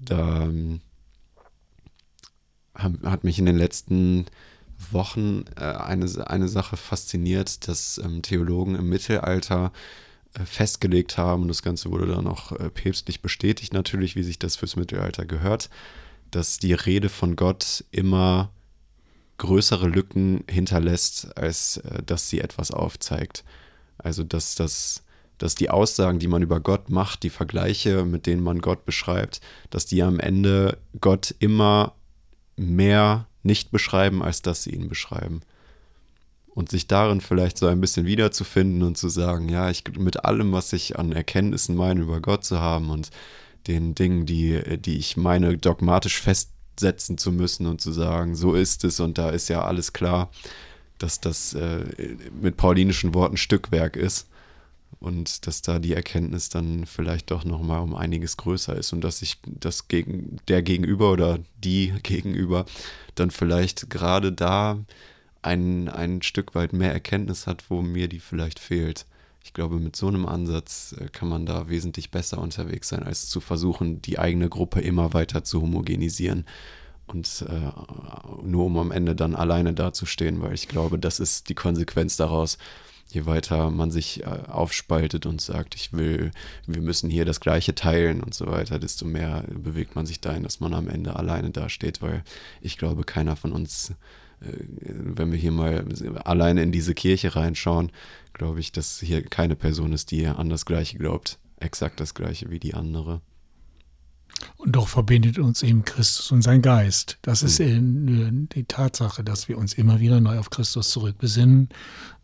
Da 0.00 0.42
ähm, 0.44 0.80
hat 2.74 3.24
mich 3.24 3.38
in 3.38 3.46
den 3.46 3.56
letzten 3.56 4.26
Wochen 4.90 5.44
äh, 5.56 5.64
eine, 5.64 6.06
eine 6.28 6.48
Sache 6.48 6.76
fasziniert, 6.76 7.68
dass 7.68 7.98
ähm, 7.98 8.22
Theologen 8.22 8.74
im 8.74 8.88
Mittelalter 8.88 9.72
äh, 10.34 10.44
festgelegt 10.44 11.18
haben, 11.18 11.42
und 11.42 11.48
das 11.48 11.62
Ganze 11.62 11.90
wurde 11.90 12.06
dann 12.06 12.26
auch 12.26 12.52
äh, 12.52 12.70
päpstlich 12.70 13.22
bestätigt 13.22 13.72
natürlich, 13.72 14.16
wie 14.16 14.24
sich 14.24 14.38
das 14.38 14.56
fürs 14.56 14.76
Mittelalter 14.76 15.24
gehört, 15.24 15.70
dass 16.30 16.58
die 16.58 16.72
Rede 16.72 17.08
von 17.08 17.36
Gott 17.36 17.84
immer 17.92 18.50
größere 19.42 19.88
Lücken 19.88 20.44
hinterlässt, 20.48 21.36
als 21.36 21.78
äh, 21.78 22.02
dass 22.04 22.30
sie 22.30 22.40
etwas 22.40 22.70
aufzeigt. 22.70 23.42
Also 23.98 24.22
dass, 24.22 24.54
das, 24.54 25.02
dass 25.38 25.56
die 25.56 25.68
Aussagen, 25.68 26.20
die 26.20 26.28
man 26.28 26.42
über 26.42 26.60
Gott 26.60 26.90
macht, 26.90 27.24
die 27.24 27.30
Vergleiche, 27.30 28.04
mit 28.04 28.26
denen 28.26 28.42
man 28.42 28.60
Gott 28.60 28.84
beschreibt, 28.84 29.40
dass 29.70 29.84
die 29.84 30.02
am 30.04 30.20
Ende 30.20 30.78
Gott 31.00 31.34
immer 31.40 31.94
mehr 32.56 33.26
nicht 33.42 33.72
beschreiben, 33.72 34.22
als 34.22 34.42
dass 34.42 34.62
sie 34.62 34.70
ihn 34.70 34.88
beschreiben. 34.88 35.40
Und 36.54 36.70
sich 36.70 36.86
darin 36.86 37.20
vielleicht 37.20 37.58
so 37.58 37.66
ein 37.66 37.80
bisschen 37.80 38.06
wiederzufinden 38.06 38.84
und 38.84 38.96
zu 38.96 39.08
sagen, 39.08 39.48
ja, 39.48 39.70
ich 39.70 39.82
mit 39.98 40.24
allem, 40.24 40.52
was 40.52 40.72
ich 40.72 41.00
an 41.00 41.10
Erkenntnissen 41.10 41.74
meine, 41.74 42.02
über 42.02 42.20
Gott 42.20 42.44
zu 42.44 42.60
haben 42.60 42.90
und 42.90 43.10
den 43.66 43.96
Dingen, 43.96 44.24
die, 44.24 44.78
die 44.78 44.98
ich 44.98 45.16
meine, 45.16 45.58
dogmatisch 45.58 46.20
fest 46.20 46.50
setzen 46.82 47.16
zu 47.16 47.32
müssen 47.32 47.66
und 47.66 47.80
zu 47.80 47.92
sagen, 47.92 48.34
so 48.34 48.54
ist 48.54 48.84
es 48.84 49.00
und 49.00 49.16
da 49.16 49.30
ist 49.30 49.48
ja 49.48 49.64
alles 49.64 49.94
klar, 49.94 50.30
dass 50.98 51.20
das 51.20 51.54
äh, 51.54 51.86
mit 52.40 52.58
paulinischen 52.58 53.14
Worten 53.14 53.38
Stückwerk 53.38 53.96
ist 53.96 54.28
und 55.00 55.46
dass 55.46 55.62
da 55.62 55.78
die 55.78 55.94
Erkenntnis 55.94 56.48
dann 56.48 56.84
vielleicht 56.86 57.30
doch 57.30 57.44
noch 57.44 57.62
mal 57.62 57.78
um 57.78 57.94
einiges 57.94 58.36
größer 58.36 58.76
ist 58.76 58.92
und 58.92 59.02
dass 59.02 59.22
ich 59.22 59.38
das 59.46 59.88
gegen 59.88 60.36
der 60.48 60.62
Gegenüber 60.62 61.10
oder 61.12 61.38
die 61.64 61.94
Gegenüber 62.02 62.66
dann 63.14 63.30
vielleicht 63.30 63.88
gerade 63.88 64.32
da 64.32 64.78
ein, 65.40 65.88
ein 65.88 66.22
Stück 66.22 66.54
weit 66.54 66.72
mehr 66.72 66.92
Erkenntnis 66.92 67.46
hat, 67.46 67.64
wo 67.68 67.82
mir 67.82 68.08
die 68.08 68.20
vielleicht 68.20 68.58
fehlt 68.58 69.06
ich 69.44 69.52
glaube, 69.52 69.76
mit 69.76 69.96
so 69.96 70.08
einem 70.08 70.26
Ansatz 70.26 70.94
äh, 70.98 71.08
kann 71.08 71.28
man 71.28 71.46
da 71.46 71.68
wesentlich 71.68 72.10
besser 72.10 72.38
unterwegs 72.38 72.88
sein, 72.88 73.02
als 73.02 73.28
zu 73.28 73.40
versuchen, 73.40 74.02
die 74.02 74.18
eigene 74.18 74.48
Gruppe 74.48 74.80
immer 74.80 75.12
weiter 75.14 75.44
zu 75.44 75.62
homogenisieren 75.62 76.44
und 77.06 77.44
äh, 77.48 78.42
nur 78.42 78.66
um 78.66 78.78
am 78.78 78.92
Ende 78.92 79.14
dann 79.14 79.34
alleine 79.34 79.74
dazustehen, 79.74 80.40
weil 80.40 80.54
ich 80.54 80.68
glaube, 80.68 80.98
das 80.98 81.20
ist 81.20 81.48
die 81.48 81.54
Konsequenz 81.54 82.16
daraus. 82.16 82.58
Je 83.08 83.26
weiter 83.26 83.70
man 83.70 83.90
sich 83.90 84.22
äh, 84.22 84.26
aufspaltet 84.48 85.26
und 85.26 85.40
sagt, 85.40 85.74
ich 85.74 85.92
will, 85.92 86.30
wir 86.66 86.80
müssen 86.80 87.10
hier 87.10 87.26
das 87.26 87.40
Gleiche 87.40 87.74
teilen 87.74 88.22
und 88.22 88.32
so 88.32 88.46
weiter, 88.46 88.78
desto 88.78 89.04
mehr 89.04 89.44
bewegt 89.50 89.94
man 89.96 90.06
sich 90.06 90.20
dahin, 90.20 90.44
dass 90.44 90.60
man 90.60 90.72
am 90.72 90.88
Ende 90.88 91.14
alleine 91.16 91.50
dasteht, 91.50 92.00
weil 92.00 92.24
ich 92.62 92.78
glaube, 92.78 93.04
keiner 93.04 93.36
von 93.36 93.52
uns 93.52 93.92
wenn 94.44 95.32
wir 95.32 95.38
hier 95.38 95.52
mal 95.52 95.84
alleine 96.24 96.62
in 96.62 96.72
diese 96.72 96.94
Kirche 96.94 97.36
reinschauen, 97.36 97.92
glaube 98.32 98.60
ich, 98.60 98.72
dass 98.72 98.98
hier 99.00 99.22
keine 99.22 99.56
Person 99.56 99.92
ist, 99.92 100.10
die 100.10 100.26
an 100.26 100.48
das 100.48 100.66
Gleiche 100.66 100.98
glaubt. 100.98 101.38
Exakt 101.58 102.00
das 102.00 102.14
Gleiche 102.14 102.50
wie 102.50 102.58
die 102.58 102.74
andere. 102.74 103.20
Und 104.56 104.72
doch 104.72 104.88
verbindet 104.88 105.38
uns 105.38 105.62
eben 105.62 105.84
Christus 105.84 106.32
und 106.32 106.42
sein 106.42 106.62
Geist. 106.62 107.18
Das 107.22 107.42
ist 107.42 107.60
mhm. 107.60 108.48
die 108.52 108.64
Tatsache, 108.64 109.22
dass 109.22 109.48
wir 109.48 109.58
uns 109.58 109.74
immer 109.74 110.00
wieder 110.00 110.20
neu 110.20 110.38
auf 110.38 110.50
Christus 110.50 110.90
zurückbesinnen, 110.90 111.68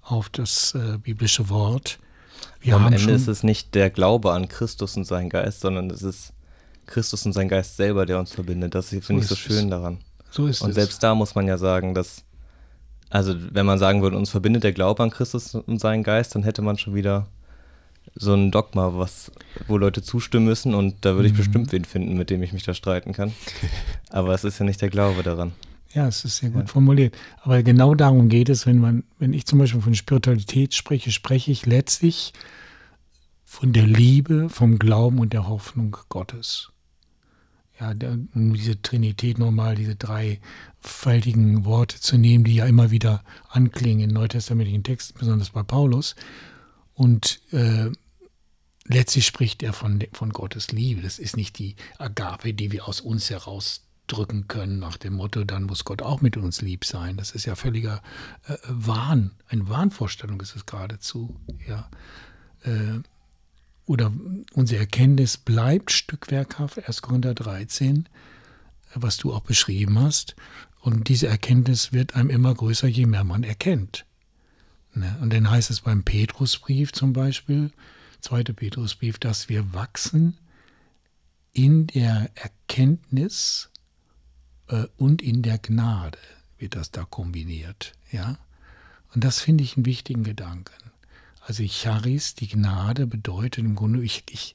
auf 0.02 0.28
das 0.28 0.74
äh, 0.74 0.98
biblische 0.98 1.48
Wort. 1.48 1.98
Wir 2.60 2.76
Am 2.76 2.92
Ende 2.92 3.12
ist 3.12 3.28
es 3.28 3.42
nicht 3.42 3.74
der 3.74 3.90
Glaube 3.90 4.32
an 4.32 4.48
Christus 4.48 4.96
und 4.96 5.04
seinen 5.04 5.28
Geist, 5.28 5.60
sondern 5.60 5.90
es 5.90 6.02
ist 6.02 6.32
Christus 6.86 7.26
und 7.26 7.32
sein 7.32 7.48
Geist 7.48 7.76
selber, 7.76 8.06
der 8.06 8.18
uns 8.18 8.32
verbindet. 8.32 8.74
Das 8.74 8.88
finde 8.88 9.22
ich 9.22 9.28
so 9.28 9.36
schön 9.36 9.70
daran. 9.70 9.98
So 10.31 10.47
ist 10.47 10.62
und 10.62 10.70
es. 10.70 10.76
selbst 10.76 11.03
da 11.03 11.14
muss 11.14 11.35
man 11.35 11.47
ja 11.47 11.59
sagen, 11.59 11.95
dass 11.95 12.24
also 13.11 13.35
wenn 13.53 13.66
man 13.66 13.79
sagen 13.79 14.03
würde, 14.03 14.16
uns 14.16 14.31
verbindet 14.31 14.64
der 14.64 14.72
Glaube 14.72 15.03
an 15.03 15.11
Christus 15.11 15.55
und 15.55 15.81
seinen 15.81 16.03
Geist, 16.03 16.35
dann 16.35 16.43
hätte 16.43 16.62
man 16.62 16.76
schon 16.76 16.95
wieder 16.95 17.26
so 18.14 18.35
ein 18.35 18.51
Dogma, 18.51 18.93
was, 18.95 19.31
wo 19.66 19.76
Leute 19.76 20.03
zustimmen 20.03 20.47
müssen 20.47 20.74
und 20.74 20.97
da 21.03 21.14
würde 21.14 21.29
ich 21.29 21.35
mhm. 21.35 21.39
bestimmt 21.39 21.72
wen 21.72 21.85
finden, 21.85 22.16
mit 22.16 22.31
dem 22.31 22.43
ich 22.43 22.53
mich 22.53 22.64
da 22.64 22.74
streiten 22.74 23.12
kann. 23.12 23.33
Aber 24.11 24.35
es 24.35 24.45
ist 24.45 24.59
ja 24.59 24.64
nicht 24.64 24.83
der 24.83 24.91
Glaube 24.91 25.22
daran. 25.22 25.53
Ja, 25.95 26.07
es 26.07 26.24
ist 26.24 26.39
sehr 26.39 26.51
gut 26.51 26.62
ja. 26.62 26.66
formuliert. 26.66 27.16
Aber 27.43 27.62
genau 27.62 27.95
darum 27.95 28.29
geht 28.29 28.51
es, 28.51 28.66
wenn 28.66 28.79
man, 28.79 29.05
wenn 29.18 29.33
ich 29.33 29.47
zum 29.47 29.59
Beispiel 29.59 29.81
von 29.81 29.95
Spiritualität 29.95 30.74
spreche, 30.74 31.11
spreche 31.11 31.51
ich 31.51 31.64
letztlich 31.64 32.35
von 33.45 33.72
der 33.72 33.87
Liebe, 33.87 34.51
vom 34.51 34.79
Glauben 34.79 35.18
und 35.18 35.33
der 35.33 35.49
Hoffnung 35.49 35.97
Gottes 36.11 36.70
ja, 37.81 37.91
um 38.35 38.55
diese 38.55 38.81
Trinität 38.83 39.39
nochmal, 39.39 39.74
diese 39.74 39.97
dreifaltigen 39.97 41.64
Worte 41.64 42.01
zu 42.01 42.18
nehmen, 42.18 42.45
die 42.45 42.57
ja 42.57 42.66
immer 42.66 42.91
wieder 42.91 43.22
anklingen 43.49 44.09
in 44.09 44.14
neutestamentlichen 44.14 44.83
Texten, 44.83 45.18
besonders 45.18 45.51
bei 45.51 45.62
Paulus. 45.62 46.16
Und 46.95 47.41
äh, 47.53 47.91
letztlich 48.87 49.26
spricht 49.26 49.62
er 49.62 49.72
von, 49.72 50.03
von 50.12 50.31
Gottes 50.31 50.72
Liebe. 50.72 51.03
Das 51.03 51.18
ist 51.18 51.37
nicht 51.37 51.59
die 51.59 51.76
Agape, 51.99 52.55
die 52.55 52.72
wir 52.72 52.89
aus 52.89 53.01
uns 53.01 53.31
herausdrücken 53.31 54.49
können, 54.49 54.81
nach 54.81 54.97
dem 54.97 55.14
Motto, 55.14 55.45
dann 55.45 55.64
muss 55.64 55.85
Gott 55.85 56.03
auch 56.03 56.20
mit 56.20 56.37
uns 56.37 56.61
lieb 56.61 56.85
sein. 56.85 57.16
Das 57.16 57.31
ist 57.31 57.45
ja 57.45 57.55
völliger 57.55 58.03
äh, 58.49 58.57
Wahn, 58.68 59.31
eine 59.49 59.68
Wahnvorstellung 59.68 60.41
ist 60.41 60.57
es 60.57 60.66
geradezu. 60.66 61.37
Ja. 61.68 61.89
Äh, 62.64 63.01
oder 63.89 64.12
unsere 64.53 64.80
Erkenntnis 64.80 65.39
bleibt 65.39 65.91
stückwerkhaft, 65.91 66.86
1. 66.86 67.01
Korinther 67.01 67.34
13, 67.34 68.07
was 68.95 69.16
du 69.16 69.32
auch 69.32 69.41
beschrieben 69.41 69.99
hast. 69.99 70.36
Und 70.80 71.09
diese 71.09 71.26
Erkenntnis 71.26 71.93
wird 71.93 72.14
einem 72.14 72.28
immer 72.28 72.55
größer, 72.55 72.86
je 72.86 73.07
mehr 73.07 73.24
man 73.24 73.45
erkennt. 73.45 74.05
Ne? 74.93 75.16
Und 75.22 75.32
dann 75.32 75.51
heißt 75.51 75.70
es 75.70 75.80
beim 75.80 76.05
Petrusbrief 76.05 76.93
zum 76.93 77.14
Beispiel, 77.14 77.72
2. 78.20 78.45
Petrusbrief, 78.45 79.18
dass 79.18 79.49
wir 79.49 79.72
wachsen 79.72 80.36
in 81.53 81.86
der 81.86 82.30
Erkenntnis 82.34 83.70
äh, 84.68 84.84
und 84.97 85.22
in 85.22 85.41
der 85.43 85.59
Gnade, 85.59 86.18
wird 86.59 86.76
das 86.76 86.91
da 86.91 87.05
kombiniert. 87.05 87.95
Und 89.14 89.24
das 89.24 89.41
finde 89.41 89.64
ich 89.64 89.76
einen 89.76 89.86
wichtigen 89.86 90.24
Gedanken. 90.24 90.74
Also 91.49 91.66
Charis, 91.66 92.34
die 92.34 92.46
Gnade 92.46 93.07
bedeutet 93.07 93.64
im 93.64 93.74
Grunde, 93.74 94.05
ich, 94.05 94.22
ich, 94.28 94.55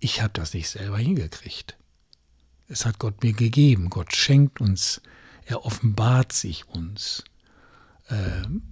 ich 0.00 0.20
habe 0.20 0.32
das 0.32 0.52
nicht 0.52 0.68
selber 0.68 0.98
hingekriegt. 0.98 1.76
Es 2.66 2.84
hat 2.84 2.98
Gott 2.98 3.22
mir 3.22 3.32
gegeben. 3.34 3.88
Gott 3.88 4.12
schenkt 4.12 4.60
uns, 4.60 5.00
er 5.44 5.64
offenbart 5.64 6.32
sich 6.32 6.66
uns. 6.66 7.22
Ähm, 8.10 8.62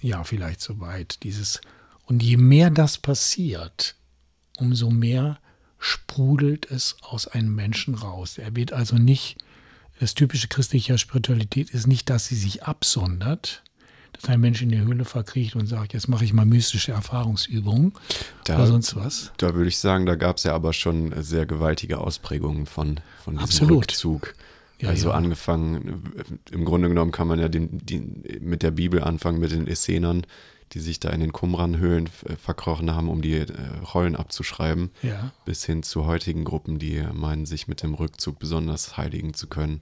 ja, 0.00 0.24
vielleicht 0.24 0.60
soweit 0.60 1.22
dieses. 1.22 1.60
Und 2.04 2.20
je 2.20 2.36
mehr 2.36 2.70
das 2.70 2.98
passiert, 2.98 3.94
umso 4.56 4.90
mehr 4.90 5.38
sprudelt 5.78 6.68
es 6.68 6.96
aus 7.00 7.28
einem 7.28 7.54
Menschen 7.54 7.94
raus. 7.94 8.38
Er 8.38 8.56
wird 8.56 8.72
also 8.72 8.96
nicht, 8.96 9.38
das 10.00 10.14
typische 10.14 10.48
christliche 10.48 10.98
Spiritualität 10.98 11.70
ist 11.70 11.86
nicht, 11.86 12.10
dass 12.10 12.26
sie 12.26 12.34
sich 12.34 12.64
absondert, 12.64 13.62
dass 14.12 14.28
ein 14.28 14.40
Mensch 14.40 14.62
in 14.62 14.68
die 14.70 14.80
Höhle 14.80 15.04
verkriecht 15.04 15.56
und 15.56 15.66
sagt, 15.66 15.92
jetzt 15.92 16.08
mache 16.08 16.24
ich 16.24 16.32
mal 16.32 16.46
mystische 16.46 16.92
Erfahrungsübungen 16.92 17.92
da, 18.44 18.56
oder 18.56 18.66
sonst 18.66 18.96
was. 18.96 19.32
Da 19.36 19.54
würde 19.54 19.68
ich 19.68 19.78
sagen, 19.78 20.06
da 20.06 20.14
gab 20.14 20.36
es 20.36 20.44
ja 20.44 20.54
aber 20.54 20.72
schon 20.72 21.12
sehr 21.22 21.46
gewaltige 21.46 21.98
Ausprägungen 21.98 22.66
von, 22.66 23.00
von 23.24 23.34
diesem 23.34 23.44
Absolut. 23.44 23.82
Rückzug. 23.82 24.34
Ja, 24.80 24.88
also 24.88 25.10
ja. 25.10 25.14
angefangen, 25.14 26.02
im 26.50 26.64
Grunde 26.64 26.88
genommen 26.88 27.12
kann 27.12 27.28
man 27.28 27.38
ja 27.38 27.48
den, 27.48 27.84
die, 27.84 27.98
mit 28.40 28.62
der 28.62 28.70
Bibel 28.70 29.02
anfangen, 29.02 29.38
mit 29.38 29.52
den 29.52 29.66
Essenern, 29.66 30.26
die 30.72 30.80
sich 30.80 31.00
da 31.00 31.10
in 31.10 31.20
den 31.20 31.32
Qumran-Höhlen 31.32 32.08
verkrochen 32.42 32.90
haben, 32.90 33.08
um 33.08 33.22
die 33.22 33.34
äh, 33.34 33.46
Rollen 33.92 34.16
abzuschreiben, 34.16 34.90
ja. 35.02 35.32
bis 35.44 35.64
hin 35.64 35.82
zu 35.82 36.06
heutigen 36.06 36.44
Gruppen, 36.44 36.78
die 36.78 37.02
meinen, 37.12 37.44
sich 37.44 37.68
mit 37.68 37.82
dem 37.82 37.94
Rückzug 37.94 38.38
besonders 38.38 38.96
heiligen 38.96 39.34
zu 39.34 39.48
können. 39.48 39.80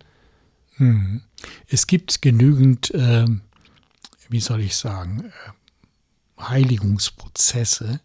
Hm. 0.77 1.23
Es 1.67 1.87
gibt 1.87 2.23
genügend 2.23 2.93
ähm, 2.95 3.43
wie 4.29 4.41
soll 4.41 4.61
ich 4.61 4.77
sagen, 4.77 5.25
äh, 5.25 6.43
Heiligungsprozesse, 6.43 8.01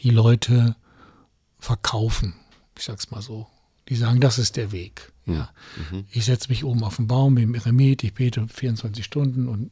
die 0.00 0.10
Leute 0.10 0.76
verkaufen. 1.58 2.34
Ich 2.76 2.84
sag's 2.84 3.10
mal 3.10 3.22
so. 3.22 3.46
Die 3.88 3.96
sagen, 3.96 4.20
das 4.20 4.38
ist 4.38 4.56
der 4.56 4.72
Weg. 4.72 5.12
Ja. 5.26 5.50
Mhm. 5.90 6.04
Ich 6.10 6.24
setze 6.24 6.48
mich 6.48 6.64
oben 6.64 6.82
auf 6.82 6.96
den 6.96 7.06
Baum 7.06 7.36
im 7.38 7.54
Eremit, 7.54 8.02
ich 8.04 8.14
bete 8.14 8.46
24 8.48 9.04
Stunden 9.04 9.48
und 9.48 9.70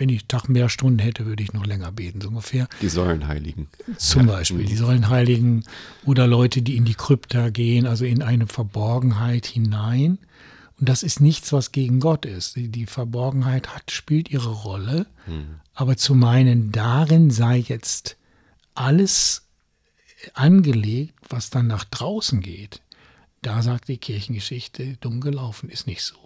wenn 0.00 0.08
ich 0.08 0.26
Tag 0.26 0.48
mehr 0.48 0.70
Stunden 0.70 0.98
hätte, 0.98 1.26
würde 1.26 1.42
ich 1.42 1.52
noch 1.52 1.66
länger 1.66 1.92
beten, 1.92 2.22
so 2.22 2.28
ungefähr. 2.28 2.68
Die 2.80 2.88
Säulenheiligen. 2.88 3.68
Zum 3.98 4.26
Beispiel, 4.26 4.64
die 4.64 4.76
Säulenheiligen 4.76 5.64
oder 6.06 6.26
Leute, 6.26 6.62
die 6.62 6.76
in 6.76 6.86
die 6.86 6.94
Krypta 6.94 7.50
gehen, 7.50 7.86
also 7.86 8.06
in 8.06 8.22
eine 8.22 8.46
Verborgenheit 8.46 9.44
hinein. 9.44 10.18
Und 10.80 10.88
das 10.88 11.02
ist 11.02 11.20
nichts, 11.20 11.52
was 11.52 11.72
gegen 11.72 12.00
Gott 12.00 12.24
ist. 12.24 12.56
Die, 12.56 12.86
Verborgenheit 12.86 13.74
hat, 13.74 13.90
spielt 13.90 14.30
ihre 14.30 14.50
Rolle. 14.50 15.06
Mhm. 15.26 15.60
Aber 15.74 15.98
zu 15.98 16.14
meinen, 16.14 16.72
darin 16.72 17.30
sei 17.30 17.58
jetzt 17.58 18.16
alles 18.74 19.42
angelegt, 20.32 21.14
was 21.28 21.50
dann 21.50 21.66
nach 21.66 21.84
draußen 21.84 22.40
geht, 22.40 22.80
da 23.42 23.62
sagt 23.62 23.88
die 23.88 23.98
Kirchengeschichte, 23.98 24.96
dumm 25.00 25.20
gelaufen 25.20 25.68
ist 25.68 25.86
nicht 25.86 26.02
so. 26.02 26.16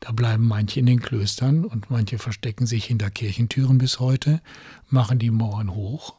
Da 0.00 0.12
bleiben 0.12 0.46
manche 0.46 0.80
in 0.80 0.86
den 0.86 1.00
Klöstern 1.00 1.64
und 1.64 1.90
manche 1.90 2.18
verstecken 2.18 2.66
sich 2.66 2.84
hinter 2.84 3.10
Kirchentüren 3.10 3.78
bis 3.78 3.98
heute, 3.98 4.40
machen 4.88 5.18
die 5.18 5.30
Mauern 5.30 5.74
hoch. 5.74 6.14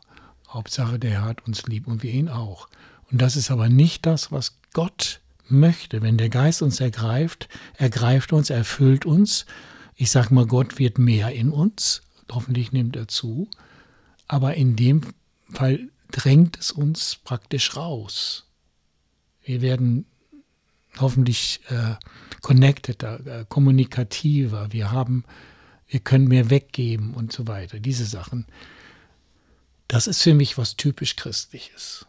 Hauptsache, 0.50 1.00
der 1.00 1.12
Herr 1.12 1.26
hat 1.26 1.48
uns 1.48 1.64
lieb 1.68 1.88
und 1.88 2.04
wir 2.04 2.12
ihn 2.12 2.30
auch. 2.30 2.68
Und 3.12 3.22
das 3.22 3.36
ist 3.36 3.52
aber 3.52 3.70
nicht 3.70 4.06
das, 4.06 4.32
was 4.32 4.58
Gott 4.74 5.22
möchte. 5.52 6.02
Wenn 6.02 6.18
der 6.18 6.30
Geist 6.30 6.62
uns 6.62 6.80
ergreift, 6.80 7.48
ergreift 7.78 8.34
uns, 8.34 8.50
erfüllt 8.50 9.06
uns. 9.06 9.46
Ich 9.96 10.12
sage 10.12 10.34
mal, 10.34 10.46
Gott 10.46 10.80
wird 10.80 10.98
mehr 10.98 11.32
in 11.32 11.50
uns. 11.50 12.02
Hoffentlich 12.32 12.72
nimmt 12.72 12.96
er 12.96 13.08
zu. 13.08 13.50
Aber 14.28 14.56
in 14.56 14.76
dem 14.76 15.02
Fall 15.52 15.90
drängt 16.12 16.58
es 16.60 16.72
uns 16.72 17.18
praktisch 17.24 17.76
raus. 17.76 18.46
Wir 19.44 19.62
werden 19.62 20.06
hoffentlich 21.00 21.62
äh, 21.70 21.96
connecteder, 22.42 23.26
äh, 23.26 23.46
kommunikativer, 23.48 24.72
wir 24.72 24.92
haben, 24.92 25.24
wir 25.88 26.00
können 26.00 26.28
mehr 26.28 26.50
weggeben 26.50 27.14
und 27.14 27.32
so 27.32 27.48
weiter. 27.48 27.80
Diese 27.80 28.06
Sachen. 28.06 28.46
Das 29.88 30.08
ist 30.08 30.22
für 30.22 30.34
mich 30.34 30.58
was 30.58 30.76
typisch 30.76 31.16
Christliches. 31.16 32.07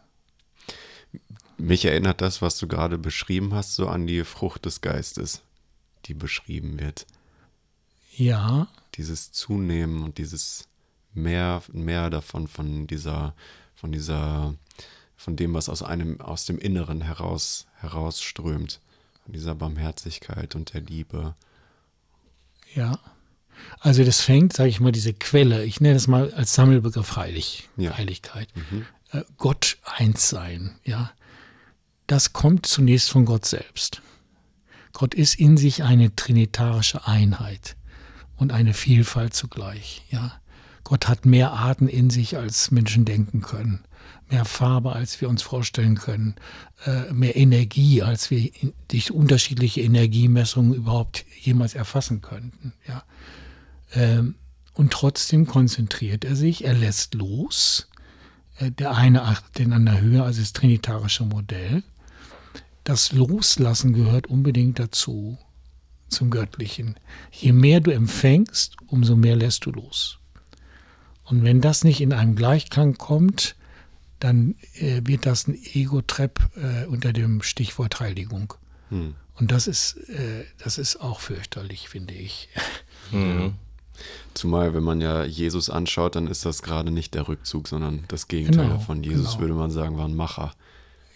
Mich 1.59 1.85
erinnert 1.85 2.21
das, 2.21 2.41
was 2.41 2.57
du 2.57 2.67
gerade 2.67 2.97
beschrieben 2.97 3.53
hast, 3.53 3.75
so 3.75 3.87
an 3.87 4.07
die 4.07 4.23
Frucht 4.23 4.65
des 4.65 4.81
Geistes, 4.81 5.41
die 6.05 6.13
beschrieben 6.13 6.79
wird. 6.79 7.05
Ja. 8.15 8.67
Dieses 8.95 9.31
Zunehmen 9.31 10.03
und 10.03 10.17
dieses 10.17 10.67
mehr, 11.13 11.61
mehr 11.71 12.09
davon, 12.09 12.47
von 12.47 12.87
dieser, 12.87 13.35
von 13.75 13.91
dieser, 13.91 14.55
von 15.17 15.35
dem, 15.35 15.53
was 15.53 15.69
aus 15.69 15.83
einem, 15.83 16.21
aus 16.21 16.45
dem 16.45 16.59
Inneren 16.59 17.01
heraus, 17.01 17.67
herausströmt 17.79 18.79
dieser 19.33 19.55
Barmherzigkeit 19.55 20.55
und 20.55 20.73
der 20.73 20.81
Liebe. 20.81 21.35
Ja. 22.73 22.99
Also 23.79 24.03
das 24.03 24.21
fängt, 24.21 24.53
sage 24.53 24.69
ich 24.69 24.79
mal, 24.79 24.91
diese 24.91 25.13
Quelle, 25.13 25.65
ich 25.65 25.81
nenne 25.81 25.95
es 25.95 26.07
mal 26.07 26.33
als 26.33 26.53
Sammelbegriff 26.53 27.17
Heilig, 27.17 27.69
ja. 27.77 27.97
Heiligkeit. 27.97 28.47
Mhm. 28.55 28.85
Äh, 29.11 29.23
Gott 29.37 29.77
eins 29.83 30.29
sein, 30.29 30.79
ja. 30.83 31.11
Das 32.09 32.33
kommt 32.33 32.65
zunächst 32.65 33.09
von 33.11 33.25
Gott 33.25 33.45
selbst. 33.45 34.01
Gott 34.93 35.13
ist 35.13 35.35
in 35.35 35.57
sich 35.57 35.83
eine 35.83 36.15
trinitarische 36.15 37.05
Einheit 37.07 37.75
und 38.35 38.51
eine 38.51 38.73
Vielfalt 38.73 39.33
zugleich, 39.33 40.03
ja. 40.09 40.33
Gott 40.83 41.07
hat 41.07 41.27
mehr 41.27 41.53
Arten 41.53 41.87
in 41.87 42.09
sich, 42.09 42.35
als 42.35 42.71
Menschen 42.71 43.05
denken 43.05 43.41
können 43.41 43.83
mehr 44.31 44.45
Farbe, 44.45 44.93
als 44.93 45.21
wir 45.21 45.29
uns 45.29 45.41
vorstellen 45.41 45.95
können, 45.95 46.35
äh, 46.85 47.11
mehr 47.11 47.35
Energie, 47.35 48.01
als 48.01 48.29
wir 48.29 48.49
durch 48.89 49.11
unterschiedliche 49.11 49.81
Energiemessungen 49.81 50.73
überhaupt 50.73 51.25
jemals 51.39 51.73
erfassen 51.73 52.21
könnten. 52.21 52.73
Ja. 52.87 53.03
Ähm, 53.93 54.35
und 54.73 54.93
trotzdem 54.93 55.47
konzentriert 55.47 56.25
er 56.25 56.35
sich, 56.35 56.63
er 56.63 56.73
lässt 56.73 57.15
los. 57.15 57.87
Äh, 58.57 58.71
der 58.71 58.95
eine 58.95 59.23
achtet 59.23 59.57
den 59.57 59.73
an 59.73 59.85
der 59.85 59.99
Höhe, 59.99 60.23
also 60.23 60.41
das 60.41 60.53
trinitarische 60.53 61.25
Modell. 61.25 61.83
Das 62.89 63.11
Loslassen 63.11 63.93
gehört 63.93 64.25
unbedingt 64.25 64.79
dazu, 64.79 65.37
zum 66.07 66.31
Göttlichen. 66.31 66.95
Je 67.31 67.51
mehr 67.51 67.81
du 67.81 67.91
empfängst, 67.91 68.77
umso 68.87 69.15
mehr 69.15 69.35
lässt 69.35 69.67
du 69.67 69.71
los. 69.71 70.17
Und 71.23 71.43
wenn 71.43 71.61
das 71.61 71.83
nicht 71.83 72.01
in 72.01 72.13
einem 72.13 72.35
Gleichklang 72.35 72.97
kommt, 72.97 73.55
dann 74.17 74.55
äh, 74.73 75.01
wird 75.03 75.27
das 75.27 75.47
ein 75.47 75.53
Ego-Trap 75.53 76.39
äh, 76.55 76.85
unter 76.87 77.13
dem 77.13 77.43
Stichwort 77.43 77.99
Heiligung. 77.99 78.55
Hm. 78.89 79.13
Und 79.35 79.51
das 79.51 79.67
ist, 79.67 79.97
äh, 80.09 80.45
das 80.57 80.79
ist 80.79 80.99
auch 80.99 81.19
fürchterlich, 81.19 81.89
finde 81.89 82.15
ich. 82.15 82.49
Mhm. 83.11 83.55
Zumal, 84.35 84.75
wenn 84.75 84.83
man 84.83 85.01
ja 85.01 85.23
Jesus 85.25 85.71
anschaut, 85.71 86.15
dann 86.15 86.27
ist 86.27 86.45
das 86.45 86.61
gerade 86.61 86.91
nicht 86.91 87.15
der 87.15 87.27
Rückzug, 87.27 87.67
sondern 87.67 88.03
das 88.07 88.27
Gegenteil 88.27 88.65
genau, 88.65 88.77
davon. 88.77 89.01
Jesus 89.01 89.31
genau. 89.31 89.39
würde 89.41 89.53
man 89.55 89.71
sagen, 89.71 89.97
war 89.97 90.07
ein 90.07 90.15
Macher. 90.15 90.53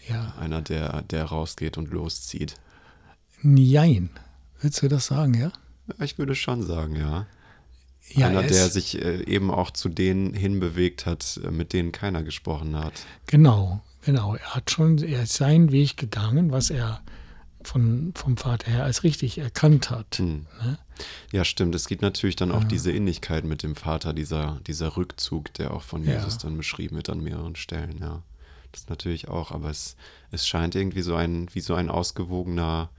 Ja. 0.08 0.34
Einer, 0.38 0.62
der, 0.62 1.02
der 1.02 1.24
rausgeht 1.24 1.78
und 1.78 1.90
loszieht. 1.90 2.54
Nein. 3.42 4.10
Willst 4.60 4.82
du 4.82 4.88
das 4.88 5.06
sagen, 5.06 5.34
ja? 5.34 5.52
Ich 6.02 6.18
würde 6.18 6.34
schon 6.34 6.62
sagen, 6.62 6.96
ja. 6.96 7.26
Ja, 8.10 8.28
Einer, 8.28 8.42
der 8.42 8.68
sich 8.68 9.00
äh, 9.00 9.24
eben 9.24 9.50
auch 9.50 9.70
zu 9.70 9.88
denen 9.88 10.34
hinbewegt 10.34 11.06
hat, 11.06 11.40
äh, 11.42 11.50
mit 11.50 11.72
denen 11.72 11.90
keiner 11.90 12.22
gesprochen 12.22 12.76
hat. 12.76 12.92
Genau, 13.26 13.82
genau. 14.02 14.34
Er 14.34 14.54
hat 14.54 14.70
schon, 14.70 14.98
er 14.98 15.22
ist 15.22 15.34
seinen 15.34 15.72
Weg 15.72 15.96
gegangen, 15.96 16.50
was 16.50 16.68
er 16.68 17.00
von, 17.62 18.12
vom 18.14 18.36
Vater 18.36 18.70
her 18.70 18.84
als 18.84 19.04
richtig 19.04 19.38
erkannt 19.38 19.90
hat. 19.90 20.18
Hm. 20.18 20.46
Ne? 20.62 20.78
Ja, 21.32 21.44
stimmt. 21.44 21.74
Es 21.74 21.88
gibt 21.88 22.02
natürlich 22.02 22.36
dann 22.36 22.52
auch 22.52 22.62
ja. 22.62 22.68
diese 22.68 22.92
Innigkeit 22.92 23.44
mit 23.44 23.62
dem 23.62 23.74
Vater, 23.74 24.12
dieser, 24.12 24.60
dieser 24.66 24.96
Rückzug, 24.96 25.52
der 25.54 25.72
auch 25.72 25.82
von 25.82 26.04
Jesus 26.04 26.34
ja. 26.34 26.40
dann 26.42 26.56
beschrieben 26.58 26.96
wird 26.96 27.08
an 27.08 27.22
mehreren 27.22 27.56
Stellen, 27.56 27.98
ja. 28.00 28.22
Das 28.74 28.88
natürlich 28.88 29.28
auch, 29.28 29.52
aber 29.52 29.70
es, 29.70 29.96
es 30.30 30.46
scheint 30.46 30.74
irgendwie 30.74 31.02
so 31.02 31.14
ein, 31.14 31.48
wie 31.54 31.60
so 31.60 31.74
ein 31.74 31.88
ausgewogener 31.88 32.90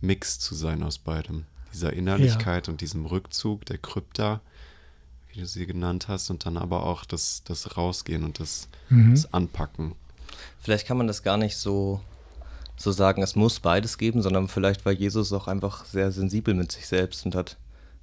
Mix 0.00 0.38
zu 0.38 0.54
sein 0.54 0.82
aus 0.82 0.98
beidem 0.98 1.46
dieser 1.72 1.92
Innerlichkeit 1.92 2.66
ja. 2.66 2.72
und 2.72 2.80
diesem 2.80 3.06
Rückzug 3.06 3.64
der 3.66 3.78
Krypta, 3.78 4.40
wie 5.28 5.40
du 5.40 5.46
sie 5.46 5.66
genannt 5.66 6.08
hast, 6.08 6.30
und 6.30 6.44
dann 6.46 6.56
aber 6.56 6.84
auch 6.84 7.04
das, 7.04 7.42
das 7.44 7.76
Rausgehen 7.76 8.24
und 8.24 8.40
das, 8.40 8.68
mhm. 8.88 9.12
das 9.12 9.32
Anpacken. 9.32 9.94
Vielleicht 10.60 10.86
kann 10.86 10.98
man 10.98 11.06
das 11.06 11.22
gar 11.22 11.36
nicht 11.36 11.56
so, 11.56 12.00
so 12.76 12.92
sagen, 12.92 13.22
es 13.22 13.36
muss 13.36 13.60
beides 13.60 13.98
geben, 13.98 14.22
sondern 14.22 14.48
vielleicht 14.48 14.84
war 14.84 14.92
Jesus 14.92 15.32
auch 15.32 15.46
einfach 15.48 15.84
sehr 15.84 16.10
sensibel 16.12 16.54
mit 16.54 16.72
sich 16.72 16.86
selbst 16.86 17.24
und 17.24 17.34
hat, 17.34 17.56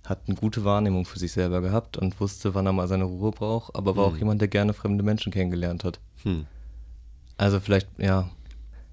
hat 0.05 0.21
eine 0.27 0.37
gute 0.37 0.63
Wahrnehmung 0.63 1.05
für 1.05 1.19
sich 1.19 1.33
selber 1.33 1.61
gehabt 1.61 1.97
und 1.97 2.19
wusste, 2.21 2.55
wann 2.55 2.65
er 2.65 2.73
mal 2.73 2.87
seine 2.87 3.03
Ruhe 3.03 3.31
braucht, 3.31 3.75
aber 3.75 3.95
war 3.97 4.07
hm. 4.07 4.13
auch 4.13 4.17
jemand, 4.17 4.41
der 4.41 4.47
gerne 4.47 4.73
fremde 4.73 5.03
Menschen 5.03 5.31
kennengelernt 5.31 5.83
hat. 5.83 5.99
Hm. 6.23 6.45
Also 7.37 7.59
vielleicht, 7.59 7.87
ja, 7.97 8.29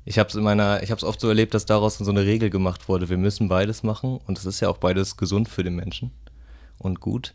ich 0.04 0.18
habe 0.18 0.28
es 0.28 0.34
in 0.34 0.42
meiner, 0.42 0.82
ich 0.82 0.90
habe 0.90 0.98
es 0.98 1.04
oft 1.04 1.20
so 1.20 1.28
erlebt, 1.28 1.54
dass 1.54 1.64
daraus 1.64 1.98
so 1.98 2.10
eine 2.10 2.24
Regel 2.24 2.50
gemacht 2.50 2.88
wurde. 2.88 3.08
Wir 3.08 3.16
müssen 3.16 3.48
beides 3.48 3.82
machen 3.82 4.18
und 4.26 4.38
es 4.38 4.44
ist 4.44 4.60
ja 4.60 4.68
auch 4.68 4.78
beides 4.78 5.16
gesund 5.16 5.48
für 5.48 5.64
den 5.64 5.76
Menschen 5.76 6.10
und 6.78 7.00
gut. 7.00 7.34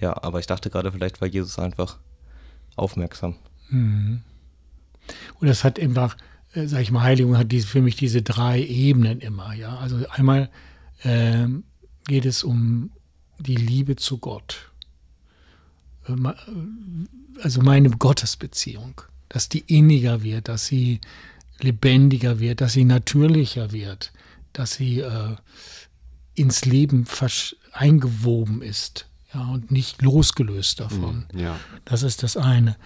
Ja, 0.00 0.22
aber 0.22 0.40
ich 0.40 0.46
dachte 0.46 0.70
gerade, 0.70 0.90
vielleicht 0.90 1.20
war 1.20 1.28
Jesus 1.28 1.58
einfach 1.58 1.98
aufmerksam. 2.76 3.36
Mhm. 3.68 4.22
Und 5.38 5.46
das 5.46 5.64
hat 5.64 5.78
einfach, 5.78 6.16
äh, 6.54 6.66
sag 6.66 6.80
ich 6.80 6.90
mal, 6.90 7.02
Heiligung 7.02 7.36
hat 7.36 7.52
diese, 7.52 7.66
für 7.66 7.82
mich 7.82 7.96
diese 7.96 8.22
drei 8.22 8.62
Ebenen 8.62 9.20
immer. 9.20 9.52
Ja, 9.54 9.76
also 9.76 10.04
einmal 10.10 10.50
äh, 11.02 11.46
geht 12.06 12.24
es 12.24 12.42
um 12.42 12.90
die 13.38 13.56
Liebe 13.56 13.96
zu 13.96 14.18
Gott. 14.18 14.70
Äh, 16.08 16.14
also 17.42 17.60
meine 17.62 17.90
Gottesbeziehung, 17.90 19.02
dass 19.32 19.48
die 19.48 19.60
inniger 19.60 20.22
wird, 20.22 20.48
dass 20.48 20.66
sie 20.66 21.00
lebendiger 21.58 22.38
wird, 22.38 22.60
dass 22.60 22.74
sie 22.74 22.84
natürlicher 22.84 23.72
wird, 23.72 24.12
dass 24.52 24.74
sie 24.74 25.00
äh, 25.00 25.36
ins 26.34 26.66
Leben 26.66 27.06
eingewoben 27.72 28.60
ist 28.60 29.06
ja, 29.32 29.46
und 29.46 29.70
nicht 29.70 30.02
losgelöst 30.02 30.80
davon. 30.80 31.24
Mm, 31.32 31.38
ja. 31.38 31.58
Das 31.86 32.02
ist 32.02 32.22
das 32.22 32.36
eine. 32.36 32.76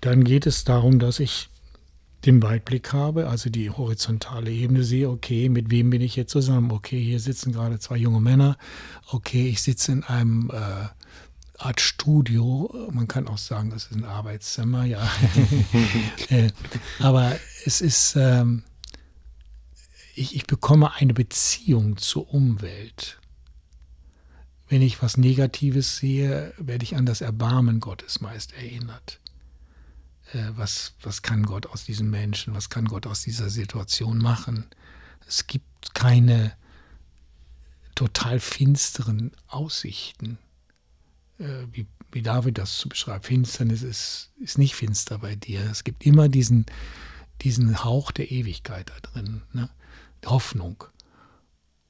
Dann 0.00 0.24
geht 0.24 0.46
es 0.46 0.64
darum, 0.64 0.98
dass 0.98 1.20
ich 1.20 1.48
den 2.26 2.42
Weitblick 2.42 2.92
habe, 2.92 3.28
also 3.28 3.48
die 3.48 3.70
horizontale 3.70 4.50
Ebene 4.50 4.82
sehe, 4.82 5.08
okay, 5.08 5.48
mit 5.48 5.70
wem 5.70 5.90
bin 5.90 6.00
ich 6.00 6.16
jetzt 6.16 6.32
zusammen? 6.32 6.72
Okay, 6.72 7.00
hier 7.00 7.20
sitzen 7.20 7.52
gerade 7.52 7.78
zwei 7.78 7.98
junge 7.98 8.20
Männer. 8.20 8.56
Okay, 9.12 9.48
ich 9.48 9.62
sitze 9.62 9.92
in 9.92 10.02
einem 10.02 10.50
äh, 10.50 10.88
Art 11.58 11.80
Studio. 11.80 12.90
Man 12.92 13.08
kann 13.08 13.28
auch 13.28 13.38
sagen, 13.38 13.70
das 13.70 13.86
ist 13.86 13.92
ein 13.96 14.04
Arbeitszimmer, 14.04 14.84
ja. 14.84 15.08
Äh, 16.30 16.50
aber 17.00 17.38
es 17.64 17.80
ist, 17.80 18.16
ähm, 18.16 18.64
ich, 20.14 20.34
ich 20.34 20.46
bekomme 20.46 20.92
eine 20.94 21.14
Beziehung 21.14 21.96
zur 21.96 22.32
Umwelt. 22.32 23.18
Wenn 24.68 24.80
ich 24.82 25.02
was 25.02 25.16
Negatives 25.16 25.98
sehe, 25.98 26.54
werde 26.56 26.84
ich 26.84 26.96
an 26.96 27.06
das 27.06 27.20
Erbarmen 27.20 27.80
Gottes 27.80 28.20
meist 28.20 28.54
erinnert. 28.54 29.20
äh, 30.32 30.50
was, 30.56 30.94
was 31.02 31.22
kann 31.22 31.44
Gott 31.44 31.66
aus 31.66 31.84
diesem 31.84 32.10
Menschen, 32.10 32.54
was 32.54 32.70
kann 32.70 32.86
Gott 32.86 33.06
aus 33.06 33.22
dieser 33.22 33.50
Situation 33.50 34.18
machen. 34.18 34.66
Es 35.26 35.46
gibt 35.46 35.94
keine 35.94 36.52
total 37.94 38.40
finsteren 38.40 39.32
Aussichten, 39.46 40.38
wie, 41.38 41.86
wie 42.12 42.22
David 42.22 42.58
das 42.58 42.76
zu 42.78 42.88
beschreibt. 42.88 43.26
Finsternis 43.26 43.82
ist, 43.82 44.30
ist 44.40 44.58
nicht 44.58 44.74
finster 44.74 45.18
bei 45.18 45.34
dir. 45.34 45.68
Es 45.70 45.82
gibt 45.84 46.06
immer 46.06 46.28
diesen, 46.28 46.66
diesen 47.42 47.84
Hauch 47.84 48.12
der 48.12 48.30
Ewigkeit 48.30 48.90
da 48.90 49.00
drin, 49.00 49.42
ne? 49.52 49.68
Hoffnung. 50.26 50.84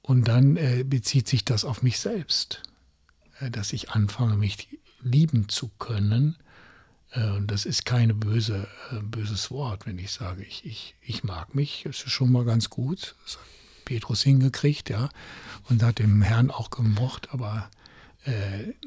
Und 0.02 0.28
dann 0.28 0.56
äh, 0.56 0.84
bezieht 0.84 1.28
sich 1.28 1.44
das 1.44 1.64
auf 1.64 1.82
mich 1.82 1.98
selbst, 1.98 2.62
äh, 3.40 3.50
dass 3.50 3.72
ich 3.72 3.90
anfange, 3.90 4.36
mich 4.36 4.78
lieben 5.02 5.48
zu 5.48 5.68
können. 5.78 6.36
Äh, 7.12 7.30
und 7.30 7.50
das 7.50 7.64
ist 7.64 7.86
kein 7.86 8.18
böse, 8.18 8.68
äh, 8.90 9.00
böses 9.00 9.50
Wort, 9.50 9.86
wenn 9.86 9.98
ich 9.98 10.12
sage, 10.12 10.42
ich, 10.42 10.64
ich, 10.66 10.94
ich 11.00 11.24
mag 11.24 11.54
mich. 11.54 11.82
Das 11.84 12.02
ist 12.02 12.10
schon 12.10 12.32
mal 12.32 12.44
ganz 12.44 12.70
gut. 12.70 13.16
Das 13.24 13.36
hat 13.36 13.44
Petrus 13.84 14.22
hingekriegt, 14.22 14.90
ja, 14.90 15.08
und 15.68 15.82
hat 15.82 15.98
dem 15.98 16.22
Herrn 16.22 16.50
auch 16.50 16.70
gemocht. 16.70 17.28
Aber 17.30 17.70
äh, 17.72 17.73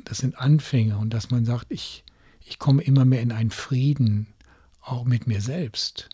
das 0.06 0.18
sind 0.18 0.38
Anfänge 0.38 0.98
und 0.98 1.14
dass 1.14 1.30
man 1.30 1.46
sagt, 1.46 1.68
ich, 1.70 2.04
ich 2.46 2.60
komme 2.60 2.82
immer 2.82 3.06
mehr 3.06 3.22
in 3.22 3.32
einen 3.32 3.52
Frieden, 3.52 4.28
auch 4.82 5.04
mit 5.04 5.28
mir 5.28 5.42
selbst. 5.42 6.10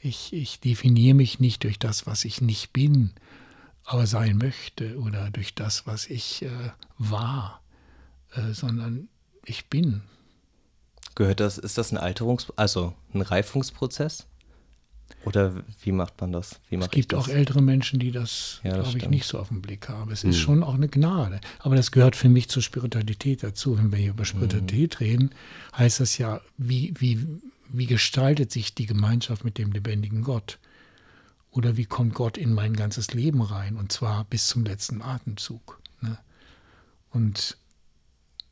Ich, 0.00 0.32
ich 0.32 0.60
definiere 0.60 1.14
mich 1.14 1.40
nicht 1.40 1.64
durch 1.64 1.78
das, 1.78 2.06
was 2.06 2.24
ich 2.24 2.40
nicht 2.40 2.72
bin, 2.72 3.12
aber 3.84 4.06
sein 4.06 4.38
möchte 4.38 4.98
oder 4.98 5.30
durch 5.30 5.54
das, 5.54 5.86
was 5.86 6.06
ich 6.06 6.42
äh, 6.42 6.70
war, 6.98 7.62
äh, 8.32 8.52
sondern 8.52 9.08
ich 9.44 9.68
bin. 9.68 10.02
Gehört 11.14 11.40
das, 11.40 11.58
ist 11.58 11.78
das 11.78 11.92
ein 11.92 11.98
Alterungs-, 11.98 12.52
also 12.56 12.94
ein 13.12 13.20
Reifungsprozess? 13.20 14.26
Oder 15.24 15.54
wie 15.82 15.92
macht 15.92 16.20
man 16.20 16.32
das? 16.32 16.60
es 16.70 16.90
gibt 16.90 17.14
auch 17.14 17.28
ältere 17.28 17.62
Menschen, 17.62 17.98
die 17.98 18.10
das, 18.10 18.60
ja, 18.62 18.76
das 18.76 18.90
glaube 18.90 18.98
ich, 18.98 19.08
nicht 19.08 19.26
so 19.26 19.38
auf 19.38 19.48
den 19.48 19.62
Blick 19.62 19.88
haben. 19.88 20.10
Es 20.10 20.22
hm. 20.22 20.30
ist 20.30 20.38
schon 20.38 20.62
auch 20.62 20.74
eine 20.74 20.88
Gnade. 20.88 21.40
Aber 21.60 21.76
das 21.76 21.92
gehört 21.92 22.14
für 22.14 22.28
mich 22.28 22.48
zur 22.48 22.62
Spiritualität 22.62 23.42
dazu. 23.42 23.78
Wenn 23.78 23.90
wir 23.90 23.98
hier 23.98 24.10
über 24.10 24.24
Spiritualität 24.26 25.00
hm. 25.00 25.06
reden, 25.06 25.30
heißt 25.76 26.00
das 26.00 26.18
ja, 26.18 26.40
wie, 26.58 26.92
wie, 26.98 27.26
wie 27.68 27.86
gestaltet 27.86 28.52
sich 28.52 28.74
die 28.74 28.86
Gemeinschaft 28.86 29.44
mit 29.44 29.56
dem 29.56 29.72
lebendigen 29.72 30.22
Gott? 30.22 30.58
Oder 31.50 31.76
wie 31.76 31.86
kommt 31.86 32.14
Gott 32.14 32.36
in 32.36 32.52
mein 32.52 32.74
ganzes 32.74 33.14
Leben 33.14 33.40
rein? 33.40 33.76
Und 33.76 33.92
zwar 33.92 34.24
bis 34.24 34.48
zum 34.48 34.64
letzten 34.64 35.00
Atemzug. 35.00 35.80
Ne? 36.00 36.18
Und 37.10 37.56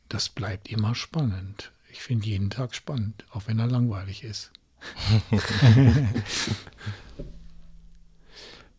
das 0.09 0.29
bleibt 0.29 0.71
immer 0.71 0.95
spannend. 0.95 1.73
Ich 1.91 2.01
finde 2.03 2.27
jeden 2.27 2.49
Tag 2.49 2.75
spannend, 2.75 3.27
auch 3.31 3.47
wenn 3.47 3.59
er 3.59 3.67
langweilig 3.67 4.25
ist. 4.25 4.53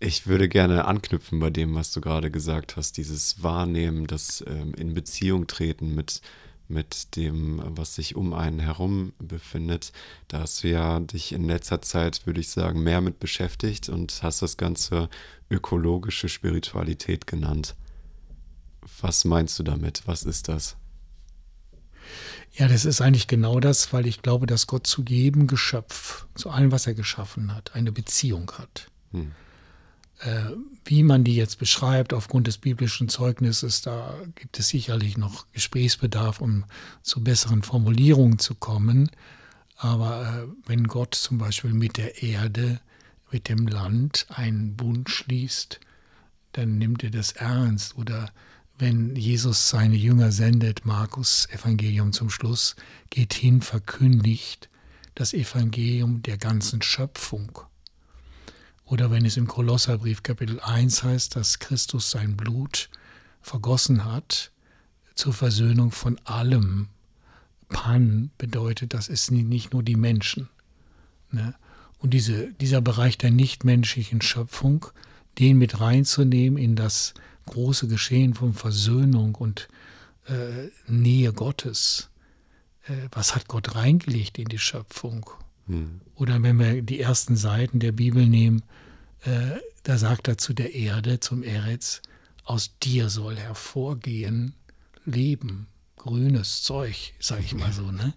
Ich 0.05 0.27
würde 0.27 0.49
gerne 0.49 0.83
anknüpfen 0.83 1.39
bei 1.39 1.49
dem, 1.49 1.75
was 1.75 1.93
du 1.93 2.01
gerade 2.01 2.29
gesagt 2.29 2.75
hast, 2.75 2.97
dieses 2.97 3.41
Wahrnehmen, 3.41 4.05
das 4.05 4.43
ähm, 4.45 4.73
in 4.73 4.93
Beziehung 4.93 5.47
treten 5.47 5.95
mit, 5.95 6.19
mit 6.67 7.15
dem, 7.15 7.61
was 7.63 7.95
sich 7.95 8.17
um 8.17 8.33
einen 8.33 8.59
herum 8.59 9.13
befindet. 9.17 9.93
Da 10.27 10.41
hast 10.41 10.61
du 10.61 10.67
ja 10.67 10.99
dich 10.99 11.31
in 11.31 11.45
letzter 11.45 11.81
Zeit, 11.81 12.27
würde 12.27 12.41
ich 12.41 12.49
sagen, 12.49 12.83
mehr 12.83 12.99
mit 12.99 13.21
beschäftigt 13.21 13.87
und 13.87 14.19
hast 14.23 14.41
das 14.41 14.57
Ganze 14.57 15.07
ökologische 15.49 16.27
Spiritualität 16.27 17.25
genannt. 17.25 17.73
Was 18.99 19.23
meinst 19.23 19.57
du 19.57 19.63
damit? 19.63 20.03
Was 20.05 20.23
ist 20.23 20.49
das? 20.49 20.75
Ja, 22.53 22.67
das 22.67 22.85
ist 22.85 23.01
eigentlich 23.01 23.27
genau 23.27 23.59
das, 23.59 23.93
weil 23.93 24.05
ich 24.05 24.21
glaube, 24.21 24.45
dass 24.45 24.67
Gott 24.67 24.85
zu 24.85 25.03
jedem 25.03 25.47
Geschöpf, 25.47 26.27
zu 26.35 26.49
allem, 26.49 26.71
was 26.71 26.85
er 26.85 26.93
geschaffen 26.93 27.55
hat, 27.55 27.75
eine 27.75 27.91
Beziehung 27.91 28.51
hat. 28.57 28.87
Hm. 29.11 29.31
Äh, 30.19 30.51
wie 30.85 31.03
man 31.03 31.23
die 31.23 31.35
jetzt 31.35 31.57
beschreibt, 31.57 32.13
aufgrund 32.13 32.47
des 32.47 32.57
biblischen 32.57 33.09
Zeugnisses, 33.09 33.81
da 33.81 34.15
gibt 34.35 34.59
es 34.59 34.69
sicherlich 34.69 35.17
noch 35.17 35.47
Gesprächsbedarf, 35.51 36.41
um 36.41 36.65
zu 37.01 37.23
besseren 37.23 37.63
Formulierungen 37.63 38.37
zu 38.37 38.53
kommen. 38.53 39.09
Aber 39.77 40.45
äh, 40.45 40.67
wenn 40.67 40.87
Gott 40.87 41.15
zum 41.15 41.39
Beispiel 41.39 41.73
mit 41.73 41.97
der 41.97 42.21
Erde, 42.21 42.79
mit 43.31 43.49
dem 43.49 43.67
Land 43.67 44.27
einen 44.29 44.75
Bund 44.75 45.09
schließt, 45.09 45.79
dann 46.53 46.77
nimmt 46.77 47.03
er 47.03 47.09
das 47.09 47.31
ernst. 47.31 47.97
Oder 47.97 48.31
wenn 48.77 49.15
Jesus 49.15 49.69
seine 49.69 49.95
Jünger 49.95 50.31
sendet, 50.31 50.85
Markus 50.85 51.47
Evangelium 51.49 52.11
zum 52.11 52.29
Schluss, 52.29 52.75
geht 53.09 53.33
hin, 53.33 53.61
verkündigt 53.61 54.69
das 55.15 55.33
Evangelium 55.33 56.23
der 56.23 56.37
ganzen 56.37 56.81
Schöpfung. 56.81 57.59
Oder 58.85 59.11
wenn 59.11 59.25
es 59.25 59.37
im 59.37 59.47
Kolosserbrief 59.47 60.23
Kapitel 60.23 60.59
1 60.59 61.03
heißt, 61.03 61.35
dass 61.35 61.59
Christus 61.59 62.11
sein 62.11 62.35
Blut 62.35 62.89
vergossen 63.41 64.05
hat 64.05 64.51
zur 65.15 65.33
Versöhnung 65.33 65.91
von 65.91 66.19
allem. 66.25 66.89
Pan 67.69 68.31
bedeutet, 68.37 68.93
das 68.93 69.07
ist 69.07 69.31
nicht 69.31 69.73
nur 69.73 69.83
die 69.83 69.95
Menschen. 69.95 70.49
Ne? 71.31 71.55
Und 71.99 72.13
diese, 72.13 72.51
dieser 72.53 72.81
Bereich 72.81 73.17
der 73.17 73.31
nichtmenschlichen 73.31 74.21
Schöpfung, 74.21 74.87
den 75.39 75.57
mit 75.57 75.79
reinzunehmen 75.79 76.57
in 76.57 76.75
das 76.75 77.13
große 77.45 77.87
Geschehen 77.87 78.33
von 78.33 78.53
Versöhnung 78.53 79.35
und 79.35 79.67
äh, 80.27 80.69
Nähe 80.87 81.33
Gottes. 81.33 82.09
Äh, 82.87 83.07
was 83.11 83.35
hat 83.35 83.47
Gott 83.47 83.75
reingelegt 83.75 84.37
in 84.37 84.47
die 84.47 84.59
Schöpfung? 84.59 85.29
Hm. 85.67 86.01
Oder 86.15 86.41
wenn 86.41 86.59
wir 86.59 86.81
die 86.81 86.99
ersten 86.99 87.35
Seiten 87.35 87.79
der 87.79 87.91
Bibel 87.91 88.25
nehmen, 88.25 88.63
äh, 89.21 89.59
da 89.83 89.97
sagt 89.97 90.27
er 90.27 90.37
zu 90.37 90.53
der 90.53 90.73
Erde, 90.73 91.19
zum 91.19 91.43
Eretz, 91.43 92.01
aus 92.43 92.77
dir 92.81 93.09
soll 93.09 93.37
hervorgehen 93.37 94.53
Leben, 95.05 95.67
grünes 95.97 96.63
Zeug, 96.63 97.13
sage 97.19 97.43
ich 97.45 97.53
mal 97.53 97.71
so. 97.71 97.91
Ne? 97.91 98.13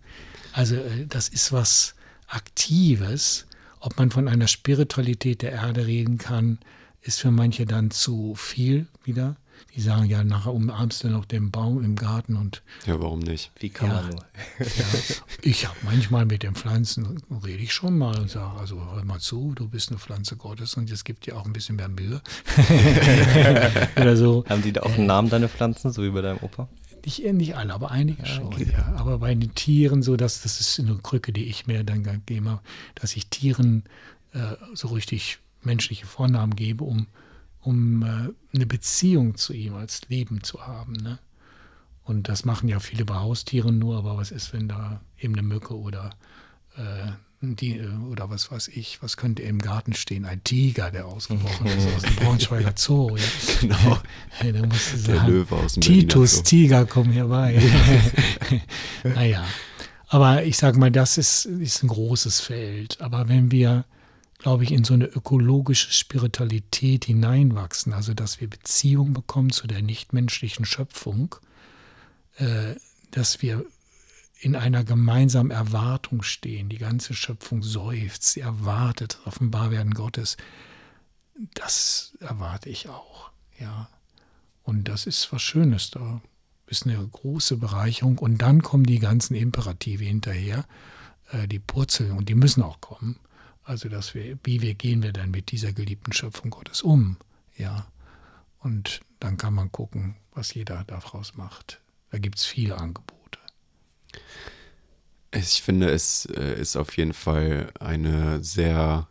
Also 0.53 0.77
äh, 0.77 1.07
das 1.07 1.29
ist 1.29 1.53
was 1.53 1.95
Aktives. 2.27 3.47
Ob 3.81 3.99
man 3.99 4.11
von 4.11 4.27
einer 4.27 4.49
Spiritualität 4.49 5.43
der 5.43 5.53
Erde 5.53 5.87
reden 5.87 6.19
kann, 6.19 6.59
ist 7.03 7.21
für 7.21 7.31
manche 7.31 7.67
dann 7.67 7.91
zu 7.91 8.35
viel 8.35 8.89
wieder. 9.07 9.37
Die 9.75 9.81
sagen 9.81 10.05
ja, 10.05 10.23
nachher 10.23 10.53
umarmst 10.53 11.05
du 11.05 11.09
noch 11.09 11.25
den 11.25 11.51
Baum 11.51 11.83
im 11.83 11.97
Garten 11.97 12.37
und. 12.37 12.63
Ja, 12.87 13.01
warum 13.01 13.21
nicht? 13.21 13.51
Wie 13.59 13.71
kann 13.71 13.89
ja, 13.89 13.95
man 14.03 14.11
nur? 14.11 14.21
ja, 14.59 14.85
ich 15.43 15.67
habe 15.67 15.77
manchmal 15.83 16.27
mit 16.27 16.43
den 16.43 16.55
Pflanzen, 16.55 17.23
rede 17.45 17.63
ich 17.63 17.73
schon 17.73 17.97
mal 17.97 18.19
und 18.19 18.31
sage, 18.31 18.59
also 18.59 18.77
hör 18.93 19.05
mal 19.05 19.19
zu, 19.19 19.53
du 19.55 19.69
bist 19.69 19.91
eine 19.91 19.99
Pflanze 19.99 20.37
Gottes 20.37 20.75
und 20.75 20.91
es 20.91 21.05
gibt 21.05 21.27
dir 21.27 21.37
auch 21.37 21.47
ein 21.47 21.53
bisschen 21.53 21.77
mehr 21.77 21.89
Mühe. 21.89 22.21
Oder 23.97 24.17
so. 24.17 24.45
Haben 24.49 24.63
die 24.63 24.73
da 24.73 24.83
auch 24.83 24.95
einen 24.95 25.07
Namen, 25.07 25.31
deine 25.31 25.49
Pflanzen, 25.49 25.91
so 25.93 26.03
wie 26.03 26.11
bei 26.11 26.21
deinem 26.21 26.39
Opa? 26.43 26.69
Nicht, 27.05 27.25
nicht 27.33 27.57
alle, 27.57 27.73
aber 27.73 27.93
einige 27.93 28.23
ja, 28.23 28.29
schon. 28.29 28.47
Okay. 28.47 28.73
Ja. 28.73 28.95
Aber 28.97 29.19
bei 29.19 29.35
den 29.35 29.55
Tieren 29.55 30.03
so, 30.03 30.17
dass 30.17 30.43
das 30.43 30.61
ist 30.61 30.81
eine 30.81 30.97
Krücke, 30.97 31.33
die 31.33 31.45
ich 31.45 31.67
mir 31.67 31.85
dann 31.85 32.03
gebe, 32.27 32.61
dass 32.97 33.15
ich 33.15 33.29
Tieren 33.29 33.85
äh, 34.33 34.57
so 34.75 34.89
richtig 34.89 35.39
menschliche 35.63 36.07
Vornamen 36.07 36.57
gebe, 36.57 36.85
um, 36.85 37.07
um 37.67 38.03
äh, 38.03 38.55
eine 38.55 38.67
Beziehung 38.67 39.37
zu 39.37 39.53
ihm 39.53 39.75
als 39.75 40.03
Leben 40.09 40.45
zu 40.45 40.65
haben. 40.65 40.93
Ne? 40.93 41.19
Und 42.05 42.29
das 42.29 42.45
machen 42.45 42.69
ja 42.69 42.79
viele 42.79 43.05
bei 43.05 43.17
Haustieren 43.17 43.81
nur, 43.81 43.99
aber 43.99 44.17
was 44.17 44.31
ist, 44.31 44.53
wenn 44.53 44.69
da 44.69 45.01
eben 45.19 45.35
eine 45.35 45.43
Mücke 45.43 45.77
oder 45.77 46.11
äh, 46.77 47.11
die, 47.41 47.79
äh, 47.79 47.89
oder 48.09 48.31
was 48.31 48.53
weiß 48.53 48.69
ich, 48.69 49.03
was 49.03 49.17
könnte 49.17 49.43
im 49.43 49.59
Garten 49.59 49.95
stehen? 49.95 50.25
Ein 50.25 50.45
Tiger, 50.45 50.93
der 50.93 51.07
ausgebrochen 51.07 51.67
ist 51.67 51.89
aus 51.89 52.03
dem 52.03 52.15
Braunschweiger 52.25 52.73
Zoo. 52.77 53.17
Ja? 53.17 53.25
Genau. 53.61 53.99
Ja, 54.45 54.53
da 54.53 54.67
musst 54.67 54.93
du 54.93 54.99
sagen, 54.99 55.19
der 55.19 55.29
Löwe 55.29 55.55
aus 55.57 55.73
dem 55.75 55.81
Titus, 55.81 56.43
Tiger, 56.45 56.87
komm 56.87 57.11
herbei. 57.11 57.61
naja, 59.03 59.45
aber 60.07 60.45
ich 60.45 60.57
sage 60.57 60.79
mal, 60.79 60.93
das 60.93 61.19
ist, 61.19 61.47
ist 61.47 61.83
ein 61.83 61.89
großes 61.89 62.39
Feld. 62.39 63.01
Aber 63.01 63.29
wenn 63.29 63.51
wir 63.51 63.87
glaube 64.47 64.63
ich, 64.63 64.71
in 64.71 64.85
so 64.85 64.95
eine 64.95 65.07
ökologische 65.07 65.91
Spiritualität 65.91 67.07
hineinwachsen, 67.07 67.93
also 67.93 68.15
dass 68.15 68.41
wir 68.41 68.49
Beziehung 68.49 69.13
bekommen 69.13 69.51
zu 69.51 69.67
der 69.67 69.83
nichtmenschlichen 69.83 70.65
Schöpfung, 70.65 71.35
äh, 72.37 72.77
dass 73.11 73.43
wir 73.43 73.67
in 74.39 74.55
einer 74.55 74.85
gemeinsamen 74.85 75.51
Erwartung 75.51 76.23
stehen. 76.23 76.69
Die 76.69 76.79
ganze 76.79 77.13
Schöpfung 77.13 77.65
seufzt, 77.65 78.23
sie 78.23 78.41
erwartet 78.43 79.19
das 79.19 79.27
Offenbarwerden 79.27 79.95
Gottes. 79.95 80.37
Das 81.55 82.17
erwarte 82.21 82.71
ich 82.71 82.89
auch, 82.89 83.33
ja. 83.59 83.89
Und 84.63 84.87
das 84.87 85.07
ist 85.07 85.33
was 85.33 85.43
Schönes 85.43 85.91
da. 85.91 86.23
Ist 86.69 86.87
eine 86.87 87.05
große 87.05 87.57
Bereicherung. 87.57 88.19
Und 88.19 88.39
dann 88.39 88.63
kommen 88.63 88.85
die 88.85 89.01
ganzen 89.01 89.35
Imperative 89.35 90.05
hinterher, 90.05 90.67
äh, 91.33 91.49
die 91.49 91.59
purzeln 91.59 92.13
und 92.13 92.29
die 92.29 92.37
müssen 92.37 92.63
auch 92.63 92.81
kommen. 92.81 93.19
Also, 93.67 93.89
dass 93.89 94.15
wir, 94.15 94.39
wie 94.45 94.63
wir 94.63 94.75
gehen 94.75 95.03
wir 95.03 95.13
denn 95.13 95.33
mit 95.33 95.51
dieser 95.51 95.73
geliebten 95.73 96.13
Schöpfung 96.13 96.51
Gottes 96.51 96.83
um? 96.83 97.17
Ja. 97.57 97.89
Und 98.61 99.01
dann 99.19 99.37
kann 99.39 99.55
man 99.55 99.73
gucken, 99.73 100.15
was 100.33 100.55
jeder 100.55 100.85
daraus 100.85 101.35
macht. 101.35 101.81
Da 102.13 102.19
gibt 102.19 102.39
es 102.39 102.45
viele 102.47 102.79
Angebote. 102.79 103.41
Ich 105.33 105.63
finde, 105.63 105.91
es 105.91 106.27
äh, 106.27 106.61
ist 106.61 106.77
auf 106.77 106.97
jeden 106.97 107.13
Fall 107.13 107.73
eine 107.81 108.43
sehr 108.45 109.09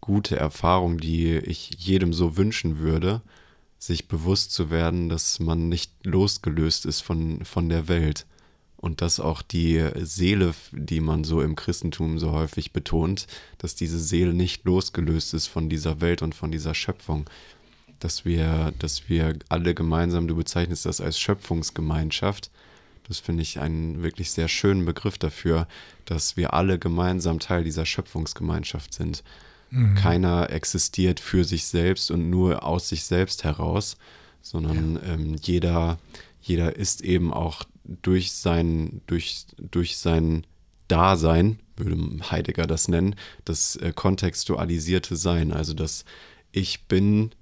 gute 0.00 0.36
Erfahrung, 0.36 0.96
die 0.96 1.36
ich 1.36 1.70
jedem 1.76 2.14
so 2.14 2.38
wünschen 2.38 2.78
würde, 2.78 3.20
sich 3.78 4.08
bewusst 4.08 4.52
zu 4.52 4.70
werden, 4.70 5.10
dass 5.10 5.40
man 5.40 5.68
nicht 5.68 5.92
losgelöst 6.06 6.86
ist 6.86 7.02
von, 7.02 7.44
von 7.44 7.68
der 7.68 7.86
Welt 7.86 8.26
und 8.76 9.00
dass 9.00 9.20
auch 9.20 9.42
die 9.42 9.84
Seele, 10.02 10.54
die 10.72 11.00
man 11.00 11.24
so 11.24 11.40
im 11.40 11.56
Christentum 11.56 12.18
so 12.18 12.32
häufig 12.32 12.72
betont, 12.72 13.26
dass 13.58 13.74
diese 13.74 13.98
Seele 13.98 14.34
nicht 14.34 14.64
losgelöst 14.64 15.34
ist 15.34 15.46
von 15.46 15.68
dieser 15.68 16.00
Welt 16.00 16.22
und 16.22 16.34
von 16.34 16.52
dieser 16.52 16.74
Schöpfung. 16.74 17.28
Dass 17.98 18.26
wir, 18.26 18.74
dass 18.78 19.08
wir 19.08 19.38
alle 19.48 19.74
gemeinsam, 19.74 20.28
du 20.28 20.36
bezeichnest 20.36 20.84
das 20.84 21.00
als 21.00 21.18
Schöpfungsgemeinschaft, 21.18 22.50
das 23.08 23.20
finde 23.20 23.42
ich 23.42 23.60
einen 23.60 24.02
wirklich 24.02 24.32
sehr 24.32 24.48
schönen 24.48 24.84
Begriff 24.84 25.16
dafür, 25.16 25.66
dass 26.04 26.36
wir 26.36 26.54
alle 26.54 26.78
gemeinsam 26.78 27.38
Teil 27.38 27.64
dieser 27.64 27.86
Schöpfungsgemeinschaft 27.86 28.92
sind. 28.92 29.22
Mhm. 29.70 29.94
Keiner 29.94 30.50
existiert 30.50 31.20
für 31.20 31.44
sich 31.44 31.66
selbst 31.66 32.10
und 32.10 32.30
nur 32.30 32.64
aus 32.64 32.88
sich 32.88 33.04
selbst 33.04 33.44
heraus, 33.44 33.96
sondern 34.42 34.96
ja. 34.96 35.14
ähm, 35.14 35.36
jeder, 35.40 35.98
jeder 36.42 36.76
ist 36.76 37.00
eben 37.02 37.32
auch 37.32 37.62
durch 38.02 38.32
sein, 38.32 39.00
durch, 39.06 39.46
durch 39.58 39.96
sein 39.96 40.46
Dasein, 40.88 41.58
würde 41.76 41.96
Heidegger 42.30 42.66
das 42.66 42.88
nennen, 42.88 43.16
das 43.44 43.76
äh, 43.76 43.92
kontextualisierte 43.94 45.16
Sein. 45.16 45.52
Also 45.52 45.74
dass 45.74 46.04
ich 46.52 46.84
bin 46.84 47.32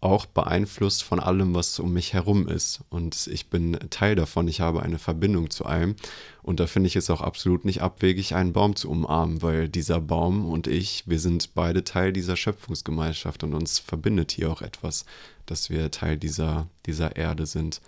auch 0.00 0.26
beeinflusst 0.26 1.02
von 1.02 1.20
allem, 1.20 1.54
was 1.54 1.78
um 1.78 1.92
mich 1.92 2.12
herum 2.12 2.48
ist. 2.48 2.80
Und 2.90 3.26
ich 3.26 3.48
bin 3.48 3.78
Teil 3.90 4.14
davon, 4.14 4.46
ich 4.46 4.60
habe 4.60 4.82
eine 4.82 4.98
Verbindung 4.98 5.50
zu 5.50 5.64
allem. 5.64 5.96
Und 6.42 6.60
da 6.60 6.66
finde 6.66 6.86
ich 6.86 6.96
es 6.96 7.10
auch 7.10 7.22
absolut 7.22 7.64
nicht 7.64 7.82
abwegig, 7.82 8.34
einen 8.34 8.52
Baum 8.52 8.76
zu 8.76 8.90
umarmen, 8.90 9.42
weil 9.42 9.68
dieser 9.68 10.00
Baum 10.00 10.46
und 10.48 10.66
ich, 10.66 11.04
wir 11.06 11.18
sind 11.18 11.54
beide 11.54 11.82
Teil 11.82 12.12
dieser 12.12 12.36
Schöpfungsgemeinschaft 12.36 13.42
und 13.42 13.54
uns 13.54 13.78
verbindet 13.78 14.32
hier 14.32 14.50
auch 14.50 14.62
etwas, 14.62 15.06
dass 15.46 15.70
wir 15.70 15.90
Teil 15.90 16.16
dieser, 16.18 16.68
dieser 16.84 17.16
Erde 17.16 17.46
sind. 17.46 17.80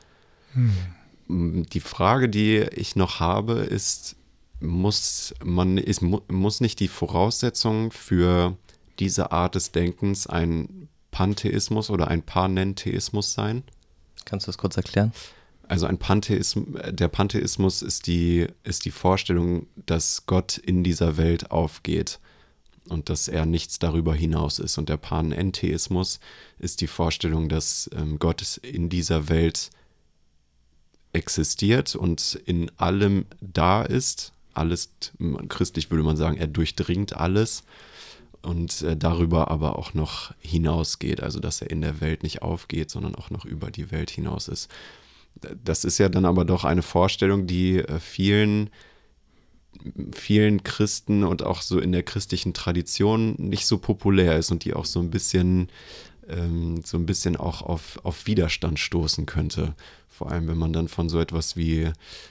Hm. 0.54 0.72
Die 1.28 1.80
Frage, 1.80 2.28
die 2.28 2.58
ich 2.58 2.96
noch 2.96 3.20
habe, 3.20 3.54
ist, 3.54 4.16
muss 4.60 5.34
man, 5.44 5.78
ist, 5.78 6.02
muss 6.02 6.60
nicht 6.60 6.80
die 6.80 6.88
Voraussetzung 6.88 7.92
für 7.92 8.56
diese 8.98 9.30
Art 9.30 9.54
des 9.54 9.72
Denkens 9.72 10.26
ein 10.26 10.88
Pantheismus 11.10 11.90
oder 11.90 12.08
ein 12.08 12.22
Panentheismus 12.22 13.32
sein? 13.34 13.62
Kannst 14.24 14.46
du 14.46 14.48
das 14.48 14.58
kurz 14.58 14.76
erklären? 14.76 15.12
Also 15.68 15.86
ein 15.86 15.98
Pantheismus, 15.98 16.80
der 16.90 17.08
Pantheismus 17.08 17.82
ist 17.82 18.06
die, 18.06 18.46
ist 18.64 18.84
die 18.84 18.90
Vorstellung, 18.90 19.66
dass 19.86 20.24
Gott 20.26 20.56
in 20.56 20.82
dieser 20.82 21.18
Welt 21.18 21.50
aufgeht 21.50 22.20
und 22.88 23.10
dass 23.10 23.28
er 23.28 23.44
nichts 23.44 23.78
darüber 23.78 24.14
hinaus 24.14 24.58
ist. 24.58 24.78
Und 24.78 24.88
der 24.88 24.96
Panentheismus 24.96 26.20
ist 26.58 26.80
die 26.80 26.86
Vorstellung, 26.86 27.50
dass 27.50 27.90
ähm, 27.94 28.18
Gott 28.18 28.56
in 28.58 28.88
dieser 28.88 29.28
Welt 29.28 29.70
existiert 31.18 31.94
und 31.94 32.40
in 32.46 32.70
allem 32.78 33.26
da 33.40 33.82
ist. 33.82 34.32
Alles, 34.54 34.90
christlich 35.48 35.90
würde 35.90 36.02
man 36.02 36.16
sagen, 36.16 36.36
er 36.36 36.46
durchdringt 36.46 37.12
alles 37.14 37.64
und 38.42 38.82
äh, 38.82 38.96
darüber 38.96 39.50
aber 39.50 39.78
auch 39.78 39.94
noch 39.94 40.32
hinausgeht. 40.40 41.22
Also, 41.22 41.40
dass 41.40 41.60
er 41.60 41.70
in 41.70 41.82
der 41.82 42.00
Welt 42.00 42.22
nicht 42.22 42.42
aufgeht, 42.42 42.90
sondern 42.90 43.14
auch 43.14 43.30
noch 43.30 43.44
über 43.44 43.70
die 43.70 43.90
Welt 43.90 44.10
hinaus 44.10 44.48
ist. 44.48 44.70
Das 45.62 45.84
ist 45.84 45.98
ja 45.98 46.08
dann 46.08 46.24
aber 46.24 46.44
doch 46.44 46.64
eine 46.64 46.82
Vorstellung, 46.82 47.46
die 47.46 47.78
äh, 47.78 48.00
vielen 48.00 48.70
vielen 50.12 50.64
Christen 50.64 51.24
und 51.24 51.42
auch 51.42 51.62
so 51.62 51.78
in 51.78 51.92
der 51.92 52.02
christlichen 52.02 52.52
Tradition 52.54 53.34
nicht 53.38 53.66
so 53.66 53.78
populär 53.78 54.36
ist 54.36 54.50
und 54.50 54.64
die 54.64 54.74
auch 54.74 54.86
so 54.86 54.98
ein 54.98 55.10
bisschen 55.10 55.68
ähm, 56.28 56.82
so 56.84 56.96
ein 56.96 57.06
bisschen 57.06 57.36
auch 57.36 57.62
auf, 57.62 58.00
auf 58.04 58.26
Widerstand 58.26 58.78
stoßen 58.78 59.26
könnte. 59.26 59.74
Vor 60.08 60.30
allem, 60.30 60.48
wenn 60.48 60.58
man 60.58 60.72
dann 60.72 60.88
von 60.88 61.08
so 61.08 61.20
etwas 61.20 61.56
wie 61.56 61.90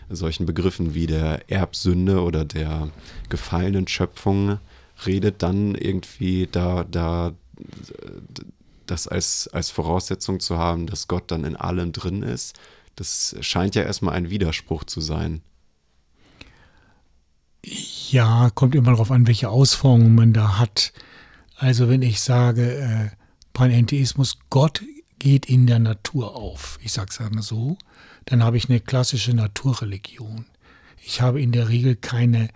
solchen 0.09 0.45
Begriffen 0.45 0.93
wie 0.93 1.07
der 1.07 1.49
Erbsünde 1.49 2.21
oder 2.21 2.43
der 2.43 2.89
gefallenen 3.29 3.87
Schöpfung 3.87 4.59
redet, 5.05 5.41
dann 5.41 5.75
irgendwie 5.75 6.47
da, 6.51 6.83
da 6.83 7.33
das 8.85 9.07
als, 9.07 9.47
als 9.49 9.69
Voraussetzung 9.69 10.39
zu 10.39 10.57
haben, 10.57 10.87
dass 10.87 11.07
Gott 11.07 11.31
dann 11.31 11.43
in 11.43 11.55
allem 11.55 11.91
drin 11.91 12.23
ist, 12.23 12.59
das 12.95 13.35
scheint 13.41 13.75
ja 13.75 13.83
erstmal 13.83 14.15
ein 14.15 14.29
Widerspruch 14.29 14.83
zu 14.83 15.01
sein. 15.01 15.41
Ja, 18.09 18.49
kommt 18.53 18.75
immer 18.75 18.91
darauf 18.91 19.11
an, 19.11 19.27
welche 19.27 19.49
Ausformung 19.49 20.15
man 20.15 20.33
da 20.33 20.57
hat. 20.57 20.93
Also 21.57 21.89
wenn 21.89 22.01
ich 22.01 22.21
sage, 22.21 22.77
äh, 22.77 23.16
Panentheismus, 23.57 24.37
Gott 24.51 24.83
geht 25.17 25.47
in 25.47 25.65
der 25.65 25.79
Natur 25.79 26.35
auf. 26.35 26.77
Ich 26.83 26.91
sage 26.91 27.09
es 27.09 27.19
einmal 27.19 27.41
so. 27.41 27.75
Dann 28.25 28.43
habe 28.43 28.55
ich 28.55 28.69
eine 28.69 28.79
klassische 28.79 29.33
Naturreligion. 29.33 30.45
Ich 31.03 31.21
habe 31.21 31.41
in 31.41 31.51
der 31.51 31.67
Regel 31.67 31.95
keine, 31.95 32.49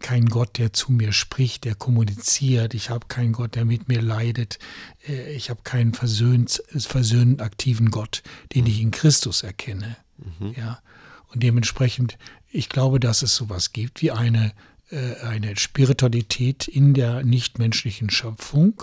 keinen 0.00 0.28
Gott, 0.28 0.58
der 0.58 0.72
zu 0.72 0.90
mir 0.90 1.12
spricht, 1.12 1.64
der 1.64 1.76
kommuniziert. 1.76 2.74
Ich 2.74 2.90
habe 2.90 3.06
keinen 3.06 3.34
Gott, 3.34 3.54
der 3.54 3.64
mit 3.66 3.86
mir 3.86 4.02
leidet. 4.02 4.58
Äh, 5.06 5.32
ich 5.32 5.48
habe 5.48 5.62
keinen 5.62 5.94
versöhnt, 5.94 6.60
versöhnend 6.74 7.40
aktiven 7.40 7.92
Gott, 7.92 8.24
den 8.52 8.66
ich 8.66 8.80
in 8.80 8.90
Christus 8.90 9.44
erkenne. 9.44 9.96
Mhm. 10.16 10.54
Ja. 10.56 10.80
Und 11.28 11.44
dementsprechend, 11.44 12.18
ich 12.50 12.68
glaube, 12.68 12.98
dass 12.98 13.22
es 13.22 13.36
sowas 13.36 13.72
gibt 13.72 14.02
wie 14.02 14.10
eine, 14.10 14.52
äh, 14.90 15.20
eine 15.24 15.56
Spiritualität 15.56 16.66
in 16.66 16.94
der 16.94 17.22
nichtmenschlichen 17.22 18.10
Schöpfung, 18.10 18.82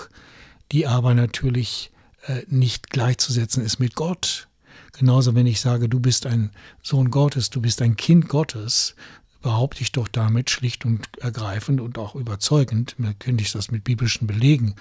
die 0.71 0.87
aber 0.87 1.13
natürlich 1.13 1.91
äh, 2.27 2.43
nicht 2.47 2.89
gleichzusetzen 2.89 3.63
ist 3.63 3.79
mit 3.79 3.95
Gott. 3.95 4.47
Genauso, 4.93 5.35
wenn 5.35 5.47
ich 5.47 5.59
sage, 5.59 5.89
du 5.89 5.99
bist 5.99 6.25
ein 6.25 6.51
Sohn 6.81 7.11
Gottes, 7.11 7.49
du 7.49 7.61
bist 7.61 7.81
ein 7.81 7.97
Kind 7.97 8.29
Gottes, 8.29 8.95
behaupte 9.41 9.81
ich 9.83 9.91
doch 9.91 10.07
damit 10.07 10.49
schlicht 10.49 10.85
und 10.85 11.07
ergreifend 11.19 11.79
und 11.79 11.99
auch 11.99 12.15
überzeugend, 12.15 12.97
mir 12.97 13.13
könnte 13.13 13.43
ich 13.43 13.51
das 13.51 13.69
mit 13.69 13.83
biblischen 13.83 14.25
Belegen 14.25 14.75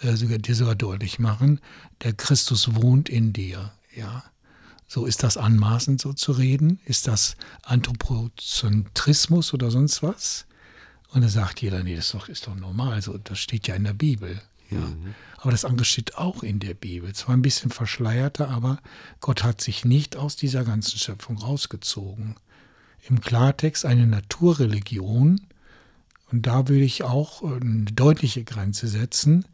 äh, 0.00 0.14
sogar, 0.14 0.36
dir 0.36 0.54
sogar 0.54 0.74
deutlich 0.74 1.18
machen, 1.18 1.60
der 2.02 2.12
Christus 2.12 2.74
wohnt 2.74 3.08
in 3.08 3.32
dir, 3.32 3.72
ja. 3.96 4.22
So 4.86 5.06
ist 5.06 5.22
das 5.22 5.36
anmaßend, 5.36 6.00
so 6.00 6.12
zu 6.12 6.32
reden? 6.32 6.80
Ist 6.84 7.06
das 7.06 7.36
Anthropozentrismus 7.62 9.54
oder 9.54 9.70
sonst 9.70 10.02
was? 10.02 10.46
Und 11.12 11.22
da 11.22 11.28
sagt 11.28 11.62
jeder, 11.62 11.82
nee, 11.84 11.94
das 11.96 12.06
ist 12.06 12.14
doch, 12.14 12.28
ist 12.28 12.46
doch 12.46 12.56
normal, 12.56 13.00
so, 13.00 13.16
das 13.16 13.38
steht 13.38 13.68
ja 13.68 13.74
in 13.74 13.84
der 13.84 13.94
Bibel. 13.94 14.42
Ja. 14.70 14.80
Mhm. 14.80 15.14
Aber 15.38 15.50
das 15.50 15.64
andere 15.64 15.84
steht 15.84 16.16
auch 16.16 16.42
in 16.42 16.58
der 16.58 16.74
Bibel. 16.74 17.14
Zwar 17.14 17.34
ein 17.34 17.42
bisschen 17.42 17.70
verschleierter, 17.70 18.48
aber 18.48 18.78
Gott 19.20 19.42
hat 19.42 19.60
sich 19.60 19.84
nicht 19.84 20.16
aus 20.16 20.36
dieser 20.36 20.64
ganzen 20.64 20.98
Schöpfung 20.98 21.38
rausgezogen. 21.38 22.36
Im 23.08 23.20
Klartext 23.20 23.86
eine 23.86 24.06
Naturreligion, 24.06 25.40
und 26.30 26.46
da 26.46 26.68
will 26.68 26.82
ich 26.82 27.02
auch 27.02 27.42
eine 27.42 27.84
deutliche 27.84 28.44
Grenze 28.44 28.86
setzen, 28.86 29.46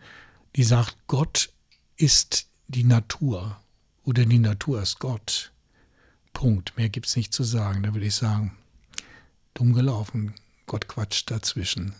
die 0.56 0.64
sagt, 0.64 0.96
Gott 1.06 1.50
ist 1.96 2.48
die 2.68 2.84
Natur 2.84 3.58
oder 4.04 4.24
die 4.24 4.38
Natur 4.38 4.82
ist 4.82 4.98
Gott. 4.98 5.52
Punkt. 6.32 6.76
Mehr 6.76 6.90
gibt 6.90 7.06
es 7.06 7.16
nicht 7.16 7.32
zu 7.32 7.44
sagen. 7.44 7.82
Da 7.82 7.94
würde 7.94 8.06
ich 8.06 8.14
sagen, 8.14 8.56
dumm 9.54 9.72
gelaufen. 9.72 10.34
Gott 10.66 10.88
quatscht 10.88 11.30
dazwischen. 11.30 11.94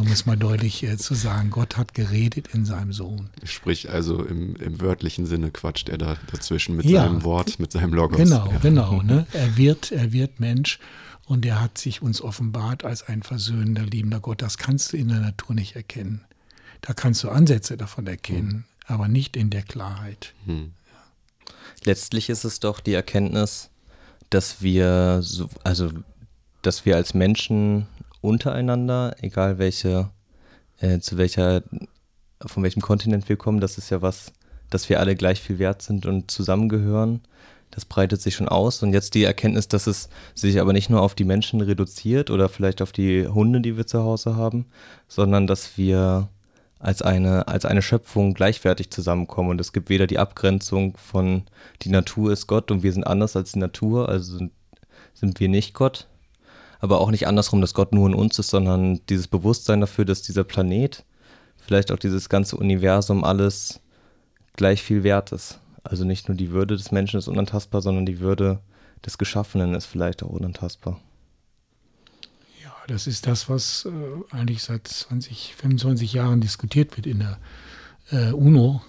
um 0.00 0.06
es 0.08 0.26
mal 0.26 0.36
deutlich 0.36 0.82
äh, 0.82 0.98
zu 0.98 1.14
sagen, 1.14 1.50
Gott 1.50 1.76
hat 1.76 1.94
geredet 1.94 2.48
in 2.52 2.64
seinem 2.64 2.92
Sohn. 2.92 3.30
Sprich, 3.42 3.90
also 3.90 4.22
im, 4.22 4.54
im 4.56 4.80
wörtlichen 4.80 5.26
Sinne 5.26 5.50
quatscht 5.50 5.88
er 5.88 5.98
da 5.98 6.16
dazwischen 6.30 6.76
mit 6.76 6.86
ja, 6.86 7.04
seinem 7.04 7.24
Wort, 7.24 7.58
mit 7.58 7.72
seinem 7.72 7.94
Logos. 7.94 8.18
Genau, 8.18 8.50
ja. 8.50 8.58
genau. 8.58 9.02
Ne? 9.02 9.26
Er, 9.32 9.56
wird, 9.56 9.92
er 9.92 10.12
wird 10.12 10.40
Mensch 10.40 10.78
und 11.24 11.46
er 11.46 11.60
hat 11.60 11.78
sich 11.78 12.02
uns 12.02 12.20
offenbart 12.20 12.84
als 12.84 13.02
ein 13.02 13.22
versöhnender, 13.22 13.86
liebender 13.86 14.20
Gott. 14.20 14.42
Das 14.42 14.58
kannst 14.58 14.92
du 14.92 14.96
in 14.96 15.08
der 15.08 15.20
Natur 15.20 15.54
nicht 15.54 15.76
erkennen. 15.76 16.24
Da 16.82 16.92
kannst 16.92 17.22
du 17.24 17.30
Ansätze 17.30 17.76
davon 17.76 18.06
erkennen, 18.06 18.50
hm. 18.50 18.64
aber 18.86 19.08
nicht 19.08 19.36
in 19.36 19.50
der 19.50 19.62
Klarheit. 19.62 20.34
Hm. 20.44 20.72
Ja. 20.86 21.54
Letztlich 21.84 22.28
ist 22.30 22.44
es 22.44 22.60
doch 22.60 22.80
die 22.80 22.94
Erkenntnis, 22.94 23.70
dass 24.28 24.62
wir, 24.62 25.20
so, 25.22 25.48
also 25.64 25.90
dass 26.62 26.84
wir 26.84 26.96
als 26.96 27.14
Menschen 27.14 27.86
untereinander, 28.20 29.16
egal 29.20 29.58
welche, 29.58 30.10
äh, 30.80 30.98
zu 31.00 31.16
welcher, 31.18 31.62
von 32.44 32.62
welchem 32.62 32.82
Kontinent 32.82 33.28
wir 33.28 33.36
kommen, 33.36 33.60
das 33.60 33.78
ist 33.78 33.90
ja 33.90 34.02
was, 34.02 34.32
dass 34.68 34.88
wir 34.88 35.00
alle 35.00 35.16
gleich 35.16 35.40
viel 35.40 35.58
wert 35.58 35.82
sind 35.82 36.06
und 36.06 36.30
zusammengehören. 36.30 37.22
Das 37.70 37.84
breitet 37.84 38.20
sich 38.20 38.34
schon 38.34 38.48
aus. 38.48 38.82
Und 38.82 38.92
jetzt 38.92 39.14
die 39.14 39.24
Erkenntnis, 39.24 39.68
dass 39.68 39.86
es 39.86 40.08
sich 40.34 40.60
aber 40.60 40.72
nicht 40.72 40.90
nur 40.90 41.02
auf 41.02 41.14
die 41.14 41.24
Menschen 41.24 41.60
reduziert 41.60 42.30
oder 42.30 42.48
vielleicht 42.48 42.82
auf 42.82 42.92
die 42.92 43.26
Hunde, 43.26 43.60
die 43.60 43.76
wir 43.76 43.86
zu 43.86 44.02
Hause 44.02 44.36
haben, 44.36 44.66
sondern 45.06 45.46
dass 45.46 45.78
wir 45.78 46.28
als 46.80 47.02
eine, 47.02 47.46
als 47.46 47.64
eine 47.64 47.82
Schöpfung 47.82 48.34
gleichwertig 48.34 48.90
zusammenkommen. 48.90 49.50
Und 49.50 49.60
es 49.60 49.72
gibt 49.72 49.88
weder 49.88 50.06
die 50.06 50.18
Abgrenzung 50.18 50.96
von 50.96 51.44
die 51.82 51.90
Natur 51.90 52.32
ist 52.32 52.46
Gott 52.46 52.70
und 52.70 52.82
wir 52.82 52.92
sind 52.92 53.04
anders 53.04 53.36
als 53.36 53.52
die 53.52 53.58
Natur, 53.58 54.08
also 54.08 54.38
sind, 54.38 54.52
sind 55.14 55.38
wir 55.40 55.48
nicht 55.48 55.74
Gott, 55.74 56.08
aber 56.80 57.00
auch 57.00 57.10
nicht 57.10 57.26
andersrum, 57.26 57.60
dass 57.60 57.74
Gott 57.74 57.92
nur 57.92 58.08
in 58.08 58.14
uns 58.14 58.38
ist, 58.38 58.50
sondern 58.50 59.00
dieses 59.08 59.28
Bewusstsein 59.28 59.80
dafür, 59.80 60.04
dass 60.04 60.22
dieser 60.22 60.44
Planet, 60.44 61.04
vielleicht 61.58 61.92
auch 61.92 61.98
dieses 61.98 62.28
ganze 62.28 62.56
Universum, 62.56 63.22
alles 63.22 63.80
gleich 64.54 64.82
viel 64.82 65.02
wert 65.02 65.32
ist. 65.32 65.60
Also 65.84 66.04
nicht 66.04 66.28
nur 66.28 66.36
die 66.36 66.50
Würde 66.50 66.76
des 66.76 66.90
Menschen 66.90 67.18
ist 67.18 67.28
unantastbar, 67.28 67.82
sondern 67.82 68.06
die 68.06 68.20
Würde 68.20 68.60
des 69.04 69.18
Geschaffenen 69.18 69.74
ist 69.74 69.86
vielleicht 69.86 70.22
auch 70.22 70.28
unantastbar. 70.28 71.00
Ja, 72.62 72.72
das 72.86 73.06
ist 73.06 73.26
das, 73.26 73.48
was 73.48 73.86
äh, 73.86 74.34
eigentlich 74.34 74.62
seit 74.62 74.86
20, 74.86 75.54
25 75.56 76.12
Jahren 76.12 76.40
diskutiert 76.40 76.96
wird 76.96 77.06
in 77.06 77.20
der 77.20 77.38
äh, 78.10 78.32
UNO. 78.32 78.82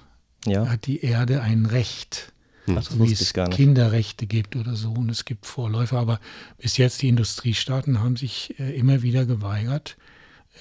Ja. 0.46 0.68
Hat 0.68 0.88
die 0.88 1.02
Erde 1.02 1.42
ein 1.42 1.66
Recht? 1.66 2.34
Hm. 2.76 2.84
Ach, 2.84 3.00
wie 3.00 3.12
es 3.12 3.34
Kinderrechte 3.34 4.28
gibt 4.28 4.56
oder 4.56 4.76
so. 4.76 4.92
Und 4.92 5.10
es 5.10 5.26
gibt 5.26 5.46
Vorläufer. 5.46 6.00
Aber 6.00 6.20
bis 6.58 6.78
jetzt 6.78 7.02
die 7.02 7.10
Industriestaaten 7.10 8.00
haben 8.00 8.16
sich 8.16 8.60
äh, 8.60 8.76
immer 8.76 9.02
wieder 9.02 9.26
geweigert, 9.26 9.98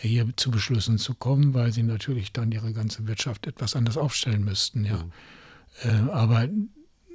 äh, 0.02 0.08
hier 0.08 0.26
zu 0.36 0.50
Beschlüssen 0.50 0.98
zu 0.98 1.14
kommen, 1.14 1.54
weil 1.54 1.72
sie 1.72 1.82
natürlich 1.82 2.32
dann 2.32 2.52
ihre 2.52 2.72
ganze 2.72 3.06
Wirtschaft 3.06 3.46
etwas 3.46 3.76
anders 3.76 3.96
aufstellen 3.96 4.44
müssten. 4.44 4.84
Ja. 4.84 5.04
Mhm. 5.04 5.10
Äh, 5.82 6.10
aber 6.10 6.48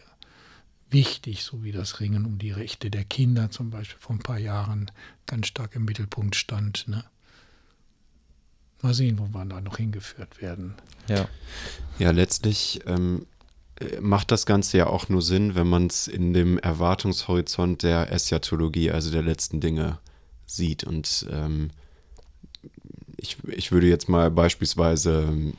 wichtig, 0.91 1.43
so 1.43 1.63
wie 1.63 1.71
das 1.71 1.99
Ringen 1.99 2.25
um 2.25 2.37
die 2.37 2.51
Rechte 2.51 2.89
der 2.89 3.03
Kinder 3.03 3.51
zum 3.51 3.69
Beispiel 3.69 3.99
vor 3.99 4.15
ein 4.15 4.19
paar 4.23 4.39
Jahren 4.39 4.91
ganz 5.25 5.47
stark 5.47 5.75
im 5.75 5.85
Mittelpunkt 5.85 6.35
stand. 6.35 6.87
Ne? 6.87 7.03
Mal 8.81 8.93
sehen, 8.93 9.19
wo 9.19 9.27
wir 9.27 9.45
da 9.45 9.61
noch 9.61 9.77
hingeführt 9.77 10.41
werden. 10.41 10.75
Ja, 11.07 11.27
ja 11.99 12.11
letztlich 12.11 12.81
ähm, 12.85 13.25
macht 13.99 14.31
das 14.31 14.45
Ganze 14.45 14.77
ja 14.77 14.87
auch 14.87 15.09
nur 15.09 15.21
Sinn, 15.21 15.55
wenn 15.55 15.67
man 15.67 15.87
es 15.87 16.07
in 16.07 16.33
dem 16.33 16.57
Erwartungshorizont 16.57 17.83
der 17.83 18.11
Eschatologie, 18.11 18.91
also 18.91 19.11
der 19.11 19.21
letzten 19.21 19.59
Dinge, 19.59 19.99
sieht. 20.45 20.83
Und 20.83 21.27
ähm, 21.31 21.69
ich, 23.17 23.37
ich 23.47 23.71
würde 23.71 23.87
jetzt 23.87 24.09
mal 24.09 24.31
beispielsweise 24.31 25.53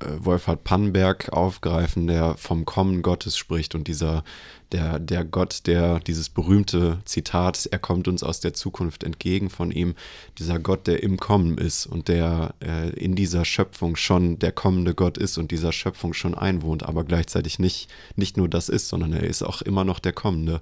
äh, 0.00 0.06
Wolfhard 0.18 0.64
Pannenberg 0.64 1.30
aufgreifen, 1.30 2.06
der 2.06 2.36
vom 2.36 2.64
Kommen 2.64 3.02
Gottes 3.02 3.36
spricht 3.36 3.74
und 3.74 3.88
dieser, 3.88 4.24
der, 4.72 4.98
der 4.98 5.24
Gott, 5.24 5.66
der 5.66 6.00
dieses 6.00 6.28
berühmte 6.28 6.98
Zitat, 7.04 7.66
er 7.70 7.78
kommt 7.78 8.08
uns 8.08 8.22
aus 8.22 8.40
der 8.40 8.54
Zukunft 8.54 9.02
entgegen 9.04 9.50
von 9.50 9.70
ihm, 9.70 9.94
dieser 10.38 10.58
Gott, 10.58 10.86
der 10.86 11.02
im 11.02 11.18
Kommen 11.18 11.58
ist 11.58 11.86
und 11.86 12.08
der 12.08 12.54
äh, 12.62 12.90
in 12.90 13.14
dieser 13.14 13.44
Schöpfung 13.44 13.96
schon 13.96 14.38
der 14.38 14.52
kommende 14.52 14.94
Gott 14.94 15.18
ist 15.18 15.38
und 15.38 15.50
dieser 15.50 15.72
Schöpfung 15.72 16.12
schon 16.12 16.34
einwohnt, 16.34 16.82
aber 16.82 17.04
gleichzeitig 17.04 17.58
nicht, 17.58 17.88
nicht 18.16 18.36
nur 18.36 18.48
das 18.48 18.68
ist, 18.68 18.88
sondern 18.88 19.12
er 19.12 19.24
ist 19.24 19.42
auch 19.42 19.62
immer 19.62 19.84
noch 19.84 19.98
der 19.98 20.12
Kommende. 20.12 20.60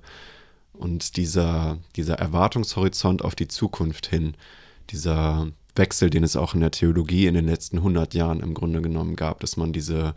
Und 0.72 1.16
dieser, 1.16 1.78
dieser 1.96 2.16
Erwartungshorizont 2.16 3.22
auf 3.22 3.34
die 3.34 3.48
Zukunft 3.48 4.07
hin, 4.07 4.34
dieser, 4.90 5.48
Wechsel, 5.76 6.11
den 6.11 6.24
es 6.24 6.36
auch 6.36 6.54
in 6.54 6.61
der 6.61 6.70
Theologie 6.70 7.26
in 7.26 7.34
den 7.34 7.46
letzten 7.46 7.78
100 7.78 8.14
Jahren 8.14 8.40
im 8.40 8.54
Grunde 8.54 8.80
genommen 8.80 9.16
gab, 9.16 9.40
dass 9.40 9.57
man 9.57 9.72
diese, 9.72 10.14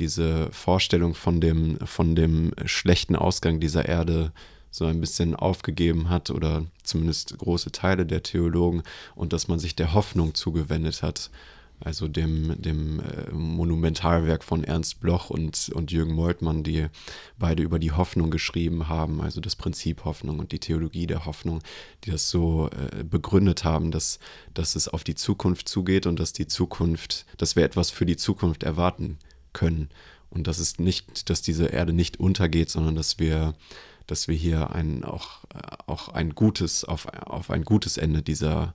diese 0.00 0.50
Vorstellung 0.52 1.14
von 1.14 1.40
dem, 1.40 1.78
von 1.84 2.14
dem 2.14 2.52
schlechten 2.64 3.16
Ausgang 3.16 3.60
dieser 3.60 3.86
Erde 3.86 4.32
so 4.70 4.84
ein 4.84 5.00
bisschen 5.00 5.34
aufgegeben 5.34 6.10
hat 6.10 6.30
oder 6.30 6.66
zumindest 6.82 7.38
große 7.38 7.72
Teile 7.72 8.04
der 8.04 8.22
Theologen 8.22 8.82
und 9.14 9.32
dass 9.32 9.48
man 9.48 9.58
sich 9.58 9.74
der 9.74 9.94
Hoffnung 9.94 10.34
zugewendet 10.34 11.02
hat 11.02 11.30
also 11.80 12.08
dem, 12.08 12.60
dem 12.60 13.00
äh, 13.00 13.30
Monumentalwerk 13.32 14.44
von 14.44 14.64
Ernst 14.64 15.00
Bloch 15.00 15.30
und, 15.30 15.70
und 15.74 15.92
Jürgen 15.92 16.14
Moltmann, 16.14 16.62
die 16.62 16.86
beide 17.38 17.62
über 17.62 17.78
die 17.78 17.92
Hoffnung 17.92 18.30
geschrieben 18.30 18.88
haben, 18.88 19.20
also 19.20 19.40
das 19.40 19.56
Prinzip 19.56 20.04
Hoffnung 20.04 20.38
und 20.38 20.52
die 20.52 20.58
Theologie 20.58 21.06
der 21.06 21.26
Hoffnung, 21.26 21.60
die 22.04 22.10
das 22.10 22.30
so 22.30 22.70
äh, 22.70 23.04
begründet 23.04 23.64
haben, 23.64 23.90
dass, 23.90 24.18
dass 24.54 24.74
es 24.74 24.88
auf 24.88 25.04
die 25.04 25.14
Zukunft 25.14 25.68
zugeht 25.68 26.06
und 26.06 26.18
dass 26.18 26.32
die 26.32 26.46
Zukunft, 26.46 27.26
dass 27.36 27.56
wir 27.56 27.64
etwas 27.64 27.90
für 27.90 28.06
die 28.06 28.16
Zukunft 28.16 28.62
erwarten 28.62 29.18
können. 29.56 29.88
Und 30.28 30.46
dass 30.46 30.58
es 30.58 30.78
nicht, 30.78 31.30
dass 31.30 31.40
diese 31.40 31.66
Erde 31.66 31.92
nicht 31.92 32.20
untergeht, 32.20 32.68
sondern 32.68 32.94
dass 32.94 33.18
wir, 33.18 33.54
dass 34.06 34.28
wir 34.28 34.36
hier 34.36 34.70
ein, 34.70 35.02
auch, 35.02 35.40
auch 35.86 36.10
ein 36.10 36.34
gutes, 36.34 36.84
auf, 36.84 37.06
auf 37.06 37.50
ein 37.50 37.64
gutes 37.64 37.96
Ende 37.96 38.22
dieser, 38.22 38.74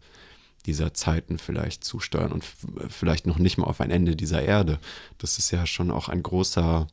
dieser 0.65 0.93
Zeiten 0.93 1.37
vielleicht 1.37 1.83
zusteuern 1.83 2.31
und 2.31 2.43
vielleicht 2.89 3.27
noch 3.27 3.37
nicht 3.37 3.57
mal 3.57 3.67
auf 3.67 3.79
ein 3.79 3.91
Ende 3.91 4.15
dieser 4.15 4.41
Erde. 4.41 4.79
Das 5.19 5.37
ist 5.37 5.51
ja 5.51 5.67
schon 5.67 5.91
auch 5.91 6.09
ein 6.09 6.23
großer, 6.23 6.87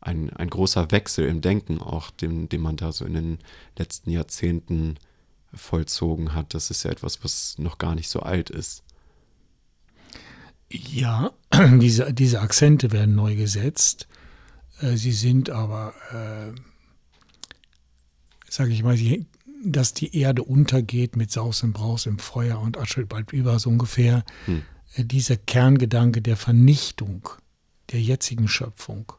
ein, 0.00 0.30
ein 0.30 0.50
großer 0.50 0.90
Wechsel 0.90 1.28
im 1.28 1.40
Denken, 1.40 1.80
auch 1.80 2.10
dem, 2.10 2.48
den 2.48 2.60
man 2.60 2.76
da 2.76 2.90
so 2.90 3.04
in 3.04 3.14
den 3.14 3.38
letzten 3.78 4.10
Jahrzehnten 4.10 4.96
vollzogen 5.54 6.34
hat. 6.34 6.54
Das 6.54 6.70
ist 6.70 6.82
ja 6.82 6.90
etwas, 6.90 7.22
was 7.22 7.56
noch 7.58 7.78
gar 7.78 7.94
nicht 7.94 8.08
so 8.08 8.20
alt 8.20 8.50
ist. 8.50 8.82
Ja, 10.70 11.30
diese, 11.80 12.12
diese 12.12 12.40
Akzente 12.40 12.92
werden 12.92 13.14
neu 13.14 13.36
gesetzt. 13.36 14.06
Äh, 14.80 14.96
sie 14.96 15.12
sind 15.12 15.50
aber, 15.50 15.94
äh, 16.12 16.58
sage 18.48 18.72
ich 18.72 18.82
mal, 18.82 18.98
dass 19.64 19.92
die 19.92 20.16
Erde 20.16 20.42
untergeht 20.42 21.16
mit 21.16 21.30
Saus 21.30 21.62
und 21.62 21.72
Braus 21.72 22.06
im 22.06 22.18
Feuer 22.18 22.60
und 22.60 22.78
Asche 22.78 23.06
bald 23.06 23.32
über, 23.32 23.58
so 23.58 23.70
ungefähr. 23.70 24.24
Hm. 24.46 24.62
Äh, 24.94 25.04
dieser 25.04 25.36
Kerngedanke 25.36 26.22
der 26.22 26.36
Vernichtung 26.36 27.28
der 27.90 28.00
jetzigen 28.00 28.48
Schöpfung, 28.48 29.12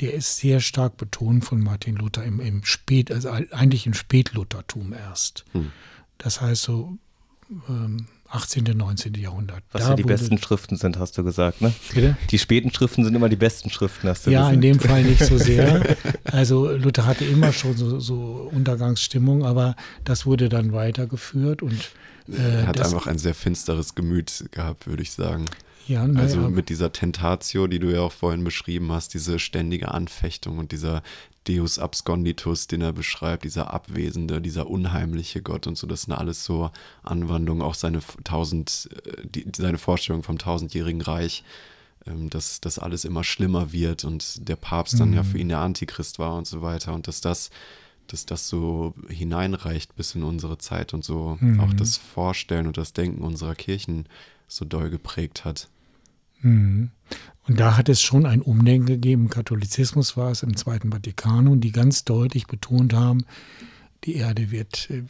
der 0.00 0.14
ist 0.14 0.38
sehr 0.38 0.60
stark 0.60 0.96
betont 0.96 1.44
von 1.44 1.60
Martin 1.60 1.96
Luther 1.96 2.24
im, 2.24 2.40
im 2.40 2.64
Spät, 2.64 3.10
also 3.10 3.30
eigentlich 3.30 3.86
im 3.86 3.94
Spätluthertum 3.94 4.92
erst. 4.92 5.44
Hm. 5.52 5.72
Das 6.18 6.40
heißt 6.40 6.62
so 6.62 6.98
ähm, 7.68 8.06
18., 8.30 8.64
19. 8.64 9.14
Jahrhundert. 9.14 9.62
Was 9.72 9.82
da 9.82 9.90
ja 9.90 9.94
die 9.96 10.04
besten 10.04 10.38
Schriften 10.38 10.76
sind, 10.76 10.98
hast 10.98 11.18
du 11.18 11.24
gesagt, 11.24 11.60
ne? 11.60 11.72
Bitte? 11.92 12.16
Die 12.30 12.38
späten 12.38 12.72
Schriften 12.72 13.04
sind 13.04 13.14
immer 13.14 13.28
die 13.28 13.36
besten 13.36 13.70
Schriften, 13.70 14.08
hast 14.08 14.26
du 14.26 14.30
ja, 14.30 14.50
gesagt. 14.50 14.50
Ja, 14.50 14.54
in 14.54 14.60
dem 14.60 14.80
Fall 14.80 15.02
nicht 15.02 15.24
so 15.24 15.36
sehr. 15.38 15.82
Also 16.24 16.70
Luther 16.70 17.06
hatte 17.06 17.24
immer 17.24 17.52
schon 17.52 17.76
so, 17.76 17.98
so 17.98 18.48
Untergangsstimmung, 18.52 19.44
aber 19.44 19.74
das 20.04 20.26
wurde 20.26 20.48
dann 20.48 20.72
weitergeführt 20.72 21.60
und 21.62 21.90
äh, 22.28 22.60
er 22.60 22.66
hat 22.68 22.80
einfach 22.80 23.06
ein 23.08 23.18
sehr 23.18 23.34
finsteres 23.34 23.94
Gemüt 23.94 24.44
gehabt, 24.52 24.86
würde 24.86 25.02
ich 25.02 25.10
sagen. 25.10 25.46
Ja, 25.90 26.06
ne, 26.06 26.20
also 26.20 26.38
mit 26.48 26.68
dieser 26.68 26.92
Tentatio, 26.92 27.66
die 27.66 27.80
du 27.80 27.92
ja 27.92 28.02
auch 28.02 28.12
vorhin 28.12 28.44
beschrieben 28.44 28.92
hast, 28.92 29.12
diese 29.12 29.40
ständige 29.40 29.90
Anfechtung 29.90 30.58
und 30.58 30.70
dieser 30.70 31.02
Deus 31.48 31.80
absconditus, 31.80 32.68
den 32.68 32.80
er 32.80 32.92
beschreibt, 32.92 33.42
dieser 33.42 33.74
abwesende, 33.74 34.40
dieser 34.40 34.70
unheimliche 34.70 35.42
Gott 35.42 35.66
und 35.66 35.76
so, 35.76 35.88
das 35.88 36.02
sind 36.02 36.12
alles 36.12 36.44
so 36.44 36.70
Anwandlungen, 37.02 37.60
auch 37.60 37.74
seine 37.74 38.02
tausend, 38.22 38.88
äh, 39.04 39.26
die, 39.26 39.44
seine 39.56 39.78
Vorstellung 39.78 40.22
vom 40.22 40.38
tausendjährigen 40.38 41.00
Reich, 41.00 41.42
ähm, 42.06 42.30
dass 42.30 42.60
das 42.60 42.78
alles 42.78 43.04
immer 43.04 43.24
schlimmer 43.24 43.72
wird 43.72 44.04
und 44.04 44.48
der 44.48 44.56
Papst 44.56 45.00
dann 45.00 45.08
mhm. 45.08 45.16
ja 45.16 45.24
für 45.24 45.38
ihn 45.38 45.48
der 45.48 45.58
Antichrist 45.58 46.20
war 46.20 46.36
und 46.36 46.46
so 46.46 46.62
weiter 46.62 46.94
und 46.94 47.08
dass 47.08 47.20
das, 47.20 47.50
dass 48.06 48.26
das 48.26 48.48
so 48.48 48.94
hineinreicht 49.08 49.96
bis 49.96 50.14
in 50.14 50.22
unsere 50.22 50.58
Zeit 50.58 50.94
und 50.94 51.04
so 51.04 51.36
mhm. 51.40 51.58
auch 51.58 51.74
das 51.74 51.96
Vorstellen 51.96 52.68
und 52.68 52.76
das 52.76 52.92
Denken 52.92 53.22
unserer 53.22 53.56
Kirchen 53.56 54.06
so 54.46 54.64
doll 54.64 54.88
geprägt 54.88 55.44
hat. 55.44 55.68
Mhm. 56.42 56.90
Und 57.46 57.58
da 57.58 57.76
hat 57.76 57.88
es 57.88 58.00
schon 58.00 58.26
ein 58.26 58.42
Umdenken 58.42 58.86
gegeben. 58.86 59.22
Im 59.22 59.30
Katholizismus 59.30 60.16
war 60.16 60.30
es 60.30 60.42
im 60.42 60.56
Zweiten 60.56 60.92
Vatikanum, 60.92 61.60
die 61.60 61.72
ganz 61.72 62.04
deutlich 62.04 62.46
betont 62.46 62.92
haben, 62.92 63.24
die 64.04 64.14
Erde 64.14 64.50
wird, 64.50 64.88
äh, 64.90 65.02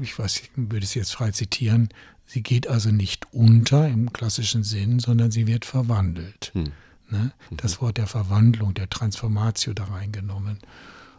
ich 0.00 0.18
weiß, 0.18 0.40
ich 0.40 0.50
würde 0.56 0.84
es 0.84 0.94
jetzt 0.94 1.12
frei 1.14 1.32
zitieren, 1.32 1.90
sie 2.26 2.42
geht 2.42 2.66
also 2.66 2.90
nicht 2.90 3.26
unter 3.32 3.88
im 3.88 4.12
klassischen 4.12 4.64
Sinn, 4.64 5.00
sondern 5.00 5.30
sie 5.30 5.46
wird 5.46 5.64
verwandelt. 5.64 6.50
Hm. 6.54 6.72
Ne? 7.10 7.32
Mhm. 7.50 7.56
Das 7.58 7.80
Wort 7.80 7.98
der 7.98 8.06
Verwandlung, 8.06 8.74
der 8.74 8.88
Transformatio 8.88 9.74
da 9.74 9.84
reingenommen. 9.84 10.58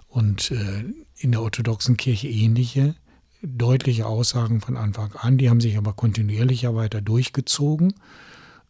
Und 0.07 0.51
äh, 0.51 0.85
in 1.17 1.31
der 1.31 1.41
orthodoxen 1.41 1.97
Kirche 1.97 2.27
ähnliche, 2.27 2.95
deutliche 3.41 4.05
Aussagen 4.05 4.61
von 4.61 4.77
Anfang 4.77 5.13
an, 5.13 5.37
die 5.37 5.49
haben 5.49 5.61
sich 5.61 5.77
aber 5.77 5.93
kontinuierlicher 5.93 6.75
weiter 6.75 7.01
durchgezogen. 7.01 7.93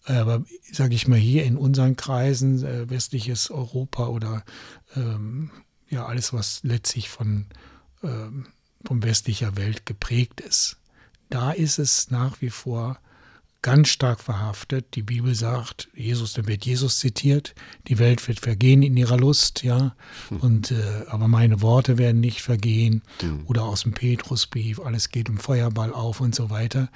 Aber 0.05 0.43
sage 0.71 0.95
ich 0.95 1.07
mal 1.07 1.17
hier 1.17 1.45
in 1.45 1.57
unseren 1.57 1.95
Kreisen, 1.95 2.63
äh, 2.63 2.89
westliches 2.89 3.49
Europa 3.51 4.07
oder 4.07 4.43
ähm, 4.95 5.51
ja 5.89 6.05
alles, 6.05 6.33
was 6.33 6.61
letztlich 6.63 7.09
von 7.09 7.45
ähm, 8.03 8.47
von 8.85 9.03
westlicher 9.03 9.55
Welt 9.55 9.85
geprägt 9.85 10.41
ist. 10.41 10.77
Da 11.29 11.51
ist 11.51 11.79
es 11.79 12.11
nach 12.11 12.41
wie 12.41 12.49
vor 12.49 12.99
ganz 13.61 13.87
stark 13.89 14.19
verhaftet. 14.19 14.93
Die 14.95 15.03
Bibel 15.03 15.33
sagt, 15.33 15.89
Jesus, 15.95 16.33
dann 16.33 16.47
wird 16.47 16.65
Jesus 16.65 16.99
zitiert, 16.99 17.55
die 17.87 17.97
Welt 17.97 18.27
wird 18.27 18.41
vergehen 18.41 18.83
in 18.83 18.97
ihrer 18.97 19.17
Lust, 19.17 19.63
ja, 19.63 19.95
hm. 20.27 20.37
und 20.41 20.71
äh, 20.71 21.05
aber 21.07 21.27
meine 21.29 21.61
Worte 21.61 21.97
werden 21.97 22.19
nicht 22.19 22.41
vergehen. 22.41 23.01
Hm. 23.21 23.45
Oder 23.45 23.63
aus 23.63 23.83
dem 23.83 23.93
Petrusbrief, 23.93 24.79
alles 24.81 25.09
geht 25.09 25.29
im 25.29 25.37
Feuerball 25.37 25.93
auf 25.93 26.19
und 26.19 26.35
so 26.35 26.49
weiter. 26.49 26.89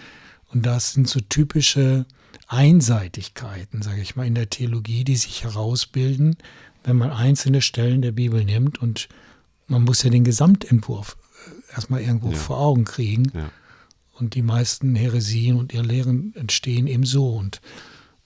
Und 0.50 0.66
das 0.66 0.94
sind 0.94 1.08
so 1.08 1.20
typische 1.22 2.06
Einseitigkeiten, 2.48 3.82
sage 3.82 4.02
ich 4.02 4.16
mal, 4.16 4.26
in 4.26 4.36
der 4.36 4.50
Theologie, 4.50 5.04
die 5.04 5.16
sich 5.16 5.44
herausbilden, 5.44 6.38
wenn 6.84 6.96
man 6.96 7.12
einzelne 7.12 7.62
Stellen 7.62 8.02
der 8.02 8.12
Bibel 8.12 8.44
nimmt 8.44 8.80
und 8.82 9.10
man 9.68 9.84
muss 9.84 10.04
ja 10.04 10.10
den 10.10 10.24
Gesamtentwurf 10.24 11.18
äh, 11.48 11.76
erstmal 11.76 12.02
irgendwo 12.02 12.32
ja. 12.32 12.38
vor 12.38 12.60
Augen 12.60 12.86
kriegen. 12.86 13.32
Ja. 13.34 13.52
Und 14.14 14.34
die 14.34 14.42
meisten 14.42 14.96
Heresien 14.96 15.58
und 15.58 15.74
Irrlehren 15.74 16.34
entstehen 16.36 16.88
eben 16.88 17.06
so. 17.06 17.36
Und 17.36 17.62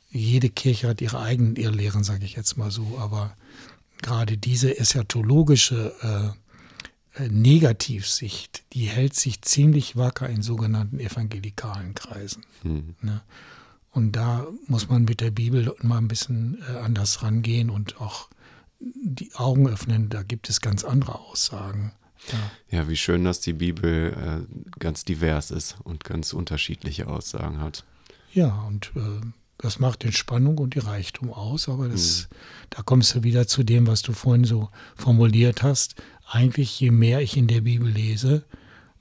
jede 0.10 0.50
Kirche 0.50 0.88
hat 0.88 1.02
ihre 1.02 1.20
eigenen 1.20 1.56
Irrlehren, 1.56 2.04
sage 2.04 2.24
ich 2.24 2.36
jetzt 2.36 2.58
mal 2.58 2.72
so. 2.72 2.98
Aber 2.98 3.36
gerade 4.02 4.38
diese 4.38 4.78
eschatologische 4.78 5.94
äh, 6.02 7.24
äh, 7.24 7.28
Negativsicht, 7.30 8.64
die 8.74 8.86
hält 8.86 9.16
sich 9.16 9.42
ziemlich 9.42 9.98
wacker 9.98 10.30
in 10.30 10.42
sogenannten 10.42 11.00
evangelikalen 11.00 11.94
Kreisen. 11.94 12.46
Mhm. 12.64 12.96
Ne? 13.02 13.22
Und 13.92 14.14
da 14.14 14.48
muss 14.68 14.90
man 14.90 15.04
mit 15.04 15.22
der 15.22 15.32
Bibel 15.32 15.74
mal 15.82 15.98
ein 15.98 16.08
bisschen 16.08 16.62
äh, 16.70 16.78
anders 16.78 17.24
rangehen 17.24 17.70
und 17.70 18.00
auch 18.00 18.30
die 18.80 19.34
Augen 19.36 19.68
öffnen. 19.68 20.10
Da 20.10 20.24
gibt 20.24 20.50
es 20.50 20.62
ganz 20.62 20.84
andere 20.84 21.20
Aussagen. 21.20 21.92
Ja. 22.32 22.78
ja, 22.78 22.90
wie 22.90 22.98
schön, 22.98 23.24
dass 23.24 23.42
die 23.42 23.54
Bibel 23.54 24.14
äh, 24.48 24.80
ganz 24.80 25.04
divers 25.04 25.52
ist 25.52 25.78
und 25.84 26.04
ganz 26.04 26.34
unterschiedliche 26.34 27.08
Aussagen 27.08 27.60
hat. 27.60 27.84
Ja, 28.34 28.64
und 28.68 28.92
äh, 28.96 29.26
das 29.58 29.80
macht 29.80 30.04
den 30.04 30.12
Spannung 30.12 30.58
und 30.58 30.76
die 30.76 30.80
Reichtum 30.80 31.32
aus, 31.32 31.68
aber 31.68 31.88
das, 31.90 32.30
mhm. 32.30 32.36
da 32.70 32.82
kommst 32.84 33.16
du 33.16 33.24
wieder 33.24 33.48
zu 33.48 33.64
dem, 33.64 33.88
was 33.88 34.02
du 34.02 34.14
vorhin 34.14 34.46
so 34.46 34.70
formuliert 34.96 35.64
hast. 35.64 35.96
Eigentlich, 36.30 36.80
je 36.80 36.92
mehr 36.92 37.22
ich 37.22 37.38
in 37.38 37.48
der 37.48 37.62
Bibel 37.62 37.90
lese, 37.90 38.46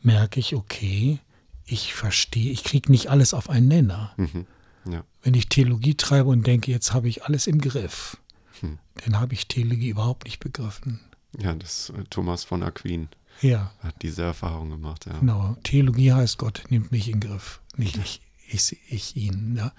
merke 0.03 0.41
ich, 0.41 0.55
okay, 0.55 1.19
ich 1.65 1.95
verstehe, 1.95 2.51
ich 2.51 2.65
kriege 2.65 2.91
nicht 2.91 3.09
alles 3.09 3.35
auf 3.35 3.49
einen 3.49 3.69
Nenner. 3.69 4.13
Mhm. 4.17 4.47
Ja. 4.85 5.05
Wenn 5.23 5.35
ich 5.35 5.49
Theologie 5.49 5.95
treibe 5.95 6.29
und 6.29 6.47
denke, 6.47 6.71
jetzt 6.71 6.93
habe 6.93 7.09
ich 7.09 7.25
alles 7.25 7.47
im 7.47 7.61
Griff, 7.61 8.17
hm. 8.61 8.79
dann 9.05 9.21
habe 9.21 9.35
ich 9.35 9.47
Theologie 9.47 9.91
überhaupt 9.91 10.25
nicht 10.25 10.41
begriffen. 10.41 11.01
Ja, 11.39 11.55
das 11.55 11.91
äh, 11.91 12.05
Thomas 12.11 12.45
von 12.45 12.63
Aquin 12.63 13.09
ja. 13.41 13.73
hat 13.81 14.03
diese 14.03 14.23
Erfahrung 14.23 14.71
gemacht. 14.71 15.07
Ja. 15.07 15.19
Genau. 15.19 15.57
Theologie 15.63 16.13
heißt, 16.13 16.39
Gott 16.39 16.65
nimmt 16.71 16.93
mich 16.93 17.09
in 17.09 17.21
den 17.21 17.31
Griff, 17.31 17.61
nicht 17.77 17.97
ich, 17.97 18.21
ich, 18.49 18.79
ich 18.89 19.17
ihn. 19.17 19.57
Ja. 19.57 19.73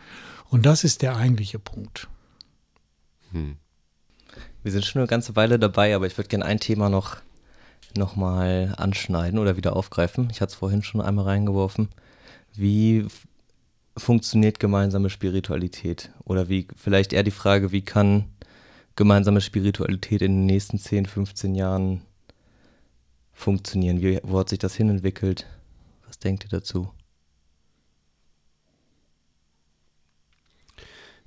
Und 0.50 0.66
das 0.66 0.84
ist 0.84 1.02
der 1.02 1.16
eigentliche 1.16 1.60
Punkt. 1.60 2.08
Hm. 3.32 3.58
Wir 4.64 4.72
sind 4.72 4.86
schon 4.86 5.02
eine 5.02 5.08
ganze 5.08 5.36
Weile 5.36 5.58
dabei, 5.58 5.96
aber 5.96 6.06
ich 6.08 6.18
würde 6.18 6.30
gerne 6.30 6.46
ein 6.46 6.60
Thema 6.60 6.90
noch, 6.90 7.18
noch 7.98 8.16
mal 8.16 8.74
anschneiden 8.78 9.40
oder 9.40 9.58
wieder 9.58 9.76
aufgreifen. 9.76 10.30
Ich 10.30 10.42
hatte 10.42 10.52
es 10.52 10.56
vorhin 10.56 10.84
schon 10.84 11.02
einmal 11.02 11.26
reingeworfen. 11.26 11.90
Wie 12.54 13.08
funktioniert 13.98 14.60
gemeinsame 14.60 15.10
Spiritualität? 15.10 16.12
Oder 16.24 16.50
wie, 16.50 16.68
vielleicht 16.76 17.14
eher 17.14 17.24
die 17.24 17.32
Frage, 17.32 17.72
wie 17.72 17.82
kann 17.82 18.26
gemeinsame 18.96 19.42
Spiritualität 19.42 20.22
in 20.22 20.34
den 20.34 20.46
nächsten 20.46 20.78
10, 20.78 21.06
15 21.06 21.56
Jahren 21.56 22.02
funktionieren? 23.34 24.02
Wie, 24.02 24.20
wo 24.24 24.40
hat 24.40 24.50
sich 24.50 24.60
das 24.60 24.76
hinentwickelt? 24.76 25.48
Was 26.08 26.20
denkt 26.20 26.46
ihr 26.46 26.50
dazu? 26.50 26.90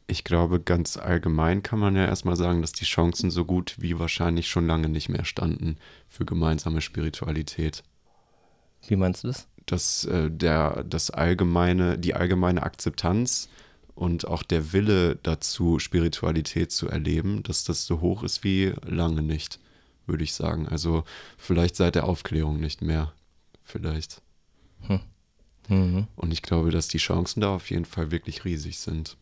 Ich 0.06 0.22
glaube, 0.22 0.60
ganz 0.60 0.98
allgemein 0.98 1.62
kann 1.62 1.78
man 1.78 1.96
ja 1.96 2.04
erstmal 2.04 2.36
sagen, 2.36 2.60
dass 2.60 2.72
die 2.72 2.84
Chancen 2.84 3.30
so 3.30 3.46
gut 3.46 3.76
wie 3.78 3.98
wahrscheinlich 3.98 4.48
schon 4.48 4.66
lange 4.66 4.90
nicht 4.90 5.08
mehr 5.08 5.24
standen 5.24 5.78
für 6.08 6.26
gemeinsame 6.26 6.82
Spiritualität. 6.82 7.82
Wie 8.86 8.96
meinst 8.96 9.24
du 9.24 9.28
das? 9.28 9.48
Dass 9.66 10.04
äh, 10.04 10.30
der, 10.30 10.84
das 10.84 11.10
allgemeine, 11.10 11.98
die 11.98 12.14
allgemeine 12.14 12.62
Akzeptanz 12.62 13.48
und 13.94 14.26
auch 14.26 14.42
der 14.42 14.72
Wille 14.72 15.16
dazu, 15.22 15.78
Spiritualität 15.78 16.72
zu 16.72 16.88
erleben, 16.88 17.42
dass 17.42 17.64
das 17.64 17.86
so 17.86 18.00
hoch 18.00 18.22
ist 18.22 18.44
wie 18.44 18.74
lange 18.86 19.22
nicht, 19.22 19.60
würde 20.06 20.24
ich 20.24 20.34
sagen. 20.34 20.68
Also 20.68 21.04
vielleicht 21.38 21.76
seit 21.76 21.94
der 21.94 22.04
Aufklärung 22.04 22.60
nicht 22.60 22.82
mehr, 22.82 23.12
vielleicht. 23.62 24.20
Hm. 24.82 25.00
Mhm. 25.68 26.06
Und 26.16 26.32
ich 26.32 26.42
glaube, 26.42 26.70
dass 26.70 26.88
die 26.88 26.98
Chancen 26.98 27.40
da 27.40 27.54
auf 27.54 27.70
jeden 27.70 27.84
Fall 27.84 28.10
wirklich 28.10 28.44
riesig 28.44 28.78
sind. 28.78 29.16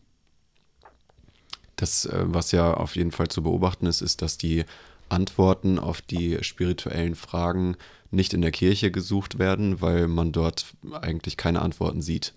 Das, 1.75 2.05
äh, 2.05 2.23
was 2.25 2.51
ja 2.51 2.73
auf 2.73 2.95
jeden 2.95 3.11
Fall 3.11 3.27
zu 3.27 3.43
beobachten 3.43 3.85
ist, 3.85 4.01
ist, 4.01 4.21
dass 4.21 4.37
die 4.37 4.65
Antworten 5.09 5.79
auf 5.79 6.01
die 6.01 6.43
spirituellen 6.43 7.15
Fragen 7.15 7.75
nicht 8.11 8.33
in 8.33 8.41
der 8.41 8.51
Kirche 8.51 8.91
gesucht 8.91 9.39
werden, 9.39 9.81
weil 9.81 10.07
man 10.07 10.31
dort 10.31 10.73
eigentlich 10.91 11.37
keine 11.37 11.61
Antworten 11.61 12.01
sieht 12.01 12.33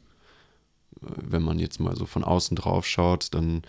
wenn 1.00 1.42
man 1.42 1.58
jetzt 1.58 1.80
mal 1.80 1.96
so 1.96 2.06
von 2.06 2.24
außen 2.24 2.56
drauf 2.56 2.86
schaut, 2.86 3.34
dann 3.34 3.62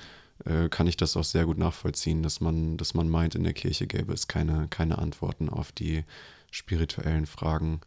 äh, 0.46 0.70
kann 0.70 0.88
ich 0.88 0.98
das 0.98 1.18
auch 1.18 1.24
sehr 1.24 1.46
gut 1.46 1.58
nachvollziehen, 1.58 2.24
dass 2.24 2.42
man, 2.42 2.78
dass 2.78 2.94
man 2.94 3.10
meint, 3.10 3.36
in 3.36 3.44
der 3.44 3.54
Kirche 3.54 3.88
gäbe 3.88 4.14
es 4.14 4.28
keine, 4.28 4.68
keine 4.70 4.98
Antworten 4.98 5.50
auf 5.50 5.72
die 5.72 6.04
spirituellen 6.52 7.26
Fragen. 7.26 7.82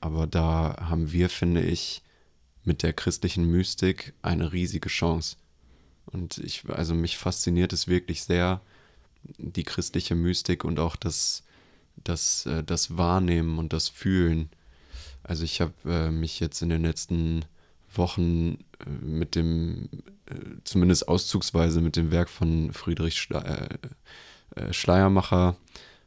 Aber 0.00 0.26
da 0.26 0.76
haben 0.88 1.12
wir, 1.12 1.28
finde 1.28 1.62
ich, 1.62 2.02
mit 2.64 2.82
der 2.82 2.92
christlichen 2.92 3.50
Mystik 3.50 4.12
eine 4.22 4.52
riesige 4.52 4.88
Chance. 4.88 5.36
Und 6.06 6.38
ich, 6.38 6.68
also 6.68 6.94
mich 6.94 7.16
fasziniert 7.16 7.72
es 7.72 7.88
wirklich 7.88 8.22
sehr, 8.22 8.60
die 9.38 9.64
christliche 9.64 10.14
Mystik 10.14 10.64
und 10.64 10.78
auch 10.78 10.96
das, 10.96 11.42
das, 12.02 12.46
äh, 12.46 12.62
das 12.62 12.96
Wahrnehmen 12.96 13.58
und 13.58 13.72
das 13.72 13.88
Fühlen. 13.88 14.50
Also 15.22 15.44
ich 15.44 15.60
habe 15.60 15.72
äh, 15.86 16.10
mich 16.10 16.40
jetzt 16.40 16.62
in 16.62 16.68
den 16.68 16.82
letzten 16.82 17.44
Wochen 17.94 18.58
äh, 18.80 18.90
mit 19.00 19.34
dem, 19.34 19.88
äh, 20.26 20.34
zumindest 20.64 21.08
auszugsweise 21.08 21.80
mit 21.80 21.96
dem 21.96 22.10
Werk 22.10 22.28
von 22.28 22.72
Friedrich 22.72 23.28
äh, 23.30 24.72
Schleiermacher 24.72 25.56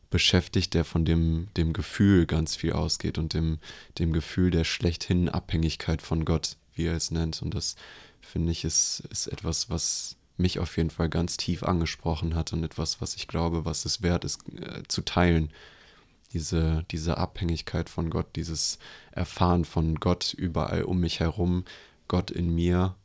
beschäftigt, 0.10 0.74
der 0.74 0.86
von 0.86 1.06
dem, 1.06 1.50
dem 1.56 1.74
Gefühl 1.74 2.26
ganz 2.26 2.56
viel 2.56 2.74
ausgeht 2.74 3.18
und 3.18 3.34
dem, 3.34 3.60
dem 4.00 4.12
Gefühl 4.12 4.50
der 4.50 4.64
schlechthin 4.64 5.30
Abhängigkeit 5.30 6.02
von 6.02 6.26
Gott, 6.26 6.58
wie 6.74 6.86
er 6.86 6.96
es 6.96 7.12
nennt. 7.12 7.42
Und 7.42 7.54
das 7.54 7.76
finde 8.22 8.52
ich 8.52 8.66
ist, 8.66 9.02
ist 9.12 9.28
etwas, 9.28 9.70
was 9.70 10.16
mich 10.40 10.60
auf 10.60 10.78
jeden 10.78 10.90
Fall 10.90 11.10
ganz 11.10 11.38
tief 11.38 11.64
angesprochen 11.64 12.36
hat 12.36 12.54
und 12.54 12.64
etwas, 12.64 13.02
was 13.02 13.16
ich 13.16 13.28
glaube, 13.28 13.66
was 13.66 13.86
es 13.86 14.02
wert 14.02 14.26
ist, 14.26 14.42
äh, 14.60 14.84
zu 14.88 15.02
teilen. 15.02 15.52
Diese, 16.34 16.86
diese 16.92 17.18
Abhängigkeit 17.18 17.90
von 17.90 18.10
Gott, 18.10 18.36
dieses 18.36 18.78
Erfahren 19.12 19.66
von 19.66 19.96
Gott 19.96 20.34
überall 20.34 20.84
um 20.84 21.00
mich 21.00 21.20
herum, 21.20 21.66
Gott 22.08 22.30
in 22.30 22.54
mir 22.54 22.96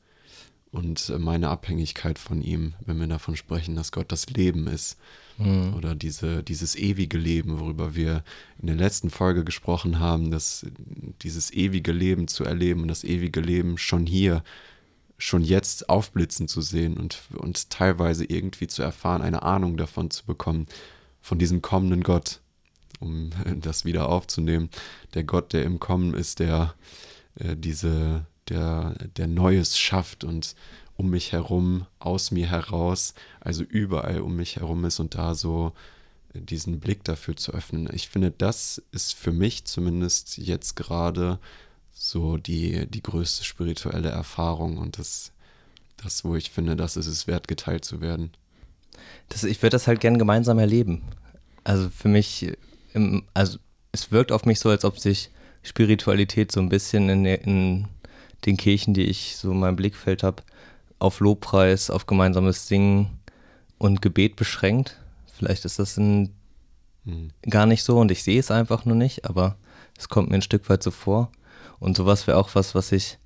und 0.74 1.12
meine 1.18 1.49
Abhängigkeit 1.49 2.18
von 2.18 2.43
ihm, 2.43 2.74
wenn 2.85 2.99
wir 2.99 3.07
davon 3.07 3.37
sprechen, 3.37 3.76
dass 3.76 3.93
Gott 3.93 4.11
das 4.11 4.28
Leben 4.30 4.66
ist. 4.66 4.99
Mhm. 5.39 5.74
Oder 5.74 5.95
diese, 5.95 6.43
dieses 6.43 6.74
ewige 6.74 7.16
Leben, 7.16 7.61
worüber 7.61 7.95
wir 7.95 8.24
in 8.61 8.66
der 8.66 8.76
letzten 8.76 9.11
Folge 9.11 9.45
gesprochen 9.45 10.01
haben, 10.01 10.30
dass 10.30 10.66
dieses 11.22 11.53
ewige 11.53 11.93
Leben 11.93 12.26
zu 12.28 12.45
erleben 12.45 12.82
und 12.82 12.89
das 12.89 13.05
ewige 13.05 13.41
Leben 13.41 13.78
schon 13.78 14.05
hier, 14.05 14.43
schon 15.19 15.43
jetzt 15.43 15.89
aufblitzen 15.89 16.49
zu 16.49 16.61
sehen 16.61 16.97
und, 16.97 17.23
und 17.37 17.71
teilweise 17.71 18.25
irgendwie 18.25 18.67
zu 18.67 18.83
erfahren, 18.83 19.23
eine 19.23 19.43
Ahnung 19.43 19.77
davon 19.77 20.11
zu 20.11 20.25
bekommen, 20.27 20.67
von 21.21 21.39
diesem 21.39 21.62
kommenden 21.62 22.03
Gott, 22.03 22.41
um 23.01 23.31
das 23.61 23.85
wieder 23.85 24.09
aufzunehmen. 24.09 24.71
Der 25.15 25.25
Gott, 25.25 25.53
der 25.53 25.65
im 25.65 25.79
Kommen 25.79 26.15
ist, 26.15 26.41
der 26.41 26.75
äh, 27.37 27.57
diese 27.57 28.27
der, 28.49 28.95
der 29.17 29.27
Neues 29.27 29.79
schafft 29.79 30.25
und 30.25 30.55
um 30.97 31.11
mich 31.11 31.33
herum, 31.33 31.87
aus 31.99 32.31
mir 32.31 32.49
heraus, 32.49 33.15
also 33.41 33.65
überall 33.65 34.21
um 34.21 34.37
mich 34.37 34.57
herum 34.57 34.85
ist 34.85 35.01
und 35.01 35.15
da 35.15 35.35
so 35.35 35.73
diesen 36.35 36.81
Blick 36.81 37.05
dafür 37.05 37.37
zu 37.37 37.53
öffnen. 37.53 37.89
Ich 37.93 38.09
finde, 38.09 38.31
das 38.31 38.83
ist 38.93 39.15
für 39.15 39.33
mich 39.33 39.65
zumindest 39.65 40.37
jetzt 40.39 40.77
gerade 40.77 41.39
so 41.95 42.37
die, 42.37 42.87
die 42.87 43.03
größte 43.03 43.45
spirituelle 43.45 44.11
Erfahrung 44.11 44.79
und 44.79 44.99
das, 44.99 45.33
das, 45.97 46.25
wo 46.25 46.35
ich 46.37 46.51
finde, 46.51 46.77
das 46.77 46.97
ist 46.97 47.07
es 47.07 47.27
wert, 47.27 47.49
geteilt 47.49 47.85
zu 47.85 48.01
werden. 48.01 48.33
Das, 49.29 49.45
ich 49.45 49.63
würde 49.63 49.71
das 49.71 49.87
halt 49.87 50.01
gern 50.01 50.19
gemeinsam 50.19 50.59
erleben. 50.59 51.03
Also 51.63 51.89
für 51.89 52.09
mich, 52.09 52.53
also 53.33 53.59
es 53.93 54.13
wirkt 54.13 54.33
auf 54.33 54.45
mich 54.45 54.61
so, 54.61 54.69
als 54.69 54.85
ob 54.85 54.99
sich 54.99 55.31
Spiritualität 55.63 56.53
so 56.53 56.61
ein 56.61 56.69
bisschen 56.69 57.09
in, 57.09 57.25
in 57.25 57.89
den 58.45 58.57
Kirchen, 58.57 58.93
die 58.93 59.05
ich 59.05 59.37
so 59.37 59.53
in 59.53 59.61
meinem 59.61 59.77
Blickfeld 59.77 60.23
habe, 60.23 60.43
auf 60.99 61.21
Lobpreis, 61.21 61.91
auf 61.91 62.07
gemeinsames 62.07 62.67
Singen 62.69 63.19
und 63.79 64.03
Gebet 64.03 64.37
beschränkt. 64.37 64.99
Vielleicht 65.33 65.65
ist 65.65 65.79
das 65.79 65.97
in, 65.97 66.35
mhm. 67.05 67.31
gar 67.49 67.67
nicht 67.67 67.83
so 67.83 67.99
und 67.99 68.11
ich 68.11 68.23
sehe 68.23 68.39
es 68.39 68.51
einfach 68.51 68.85
nur 68.85 68.97
nicht, 68.97 69.25
aber 69.25 69.57
Es 69.97 70.09
kommt 70.09 70.29
mir 70.29 70.37
ein 70.37 70.43
Stück 70.43 70.69
weit 70.69 70.83
so 70.83 70.91
vor. 70.91 71.31
Und 71.79 71.97
sowas 71.97 72.27
wäre 72.27 72.39
auch 72.39 72.55
was, 72.55 72.75
was 72.75 72.93
ich, 72.93 73.19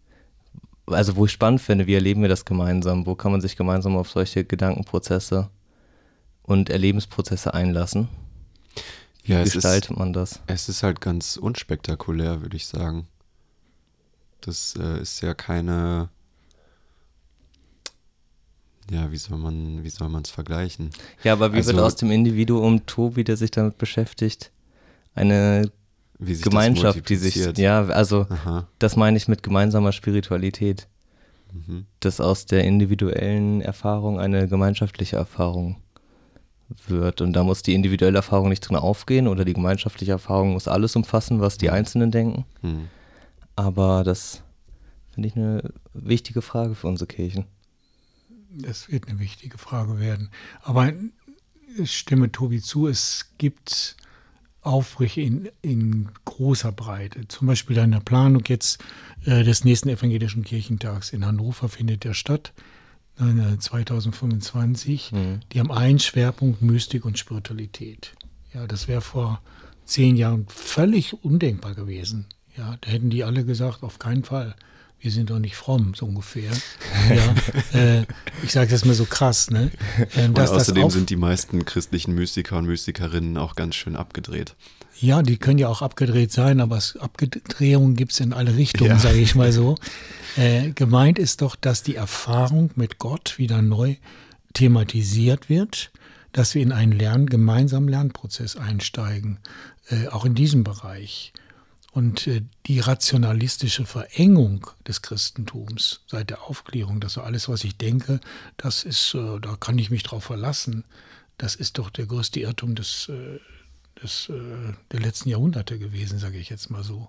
also 0.87 1.17
wo 1.17 1.27
ich 1.27 1.33
spannend 1.33 1.61
finde, 1.61 1.87
wie 1.87 1.95
erleben 1.95 2.23
wir 2.23 2.29
das 2.29 2.45
gemeinsam? 2.45 3.07
Wo 3.07 3.15
kann 3.15 3.33
man 3.33 3.41
sich 3.41 3.57
gemeinsam 3.57 3.97
auf 3.97 4.11
solche 4.11 4.45
Gedankenprozesse 4.45 5.49
und 6.43 6.71
Erlebensprozesse 6.71 7.55
einlassen? 7.55 8.09
Wie 9.25 9.33
Ja, 9.33 9.41
es 9.43 9.53
gestaltet 9.53 9.91
ist, 9.91 9.97
man 9.99 10.13
das? 10.13 10.41
es 10.47 10.69
ist 10.69 10.83
halt 10.83 11.01
ganz 11.01 11.37
unspektakulär, 11.37 12.41
würde 12.41 12.57
ich 12.57 12.67
sagen. 12.67 13.07
Das 14.41 14.75
äh, 14.79 15.01
ist 15.03 15.21
ja 15.21 15.35
keine. 15.35 16.09
Ja, 18.91 19.13
wie 19.13 19.19
soll 19.19 19.37
man, 19.37 19.85
wie 19.85 19.91
soll 19.91 20.09
man 20.09 20.23
es 20.23 20.31
vergleichen? 20.31 20.91
Ja, 21.23 21.35
aber 21.35 21.53
wie 21.53 21.57
wird 21.57 21.69
Also- 21.69 21.85
aus 21.85 21.97
dem 21.97 22.11
Individuum 22.11 22.87
Tobi, 22.87 23.23
der 23.25 23.37
sich 23.37 23.51
damit 23.51 23.77
beschäftigt, 23.77 24.51
eine 25.15 25.65
Wie 25.65 25.71
Gemeinschaft, 26.19 26.99
das 26.99 27.07
die 27.07 27.17
sich, 27.17 27.59
ja, 27.59 27.85
also 27.87 28.27
Aha. 28.29 28.67
das 28.79 28.97
meine 28.97 29.17
ich 29.17 29.29
mit 29.29 29.43
gemeinsamer 29.43 29.93
Spiritualität, 29.93 30.89
Mhm. 31.53 31.87
dass 32.01 32.21
aus 32.21 32.47
der 32.47 32.65
individuellen 32.65 33.63
Erfahrung 33.63 34.21
eine 34.21 34.49
gemeinschaftliche 34.49 35.17
Erfahrung 35.17 35.77
wird. 36.87 37.21
Und 37.21 37.33
da 37.33 37.43
muss 37.43 37.63
die 37.63 37.75
individuelle 37.75 38.19
Erfahrung 38.19 38.49
nicht 38.49 38.61
drin 38.61 38.77
aufgehen 38.77 39.27
oder 39.27 39.45
die 39.45 39.55
gemeinschaftliche 39.55 40.13
Erfahrung 40.13 40.53
muss 40.53 40.69
alles 40.69 40.95
umfassen, 40.97 41.41
was 41.41 41.57
die 41.57 41.71
Einzelnen 41.71 42.11
denken. 42.11 42.45
Hm. 42.61 42.89
Aber 43.57 44.05
das 44.05 44.43
finde 45.13 45.29
ich 45.29 45.37
eine 45.37 45.73
wichtige 45.95 46.43
Frage 46.43 46.75
für 46.75 46.87
unsere 46.87 47.09
Kirchen. 47.09 47.47
Das 48.51 48.91
wird 48.91 49.09
eine 49.09 49.19
wichtige 49.19 49.59
Frage 49.59 49.99
werden. 49.99 50.31
Aber 50.63 50.93
ich 51.79 51.97
stimme 51.97 52.31
Tobi 52.31 52.61
zu, 52.61 52.87
es 52.89 53.33
gibt 53.39 53.97
Aufbrüche 54.63 55.21
in, 55.21 55.49
in 55.63 56.09
großer 56.25 56.73
Breite. 56.73 57.29
Zum 57.29 57.47
Beispiel 57.47 57.77
in 57.79 57.93
der 57.93 58.01
Planung 58.01 58.43
jetzt 58.47 58.83
äh, 59.25 59.45
des 59.45 59.65
nächsten 59.65 59.89
evangelischen 59.89 60.45
Kirchentags 60.45 61.11
in 61.11 61.25
Hannover 61.25 61.69
findet 61.69 62.05
der 62.05 62.15
statt, 62.15 62.53
äh, 63.19 63.59
2025. 63.59 65.13
Mhm. 65.13 65.41
Die 65.53 65.61
haben 65.61 65.71
einen 65.71 65.99
Schwerpunkt 65.99 66.63
Mystik 66.63 67.05
und 67.05 67.19
Spiritualität. 67.19 68.15
Ja, 68.53 68.67
das 68.67 68.89
wäre 68.89 69.01
vor 69.01 69.41
zehn 69.85 70.17
Jahren 70.17 70.47
völlig 70.49 71.25
undenkbar 71.25 71.75
gewesen. 71.75 72.27
Ja, 72.57 72.77
da 72.81 72.91
hätten 72.91 73.11
die 73.11 73.25
alle 73.25 73.45
gesagt, 73.45 73.83
auf 73.83 73.99
keinen 73.99 74.25
Fall. 74.25 74.55
Wir 75.01 75.13
sind 75.13 75.31
doch 75.31 75.39
nicht 75.39 75.55
fromm, 75.55 75.95
so 75.95 76.07
ungefähr. 76.07 76.51
Ja, 77.09 77.35
äh, 77.79 78.05
ich 78.43 78.53
sage 78.53 78.71
das 78.71 78.85
mal 78.85 78.95
so 78.95 79.05
krass, 79.05 79.51
ne? 79.51 79.71
Ähm, 80.17 80.31
Und 80.31 80.41
außerdem 80.41 80.91
sind 80.91 81.11
die 81.11 81.17
meisten 81.17 81.65
christlichen 81.65 82.15
Mystiker 82.15 82.59
und 82.59 82.67
Mystikerinnen 82.67 83.37
auch 83.37 83.55
ganz 83.55 83.77
schön 83.77 83.95
abgedreht. 83.95 84.57
Ja, 85.01 85.23
die 85.23 85.37
können 85.37 85.59
ja 85.59 85.69
auch 85.69 85.83
abgedreht 85.83 86.33
sein, 86.33 86.61
aber 86.61 86.77
es, 86.77 86.97
Abgedrehungen 86.97 87.95
gibt 87.95 88.11
es 88.13 88.21
in 88.21 88.33
alle 88.33 88.57
Richtungen, 88.57 88.91
Ja. 88.91 88.99
sage 88.99 89.19
ich 89.19 89.35
mal 89.35 89.53
so. 89.53 89.77
Äh, 90.37 90.71
gemeint 90.71 91.19
ist 91.19 91.43
doch, 91.43 91.57
dass 91.57 91.83
die 91.83 91.97
Erfahrung 91.97 92.71
mit 92.77 92.99
Gott 93.01 93.39
wieder 93.39 93.61
neu 93.61 93.97
thematisiert 94.53 95.49
wird, 95.49 95.91
dass 96.33 96.55
wir 96.55 96.63
in 96.63 96.71
einen 96.71 96.93
Lern 96.93 97.27
gemeinsamen 97.27 97.89
Lernprozess 97.89 98.55
einsteigen, 98.55 99.39
äh, 99.89 100.07
auch 100.09 100.25
in 100.25 100.37
diesem 100.37 100.63
Bereich. 100.63 101.33
Und 101.93 102.27
äh, 102.27 102.43
die 102.67 102.81
rationalistische 102.81 103.87
Verengung 103.87 104.67
des 104.87 105.03
Christentums 105.03 106.03
seit 106.07 106.31
der 106.31 106.43
Aufklärung, 106.43 107.01
dass 107.01 107.15
so 107.15 107.23
alles, 107.23 107.49
was 107.49 107.65
ich 107.65 107.77
denke, 107.77 108.21
das 108.57 108.85
ist, 108.85 109.15
äh, 109.15 109.41
da 109.41 109.57
kann 109.57 109.79
ich 109.79 109.91
mich 109.91 110.03
drauf 110.03 110.25
verlassen, 110.25 110.85
das 111.39 111.55
ist 111.55 111.79
doch 111.79 111.91
der 111.91 112.07
größte 112.07 112.41
Irrtum 112.41 112.75
des, 112.75 113.09
äh, 113.09 113.39
des, 114.03 114.31
der 114.93 115.01
letzten 115.01 115.29
Jahrhunderte 115.29 115.79
gewesen, 115.79 116.21
sage 116.21 116.39
ich 116.39 116.51
jetzt 116.51 116.71
mal 116.71 116.85
so. 116.85 117.09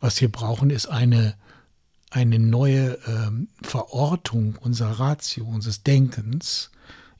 Was 0.00 0.20
wir 0.20 0.30
brauchen, 0.30 0.70
ist 0.70 0.86
eine, 0.86 1.34
eine 2.10 2.38
neue 2.38 2.98
ähm, 3.06 3.48
Verortung 3.62 4.56
unserer 4.56 5.00
Ratio, 5.00 5.46
unseres 5.46 5.82
Denkens. 5.82 6.70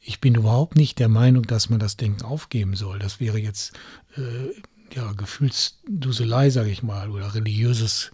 Ich 0.00 0.20
bin 0.20 0.34
überhaupt 0.34 0.76
nicht 0.76 0.98
der 0.98 1.08
Meinung, 1.08 1.44
dass 1.44 1.70
man 1.70 1.80
das 1.80 1.96
Denken 1.96 2.22
aufgeben 2.22 2.76
soll. 2.76 2.98
Das 2.98 3.20
wäre 3.20 3.38
jetzt 3.38 3.72
äh, 4.16 4.50
ja, 4.94 5.12
Gefühlsduselei, 5.12 6.50
sage 6.50 6.70
ich 6.70 6.82
mal, 6.82 7.10
oder 7.10 7.34
religiöses 7.34 8.10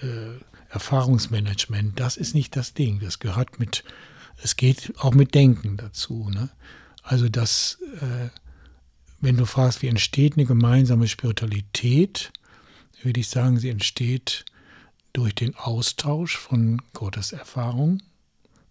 äh, 0.00 0.38
Erfahrungsmanagement. 0.70 1.98
Das 1.98 2.16
ist 2.16 2.34
nicht 2.34 2.56
das 2.56 2.74
Ding. 2.74 3.00
Das 3.00 3.18
gehört 3.18 3.58
mit, 3.58 3.84
es 4.42 4.56
geht 4.56 4.92
auch 4.98 5.14
mit 5.14 5.34
Denken 5.34 5.76
dazu. 5.76 6.28
Ne? 6.30 6.50
Also 7.02 7.28
das, 7.28 7.78
äh, 8.00 8.28
wenn 9.20 9.36
du 9.36 9.46
fragst, 9.46 9.82
wie 9.82 9.88
entsteht 9.88 10.34
eine 10.36 10.46
gemeinsame 10.46 11.08
Spiritualität, 11.08 12.32
würde 13.02 13.20
ich 13.20 13.28
sagen, 13.28 13.58
sie 13.58 13.68
entsteht 13.68 14.44
durch 15.12 15.34
den 15.34 15.54
Austausch 15.54 16.36
von 16.36 16.82
Gottes 16.92 17.32
Erfahrung, 17.32 18.02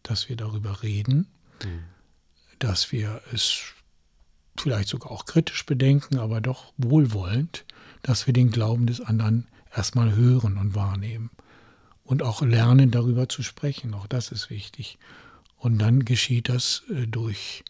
dass 0.01 0.27
wir 0.27 0.35
darüber 0.35 0.83
reden, 0.83 1.27
dass 2.59 2.91
wir 2.91 3.21
es 3.31 3.73
vielleicht 4.57 4.89
sogar 4.89 5.11
auch 5.11 5.25
kritisch 5.25 5.65
bedenken, 5.65 6.17
aber 6.17 6.41
doch 6.41 6.73
wohlwollend, 6.77 7.65
dass 8.01 8.27
wir 8.27 8.33
den 8.33 8.51
Glauben 8.51 8.85
des 8.85 9.01
anderen 9.01 9.47
erstmal 9.75 10.15
hören 10.15 10.57
und 10.57 10.75
wahrnehmen 10.75 11.31
und 12.03 12.21
auch 12.21 12.41
lernen, 12.41 12.91
darüber 12.91 13.29
zu 13.29 13.43
sprechen. 13.43 13.93
Auch 13.93 14.07
das 14.07 14.31
ist 14.31 14.49
wichtig. 14.49 14.97
Und 15.57 15.79
dann 15.79 16.05
geschieht 16.05 16.49
das 16.49 16.83
äh, 16.89 17.07
durch 17.07 17.63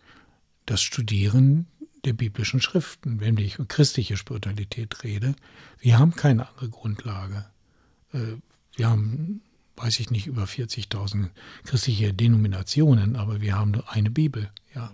das 0.66 0.82
Studieren 0.82 1.68
der 2.06 2.14
biblischen 2.14 2.60
Schriften, 2.60 3.20
wenn 3.20 3.38
ich 3.38 3.56
über 3.56 3.66
christliche 3.66 4.18
Spiritualität 4.18 5.04
rede. 5.04 5.36
Wir 5.80 6.00
haben 6.00 6.16
keine 6.16 6.50
andere 6.50 6.70
Grundlage. 6.70 7.46
Äh, 8.14 8.38
Wir 8.76 8.90
haben, 8.90 9.42
weiß 9.76 10.00
ich 10.00 10.10
nicht, 10.10 10.26
über 10.26 10.46
40.000 10.46 11.30
christliche 11.64 12.14
Denominationen, 12.14 13.16
aber 13.16 13.40
wir 13.40 13.56
haben 13.56 13.72
nur 13.72 13.90
eine 13.92 14.10
Bibel. 14.10 14.50
Ja. 14.74 14.92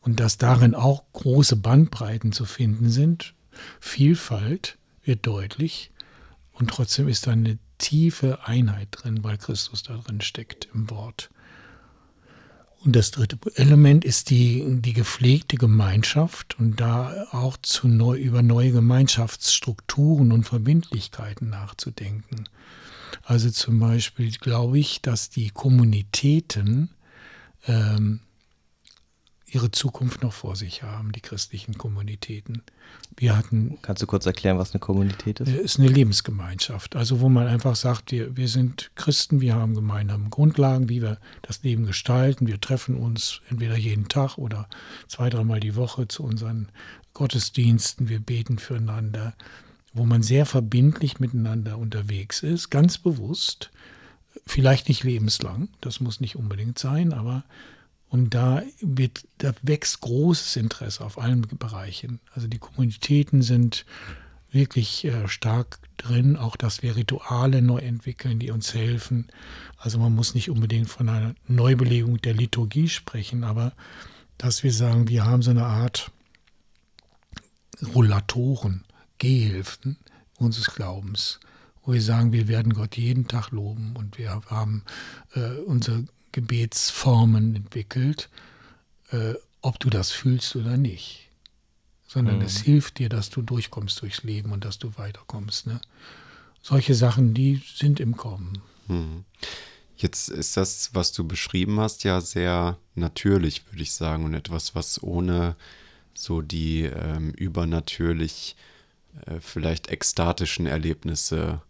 Und 0.00 0.20
dass 0.20 0.38
darin 0.38 0.74
auch 0.74 1.02
große 1.12 1.56
Bandbreiten 1.56 2.32
zu 2.32 2.44
finden 2.44 2.90
sind, 2.90 3.34
Vielfalt 3.80 4.78
wird 5.02 5.26
deutlich 5.26 5.90
und 6.52 6.70
trotzdem 6.70 7.08
ist 7.08 7.26
da 7.26 7.32
eine 7.32 7.58
tiefe 7.78 8.46
Einheit 8.46 8.88
drin, 8.92 9.22
weil 9.24 9.38
Christus 9.38 9.82
da 9.82 9.96
drin 9.96 10.20
steckt 10.20 10.68
im 10.74 10.90
Wort. 10.90 11.30
Und 12.84 12.94
das 12.94 13.10
dritte 13.10 13.38
Element 13.56 14.04
ist 14.04 14.30
die, 14.30 14.64
die 14.80 14.92
gepflegte 14.92 15.56
Gemeinschaft 15.56 16.58
und 16.60 16.80
da 16.80 17.26
auch 17.32 17.56
zu 17.56 17.88
neu, 17.88 18.16
über 18.16 18.42
neue 18.42 18.70
Gemeinschaftsstrukturen 18.70 20.30
und 20.30 20.44
Verbindlichkeiten 20.44 21.50
nachzudenken. 21.50 22.44
Also 23.24 23.50
zum 23.50 23.80
Beispiel 23.80 24.30
glaube 24.30 24.78
ich, 24.78 25.02
dass 25.02 25.28
die 25.28 25.50
Kommunitäten 25.50 26.90
ähm, 27.66 28.20
ihre 29.50 29.70
Zukunft 29.70 30.22
noch 30.22 30.32
vor 30.32 30.56
sich 30.56 30.82
haben, 30.82 31.12
die 31.12 31.20
christlichen 31.20 31.78
Kommunitäten. 31.78 32.62
Wir 33.16 33.36
hatten 33.36 33.78
Kannst 33.82 34.02
du 34.02 34.06
kurz 34.06 34.26
erklären, 34.26 34.58
was 34.58 34.72
eine 34.72 34.80
Kommunität 34.80 35.40
ist? 35.40 35.48
äh, 35.48 35.60
ist 35.60 35.78
eine 35.78 35.88
Lebensgemeinschaft. 35.88 36.96
Also 36.96 37.20
wo 37.20 37.28
man 37.28 37.46
einfach 37.46 37.74
sagt, 37.76 38.12
wir, 38.12 38.36
wir 38.36 38.48
sind 38.48 38.90
Christen, 38.94 39.40
wir 39.40 39.54
haben 39.54 39.74
gemeinsame 39.74 40.28
Grundlagen, 40.28 40.88
wie 40.88 41.02
wir 41.02 41.18
das 41.42 41.62
Leben 41.62 41.86
gestalten. 41.86 42.46
Wir 42.46 42.60
treffen 42.60 42.96
uns 42.96 43.40
entweder 43.48 43.76
jeden 43.76 44.08
Tag 44.08 44.36
oder 44.38 44.68
zwei, 45.06 45.30
dreimal 45.30 45.60
die 45.60 45.76
Woche 45.76 46.08
zu 46.08 46.22
unseren 46.24 46.68
Gottesdiensten. 47.14 48.08
Wir 48.08 48.20
beten 48.20 48.58
füreinander, 48.58 49.34
wo 49.94 50.04
man 50.04 50.22
sehr 50.22 50.44
verbindlich 50.46 51.20
miteinander 51.20 51.78
unterwegs 51.78 52.42
ist, 52.42 52.70
ganz 52.70 52.98
bewusst. 52.98 53.70
Vielleicht 54.46 54.88
nicht 54.88 55.04
lebenslang, 55.04 55.68
das 55.80 56.00
muss 56.00 56.20
nicht 56.20 56.36
unbedingt 56.36 56.78
sein, 56.78 57.12
aber 57.12 57.44
und 58.10 58.34
da, 58.34 58.62
wird, 58.80 59.26
da 59.38 59.52
wächst 59.62 60.00
großes 60.00 60.56
Interesse 60.56 61.04
auf 61.04 61.18
allen 61.18 61.42
Bereichen. 61.42 62.20
Also 62.34 62.48
die 62.48 62.58
Kommunitäten 62.58 63.42
sind 63.42 63.84
wirklich 64.50 65.04
äh, 65.04 65.28
stark 65.28 65.78
drin, 65.98 66.36
auch 66.36 66.56
dass 66.56 66.82
wir 66.82 66.96
Rituale 66.96 67.60
neu 67.60 67.78
entwickeln, 67.78 68.38
die 68.38 68.50
uns 68.50 68.72
helfen. 68.72 69.26
Also 69.76 69.98
man 69.98 70.14
muss 70.14 70.34
nicht 70.34 70.50
unbedingt 70.50 70.88
von 70.88 71.08
einer 71.08 71.34
Neubelegung 71.46 72.18
der 72.18 72.34
Liturgie 72.34 72.88
sprechen, 72.88 73.44
aber 73.44 73.72
dass 74.38 74.62
wir 74.62 74.72
sagen, 74.72 75.08
wir 75.08 75.26
haben 75.26 75.42
so 75.42 75.50
eine 75.50 75.66
Art 75.66 76.10
Rollatoren, 77.94 78.84
Gehhilfen 79.18 79.98
unseres 80.36 80.74
Glaubens, 80.74 81.40
wo 81.84 81.92
wir 81.92 82.02
sagen, 82.02 82.32
wir 82.32 82.48
werden 82.48 82.72
Gott 82.72 82.96
jeden 82.96 83.26
Tag 83.28 83.50
loben 83.50 83.94
und 83.96 84.16
wir 84.16 84.40
haben 84.48 84.84
äh, 85.34 85.58
unsere 85.66 86.04
Gebetsformen 86.38 87.56
entwickelt, 87.56 88.28
äh, 89.10 89.34
ob 89.60 89.80
du 89.80 89.90
das 89.90 90.12
fühlst 90.12 90.54
oder 90.54 90.76
nicht. 90.76 91.28
Sondern 92.06 92.36
Mhm. 92.38 92.44
es 92.44 92.58
hilft 92.58 93.00
dir, 93.00 93.08
dass 93.08 93.28
du 93.28 93.42
durchkommst 93.42 94.00
durchs 94.02 94.22
Leben 94.22 94.52
und 94.52 94.64
dass 94.64 94.78
du 94.78 94.96
weiterkommst. 94.96 95.66
Ne? 95.66 95.80
Solche 96.62 96.94
Sachen, 96.94 97.34
die 97.34 97.60
sind 97.74 97.98
im 97.98 98.16
Kommen. 98.16 98.62
Hm. 98.86 99.24
Jetzt 99.96 100.28
ist 100.28 100.56
das, 100.56 100.90
was 100.94 101.10
du 101.10 101.26
beschrieben 101.26 101.80
hast, 101.80 102.04
ja 102.04 102.20
sehr 102.20 102.78
natürlich, 102.94 103.66
würde 103.72 103.82
ich 103.82 103.92
sagen, 103.92 104.24
und 104.24 104.34
etwas, 104.34 104.76
was 104.76 105.02
ohne 105.02 105.56
so 106.14 106.40
die 106.40 106.84
ähm, 106.84 107.32
übernatürlich 107.32 108.54
äh, 109.26 109.40
vielleicht 109.40 109.88
ekstatischen 109.88 110.66
Erlebnisse 110.66 111.62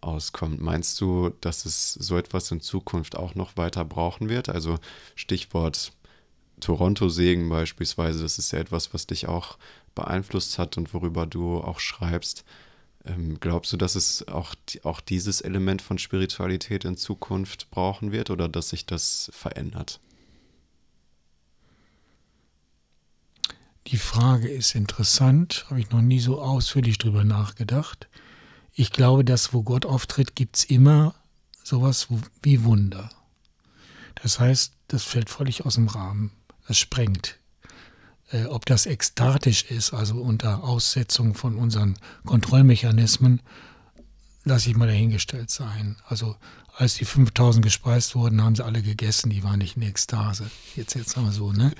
auskommt. 0.00 0.60
Meinst 0.60 1.00
du, 1.00 1.30
dass 1.40 1.64
es 1.64 1.94
so 1.94 2.16
etwas 2.16 2.50
in 2.50 2.60
Zukunft 2.60 3.16
auch 3.16 3.34
noch 3.34 3.56
weiter 3.56 3.84
brauchen 3.84 4.28
wird? 4.28 4.48
Also 4.48 4.78
Stichwort 5.14 5.92
Toronto-Segen 6.60 7.48
beispielsweise, 7.48 8.22
das 8.22 8.38
ist 8.38 8.52
ja 8.52 8.58
etwas, 8.58 8.92
was 8.94 9.06
dich 9.06 9.28
auch 9.28 9.58
beeinflusst 9.94 10.58
hat 10.58 10.76
und 10.76 10.92
worüber 10.94 11.26
du 11.26 11.58
auch 11.58 11.80
schreibst. 11.80 12.44
Ähm, 13.04 13.40
glaubst 13.40 13.72
du, 13.72 13.76
dass 13.76 13.94
es 13.94 14.28
auch, 14.28 14.54
auch 14.82 15.00
dieses 15.00 15.40
Element 15.40 15.80
von 15.80 15.98
Spiritualität 15.98 16.84
in 16.84 16.96
Zukunft 16.96 17.70
brauchen 17.70 18.12
wird 18.12 18.30
oder 18.30 18.48
dass 18.48 18.70
sich 18.70 18.86
das 18.86 19.30
verändert? 19.32 20.00
Die 23.86 23.96
Frage 23.96 24.48
ist 24.48 24.74
interessant, 24.74 25.64
habe 25.70 25.80
ich 25.80 25.90
noch 25.90 26.02
nie 26.02 26.20
so 26.20 26.40
ausführlich 26.40 26.98
drüber 26.98 27.24
nachgedacht. 27.24 28.08
Ich 28.72 28.92
glaube, 28.92 29.24
dass 29.24 29.52
wo 29.52 29.62
Gott 29.62 29.86
auftritt, 29.86 30.34
gibt 30.34 30.56
es 30.56 30.64
immer 30.64 31.14
sowas 31.62 32.08
wie 32.42 32.64
Wunder. 32.64 33.10
Das 34.22 34.40
heißt, 34.40 34.72
das 34.88 35.04
fällt 35.04 35.30
völlig 35.30 35.64
aus 35.64 35.74
dem 35.74 35.88
Rahmen. 35.88 36.32
Das 36.66 36.78
sprengt. 36.78 37.38
Äh, 38.30 38.44
ob 38.46 38.66
das 38.66 38.86
ekstatisch 38.86 39.64
ist, 39.64 39.92
also 39.92 40.16
unter 40.16 40.62
Aussetzung 40.62 41.34
von 41.34 41.56
unseren 41.56 41.96
Kontrollmechanismen, 42.24 43.40
lasse 44.44 44.70
ich 44.70 44.76
mal 44.76 44.86
dahingestellt 44.86 45.50
sein. 45.50 45.96
Also 46.06 46.36
als 46.76 46.94
die 46.94 47.04
5000 47.04 47.64
gespeist 47.64 48.14
wurden, 48.14 48.42
haben 48.42 48.56
sie 48.56 48.64
alle 48.64 48.82
gegessen, 48.82 49.30
die 49.30 49.42
waren 49.42 49.58
nicht 49.58 49.76
in 49.76 49.82
Ekstase. 49.82 50.50
Jetzt, 50.76 50.94
jetzt 50.94 51.16
haben 51.16 51.26
wir 51.26 51.32
so, 51.32 51.52
ne? 51.52 51.72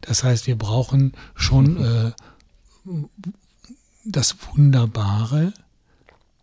Das 0.00 0.24
heißt, 0.24 0.46
wir 0.46 0.56
brauchen 0.56 1.12
schon 1.34 1.76
äh, 1.82 2.12
das 4.04 4.36
Wunderbare, 4.46 5.52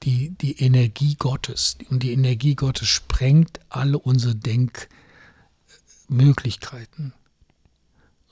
die, 0.06 0.36
die 0.40 0.62
Energie 0.62 1.16
Gottes. 1.16 1.78
Und 1.90 2.04
die 2.04 2.14
Energie 2.14 2.56
Gottes 2.56 2.88
sprengt 2.88 3.60
alle 3.70 3.98
unsere 3.98 4.36
Denkmöglichkeiten. 4.36 7.14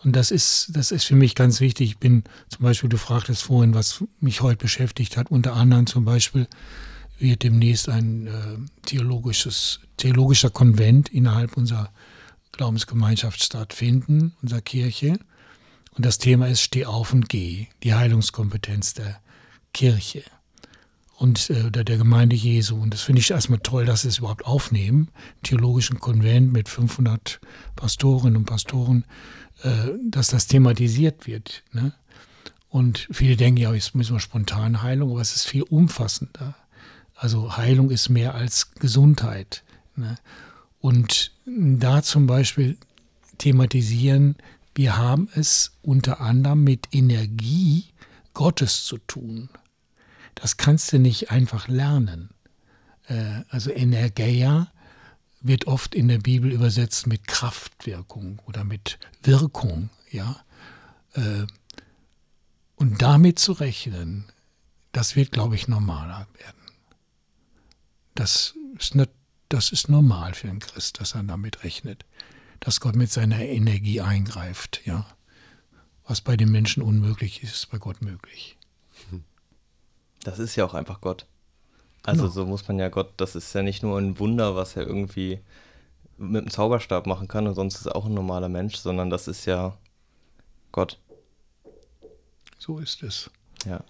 Und 0.04 0.16
das 0.16 0.32
ist, 0.32 0.72
das 0.74 0.92
ist 0.92 1.06
für 1.06 1.16
mich 1.16 1.34
ganz 1.34 1.62
wichtig. 1.62 1.92
Ich 1.92 1.98
bin 1.98 2.26
zum 2.50 2.64
Beispiel, 2.64 2.90
du 2.90 2.98
fragtest 2.98 3.44
vorhin, 3.44 3.74
was 3.74 4.04
mich 4.20 4.42
heute 4.42 4.58
beschäftigt 4.58 5.16
hat. 5.18 5.32
Unter 5.32 5.54
anderem 5.54 5.88
zum 5.88 6.06
Beispiel 6.06 6.48
wird 7.20 7.44
demnächst 7.44 7.90
ein 7.90 8.28
äh, 8.28 8.58
theologisches, 8.86 9.82
theologischer 9.98 10.50
Konvent 10.50 11.10
innerhalb 11.10 11.58
unserer 11.58 11.92
Glaubensgemeinschaft 12.52 13.44
stattfinden, 13.44 14.34
unserer 14.42 14.62
Kirche. 14.62 15.18
Und 15.92 16.06
das 16.06 16.18
Thema 16.18 16.48
ist 16.48 16.62
Steh 16.62 16.86
auf 16.86 17.14
und 17.14 17.30
geh, 17.30 17.68
die 17.82 17.94
Heilungskompetenz 17.94 18.94
der 18.94 19.22
Kirche 19.74 20.24
und 21.24 21.50
äh, 21.50 21.72
der 21.72 21.98
Gemeinde 21.98 22.36
Jesu. 22.36 22.76
Und 22.76 22.94
das 22.94 23.02
finde 23.02 23.22
ich 23.22 23.32
erstmal 23.32 23.60
toll, 23.60 23.86
dass 23.86 24.02
sie 24.02 24.10
es 24.10 24.18
überhaupt 24.18 24.46
aufnehmen. 24.46 25.08
Theologischen 25.42 26.00
Konvent 26.00 26.52
mit 26.52 26.68
500 26.68 27.40
Pastorinnen 27.78 28.36
und 28.36 28.46
Pastoren 28.46 29.06
äh, 29.64 29.94
dass 30.10 30.28
das 30.28 30.48
thematisiert 30.48 31.26
wird. 31.26 31.64
Ne? 31.72 31.94
Und 32.70 33.08
viele 33.12 33.38
denken, 33.38 33.62
ja, 33.62 33.74
jetzt 33.74 33.96
müssen 33.96 34.16
wir 34.16 34.20
spontan 34.20 34.82
Heilung, 34.82 35.12
aber 35.12 35.22
es 35.22 35.36
ist 35.36 35.46
viel 35.46 35.64
umfassender. 35.64 36.56
Also 37.16 37.56
Heilung 37.56 37.90
ist 37.90 38.10
mehr 38.10 38.36
als 38.36 38.74
Gesundheit. 38.74 39.64
Ne? 39.96 40.18
Und 40.82 41.32
da 41.46 42.04
zum 42.04 42.28
Beispiel 42.28 42.78
thematisieren, 43.38 44.36
wir 44.76 44.98
haben 44.98 45.30
es 45.36 45.72
unter 45.82 46.20
anderem 46.20 46.66
mit 46.66 46.90
Energie 46.92 47.86
Gottes 48.34 48.84
zu 48.84 48.98
tun. 48.98 49.50
Das 50.36 50.58
kannst 50.58 50.92
du 50.94 51.00
nicht 51.00 51.32
einfach 51.32 51.68
lernen. 51.68 52.30
Äh, 53.08 53.42
also 53.50 53.72
Energeia 53.72 54.72
wird 55.42 55.68
oft 55.68 55.94
in 55.94 56.08
der 56.08 56.20
Bibel 56.20 56.52
übersetzt 56.52 57.06
mit 57.06 57.28
Kraftwirkung 57.28 58.42
oder 58.46 58.64
mit 58.64 58.98
Wirkung, 59.22 59.90
ja. 60.10 60.44
Äh, 61.14 61.46
und 62.76 63.02
damit 63.02 63.40
zu 63.40 63.52
rechnen, 63.52 64.26
das 64.94 65.16
wird, 65.16 65.32
glaube 65.32 65.56
ich, 65.56 65.68
normaler 65.68 66.28
werden. 66.40 66.62
Das 68.16 68.56
ist, 68.80 68.96
nicht, 68.96 69.12
das 69.50 69.72
ist 69.72 69.90
normal 69.90 70.34
für 70.34 70.50
einen 70.50 70.60
Christ, 70.60 71.00
dass 71.00 71.14
er 71.14 71.24
damit 71.24 71.64
rechnet, 71.64 72.06
dass 72.60 72.80
Gott 72.80 72.96
mit 72.96 73.12
seiner 73.12 73.40
Energie 73.40 74.02
eingreift, 74.02 74.82
ja. 74.86 75.06
Was 76.06 76.22
bei 76.22 76.36
den 76.36 76.52
Menschen 76.52 76.84
unmöglich 76.84 77.44
ist, 77.44 77.54
ist 77.54 77.70
bei 77.70 77.78
Gott 77.78 78.02
möglich. 78.02 78.58
Das 80.24 80.40
ist 80.40 80.56
ja 80.56 80.66
auch 80.66 80.74
einfach 80.74 81.02
Gott. 81.02 81.26
Also 82.04 82.24
genau. 82.24 82.34
so 82.34 82.46
muss 82.46 82.68
man 82.68 82.80
ja 82.80 82.90
Gott, 82.90 83.14
das 83.18 83.36
ist 83.36 83.54
ja 83.54 83.62
nicht 83.62 83.82
nur 83.84 83.98
ein 83.98 84.20
Wunder, 84.20 84.56
was 84.56 84.76
er 84.76 84.86
irgendwie 84.86 85.40
mit 86.18 86.42
einem 86.42 86.52
Zauberstab 86.52 87.08
machen 87.08 87.28
kann 87.28 87.48
und 87.48 87.56
sonst 87.56 87.76
ist 87.76 87.86
er 87.86 87.96
auch 87.96 88.06
ein 88.06 88.14
normaler 88.14 88.50
Mensch, 88.50 88.76
sondern 88.76 89.10
das 89.10 89.28
ist 89.28 89.46
ja 89.46 89.78
Gott. 90.72 91.00
So 92.60 92.80
ist 92.80 93.04
es. 93.04 93.30
Ja. 93.66 93.84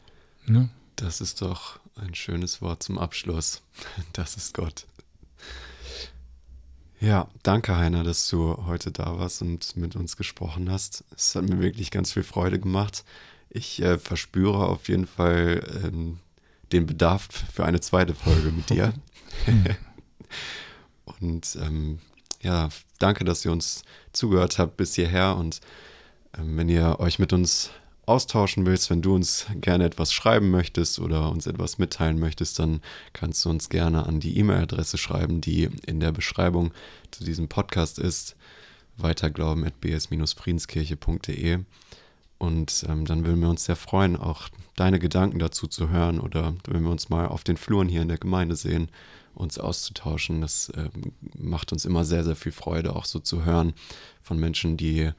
Ne? 0.45 0.69
Das 0.95 1.21
ist 1.21 1.41
doch 1.41 1.79
ein 1.95 2.13
schönes 2.15 2.61
Wort 2.61 2.83
zum 2.83 2.97
Abschluss. 2.97 3.61
Das 4.13 4.35
ist 4.35 4.53
Gott. 4.53 4.85
Ja, 6.99 7.27
danke 7.41 7.75
Heiner, 7.75 8.03
dass 8.03 8.29
du 8.29 8.65
heute 8.65 8.91
da 8.91 9.19
warst 9.19 9.41
und 9.41 9.75
mit 9.75 9.95
uns 9.95 10.15
gesprochen 10.15 10.71
hast. 10.71 11.03
Es 11.15 11.35
hat 11.35 11.43
mir 11.43 11.59
wirklich 11.59 11.91
ganz 11.91 12.13
viel 12.13 12.23
Freude 12.23 12.59
gemacht. 12.59 13.03
Ich 13.55 13.79
äh, 13.83 13.99
verspüre 13.99 14.67
auf 14.67 14.89
jeden 14.89 15.05
Fall 15.05 15.61
ähm, 15.85 16.17
den 16.71 16.87
Bedarf 16.87 17.27
für 17.53 17.63
eine 17.63 17.81
zweite 17.81 18.15
Folge 18.15 18.51
mit 18.51 18.71
dir. 18.71 18.93
und 21.19 21.55
ähm, 21.61 21.99
ja, 22.41 22.69
danke, 22.97 23.25
dass 23.25 23.45
ihr 23.45 23.51
uns 23.51 23.83
zugehört 24.11 24.57
habt 24.57 24.75
bis 24.75 24.95
hierher. 24.95 25.35
Und 25.35 25.61
ähm, 26.35 26.57
wenn 26.57 26.67
ihr 26.67 26.99
euch 26.99 27.19
mit 27.19 27.31
uns 27.31 27.69
austauschen 28.07 28.65
willst, 28.65 28.89
wenn 28.89 29.03
du 29.03 29.13
uns 29.13 29.45
gerne 29.61 29.85
etwas 29.85 30.11
schreiben 30.11 30.49
möchtest 30.49 30.97
oder 30.97 31.29
uns 31.29 31.45
etwas 31.45 31.77
mitteilen 31.77 32.19
möchtest, 32.19 32.57
dann 32.57 32.81
kannst 33.13 33.45
du 33.45 33.51
uns 33.51 33.69
gerne 33.69 34.07
an 34.07 34.19
die 34.19 34.35
E-Mail-Adresse 34.39 34.97
schreiben, 34.97 35.41
die 35.41 35.69
in 35.85 35.99
der 35.99 36.11
Beschreibung 36.11 36.73
zu 37.11 37.23
diesem 37.23 37.49
Podcast 37.49 37.99
ist. 37.99 38.35
Weiterglauben 38.97 39.63
at 39.63 39.79
bs-friedenskirche.de. 39.79 41.59
Und 42.43 42.85
ähm, 42.89 43.05
dann 43.05 43.25
würden 43.25 43.39
wir 43.39 43.47
uns 43.47 43.63
sehr 43.63 43.77
freuen, 43.77 44.17
auch 44.17 44.49
deine 44.75 44.99
Gedanken 44.99 45.39
dazu 45.39 45.65
zu 45.65 45.89
hören 45.89 46.19
oder 46.19 46.53
wenn 46.67 46.83
wir 46.83 46.91
uns 46.91 47.07
mal 47.07 47.25
auf 47.25 47.45
den 47.45 47.55
Fluren 47.55 47.87
hier 47.87 48.01
in 48.01 48.09
der 48.09 48.17
Gemeinde 48.17 48.57
sehen, 48.57 48.89
uns 49.33 49.57
auszutauschen. 49.57 50.41
Das 50.41 50.67
äh, 50.71 50.89
macht 51.37 51.71
uns 51.71 51.85
immer 51.85 52.03
sehr, 52.03 52.25
sehr 52.25 52.35
viel 52.35 52.51
Freude, 52.51 52.97
auch 52.97 53.05
so 53.05 53.19
zu 53.19 53.45
hören 53.45 53.73
von 54.21 54.37
Menschen, 54.37 54.75
die 54.75 55.03
äh, 55.03 55.13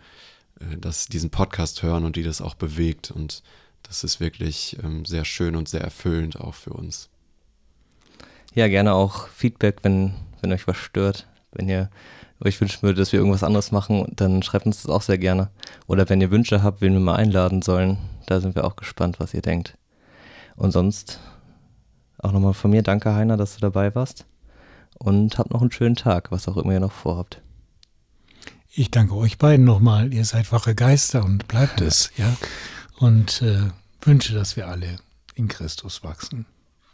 das, 0.78 1.06
diesen 1.06 1.30
Podcast 1.30 1.82
hören 1.82 2.04
und 2.04 2.16
die 2.16 2.22
das 2.22 2.42
auch 2.42 2.56
bewegt. 2.56 3.10
Und 3.10 3.42
das 3.84 4.04
ist 4.04 4.20
wirklich 4.20 4.76
ähm, 4.84 5.06
sehr 5.06 5.24
schön 5.24 5.56
und 5.56 5.66
sehr 5.66 5.80
erfüllend 5.80 6.38
auch 6.38 6.54
für 6.54 6.74
uns. 6.74 7.08
Ja, 8.54 8.68
gerne 8.68 8.92
auch 8.92 9.28
Feedback, 9.28 9.78
wenn, 9.80 10.14
wenn 10.42 10.52
euch 10.52 10.66
was 10.66 10.76
stört, 10.76 11.26
wenn 11.52 11.70
ihr 11.70 11.88
euch 12.44 12.60
wünschen 12.60 12.82
würdet, 12.82 13.00
dass 13.00 13.12
wir 13.12 13.18
irgendwas 13.18 13.42
anderes 13.42 13.72
machen, 13.72 14.06
dann 14.16 14.42
schreibt 14.42 14.66
uns 14.66 14.82
das 14.82 14.90
auch 14.90 15.02
sehr 15.02 15.18
gerne. 15.18 15.50
Oder 15.86 16.08
wenn 16.08 16.20
ihr 16.20 16.30
Wünsche 16.30 16.62
habt, 16.62 16.80
wen 16.80 16.92
wir 16.92 17.00
mal 17.00 17.16
einladen 17.16 17.62
sollen, 17.62 17.98
da 18.26 18.40
sind 18.40 18.54
wir 18.54 18.64
auch 18.64 18.76
gespannt, 18.76 19.20
was 19.20 19.34
ihr 19.34 19.42
denkt. 19.42 19.76
Und 20.56 20.70
sonst 20.72 21.20
auch 22.18 22.32
nochmal 22.32 22.54
von 22.54 22.70
mir 22.70 22.82
danke, 22.82 23.14
Heiner, 23.14 23.36
dass 23.36 23.54
du 23.54 23.60
dabei 23.60 23.94
warst. 23.94 24.26
Und 24.98 25.38
habt 25.38 25.52
noch 25.52 25.60
einen 25.60 25.72
schönen 25.72 25.96
Tag, 25.96 26.30
was 26.30 26.48
auch 26.48 26.56
immer 26.56 26.72
ihr 26.72 26.80
noch 26.80 26.92
vorhabt. 26.92 27.42
Ich 28.72 28.90
danke 28.90 29.14
euch 29.14 29.38
beiden 29.38 29.64
nochmal. 29.64 30.12
Ihr 30.12 30.24
seid 30.24 30.50
wache 30.50 30.74
Geister 30.74 31.24
und 31.24 31.46
bleibt 31.48 31.80
es, 31.80 32.10
ja. 32.16 32.36
Und 32.98 33.42
äh, 33.42 33.70
wünsche, 34.00 34.34
dass 34.34 34.56
wir 34.56 34.68
alle 34.68 34.96
in 35.34 35.48
Christus 35.48 36.02
wachsen. 36.02 36.46